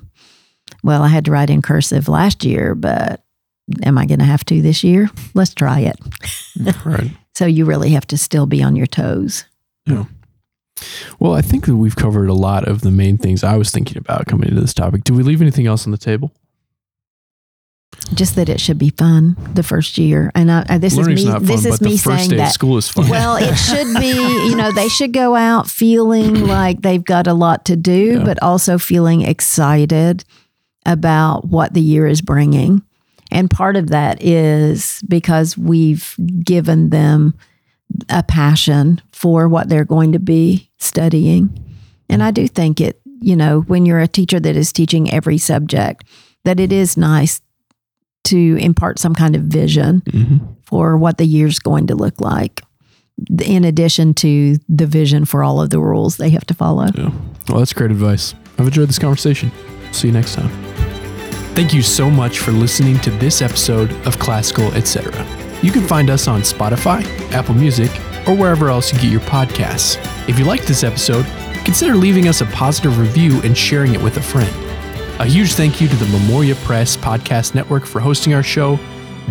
well, 0.84 1.04
I 1.04 1.08
had 1.10 1.26
to 1.26 1.32
write 1.32 1.50
in 1.50 1.62
cursive 1.62 2.08
last 2.08 2.44
year, 2.44 2.76
but 2.76 3.22
am 3.84 3.98
I 3.98 4.06
going 4.06 4.20
to 4.20 4.26
have 4.26 4.44
to 4.46 4.62
this 4.62 4.84
year? 4.84 5.10
Let's 5.34 5.54
try 5.54 5.82
it. 5.82 6.00
Right. 6.86 7.12
So 7.36 7.46
you 7.46 7.64
really 7.66 7.92
have 7.92 8.06
to 8.08 8.18
still 8.18 8.46
be 8.46 8.62
on 8.62 8.76
your 8.76 8.86
toes. 8.88 9.46
Well, 11.20 11.34
I 11.34 11.42
think 11.42 11.66
that 11.68 11.76
we've 11.76 11.96
covered 11.96 12.28
a 12.30 12.34
lot 12.34 12.68
of 12.68 12.82
the 12.82 12.92
main 12.92 13.18
things 13.18 13.44
I 13.44 13.56
was 13.58 13.72
thinking 13.72 13.98
about 13.98 14.26
coming 14.28 14.50
into 14.50 14.60
this 14.62 14.74
topic. 14.74 15.04
Do 15.06 15.14
we 15.14 15.24
leave 15.24 15.42
anything 15.42 15.66
else 15.68 15.86
on 15.86 15.92
the 15.92 15.98
table? 15.98 16.32
Just 18.14 18.36
that 18.36 18.50
it 18.50 18.60
should 18.60 18.78
be 18.78 18.90
fun 18.92 19.36
the 19.54 19.64
first 19.64 19.98
year. 19.98 20.32
And 20.36 20.52
I, 20.52 20.66
I, 20.68 20.78
this 20.78 20.96
Learning's 20.96 21.20
is 21.22 21.26
me. 21.28 21.32
fun, 21.32 21.46
this 21.46 21.66
is 21.66 21.82
me 21.82 21.98
saying 21.98 22.30
that. 22.38 22.54
school 22.54 22.78
is 22.78 22.90
fun. 22.90 23.08
Well, 23.10 23.36
it 23.36 23.56
should 23.58 23.94
be. 24.00 24.14
You 24.50 24.56
know, 24.56 24.72
they 24.72 24.90
should 24.90 25.14
go 25.14 25.36
out 25.36 25.70
feeling 25.70 26.46
like 26.48 26.82
they've 26.82 27.04
got 27.04 27.28
a 27.28 27.34
lot 27.34 27.66
to 27.66 27.76
do, 27.76 28.18
Yeah. 28.18 28.24
but 28.24 28.42
also 28.42 28.78
feeling 28.78 29.22
excited 29.22 30.24
about 30.90 31.46
what 31.48 31.74
the 31.74 31.82
year 31.82 32.08
is 32.08 32.22
bringing. 32.22 32.82
And 33.32 33.50
part 33.50 33.76
of 33.76 33.90
that 33.90 34.24
is 34.24 35.02
because 35.08 35.56
we've 35.58 36.16
given 36.44 36.90
them 36.90 37.36
a 38.10 38.24
passion 38.24 39.00
for 39.14 39.48
what 39.48 39.70
they're 39.70 39.86
going 39.86 40.12
to 40.14 40.20
be 40.20 40.70
studying. 40.80 41.50
And 42.10 42.24
I 42.24 42.32
do 42.32 42.48
think 42.48 42.82
it, 42.82 43.00
you 43.22 43.36
know, 43.36 43.62
when 43.62 43.86
you're 43.86 44.00
a 44.00 44.08
teacher 44.08 44.40
that 44.40 44.56
is 44.56 44.74
teaching 44.74 45.12
every 45.12 45.38
subject, 45.38 46.06
that 46.44 46.60
it 46.60 46.72
is 46.72 46.98
nice 46.98 47.40
to 48.26 48.58
impart 48.60 48.98
some 49.00 49.14
kind 49.14 49.36
of 49.36 49.44
vision 49.44 50.02
Mhm. 50.08 50.40
for 50.64 50.98
what 50.98 51.18
the 51.20 51.26
year's 51.26 51.60
going 51.60 51.86
to 51.88 51.96
look 51.96 52.20
like, 52.20 52.62
in 53.44 53.64
addition 53.64 54.14
to 54.16 54.58
the 54.68 54.88
vision 54.88 55.26
for 55.26 55.44
all 55.44 55.62
of 55.62 55.70
the 55.70 55.80
rules 55.80 56.18
they 56.18 56.30
have 56.32 56.46
to 56.48 56.54
follow. 56.56 56.88
Yeah. 56.96 57.12
Well, 57.48 57.60
that's 57.60 57.74
great 57.74 57.92
advice. 57.92 58.34
I've 58.58 58.68
enjoyed 58.68 58.90
this 58.90 59.00
conversation. 59.00 59.52
See 59.92 60.08
you 60.08 60.14
next 60.14 60.34
time. 60.36 60.69
Thank 61.56 61.74
you 61.74 61.82
so 61.82 62.10
much 62.10 62.40
for 62.40 62.52
listening 62.52 63.00
to 63.00 63.12
this 63.12 63.42
episode 63.42 63.92
of 64.08 64.18
Classical 64.18 64.74
Etc. 64.76 65.12
You 65.62 65.72
can 65.72 65.86
find 65.86 66.10
us 66.10 66.28
on 66.28 66.42
Spotify, 66.42 67.04
Apple 67.32 67.56
Music, 67.56 67.92
or 68.28 68.36
wherever 68.36 68.70
else 68.70 68.94
you 68.94 69.00
get 69.00 69.12
your 69.12 69.20
podcasts. 69.22 69.98
If 70.30 70.40
you 70.40 70.46
liked 70.46 70.68
this 70.68 70.86
episode, 70.86 71.26
consider 71.66 71.96
leaving 71.96 72.30
us 72.30 72.40
a 72.40 72.46
positive 72.48 72.98
review 72.98 73.42
and 73.42 73.58
sharing 73.58 73.94
it 73.94 74.02
with 74.02 74.16
a 74.18 74.22
friend. 74.22 74.50
A 75.20 75.26
huge 75.26 75.54
thank 75.54 75.82
you 75.82 75.90
to 75.90 75.96
the 75.98 76.06
Memoria 76.18 76.56
Press 76.56 76.96
Podcast 76.96 77.56
Network 77.56 77.86
for 77.86 78.00
hosting 78.00 78.34
our 78.34 78.44
show. 78.44 78.80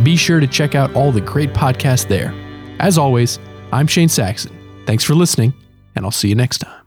Be 0.02 0.14
sure 0.16 0.38
to 0.38 0.46
check 0.46 0.74
out 0.74 0.94
all 0.94 1.10
the 1.10 1.22
great 1.22 1.54
podcasts 1.54 2.06
there. 2.06 2.34
As 2.78 2.98
always, 2.98 3.38
I'm 3.72 3.86
Shane 3.86 4.10
Saxon. 4.10 4.52
Thanks 4.84 5.02
for 5.02 5.14
listening, 5.14 5.54
and 5.96 6.04
I'll 6.04 6.10
see 6.10 6.28
you 6.28 6.34
next 6.34 6.58
time. 6.58 6.77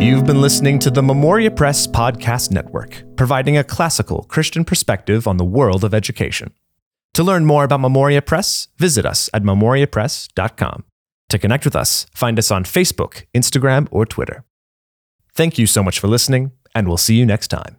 You've 0.00 0.24
been 0.24 0.40
listening 0.40 0.78
to 0.80 0.92
the 0.92 1.02
Memoria 1.02 1.50
Press 1.50 1.84
Podcast 1.88 2.52
Network, 2.52 3.02
providing 3.16 3.56
a 3.56 3.64
classical 3.64 4.22
Christian 4.22 4.64
perspective 4.64 5.26
on 5.26 5.38
the 5.38 5.44
world 5.44 5.82
of 5.82 5.92
education. 5.92 6.54
To 7.14 7.24
learn 7.24 7.44
more 7.44 7.64
about 7.64 7.80
Memoria 7.80 8.22
Press, 8.22 8.68
visit 8.78 9.04
us 9.04 9.28
at 9.34 9.42
memoriapress.com. 9.42 10.84
To 11.30 11.38
connect 11.38 11.64
with 11.64 11.74
us, 11.74 12.06
find 12.14 12.38
us 12.38 12.52
on 12.52 12.62
Facebook, 12.62 13.24
Instagram, 13.34 13.88
or 13.90 14.06
Twitter. 14.06 14.44
Thank 15.34 15.58
you 15.58 15.66
so 15.66 15.82
much 15.82 15.98
for 15.98 16.06
listening, 16.06 16.52
and 16.76 16.86
we'll 16.86 16.96
see 16.96 17.16
you 17.16 17.26
next 17.26 17.48
time. 17.48 17.78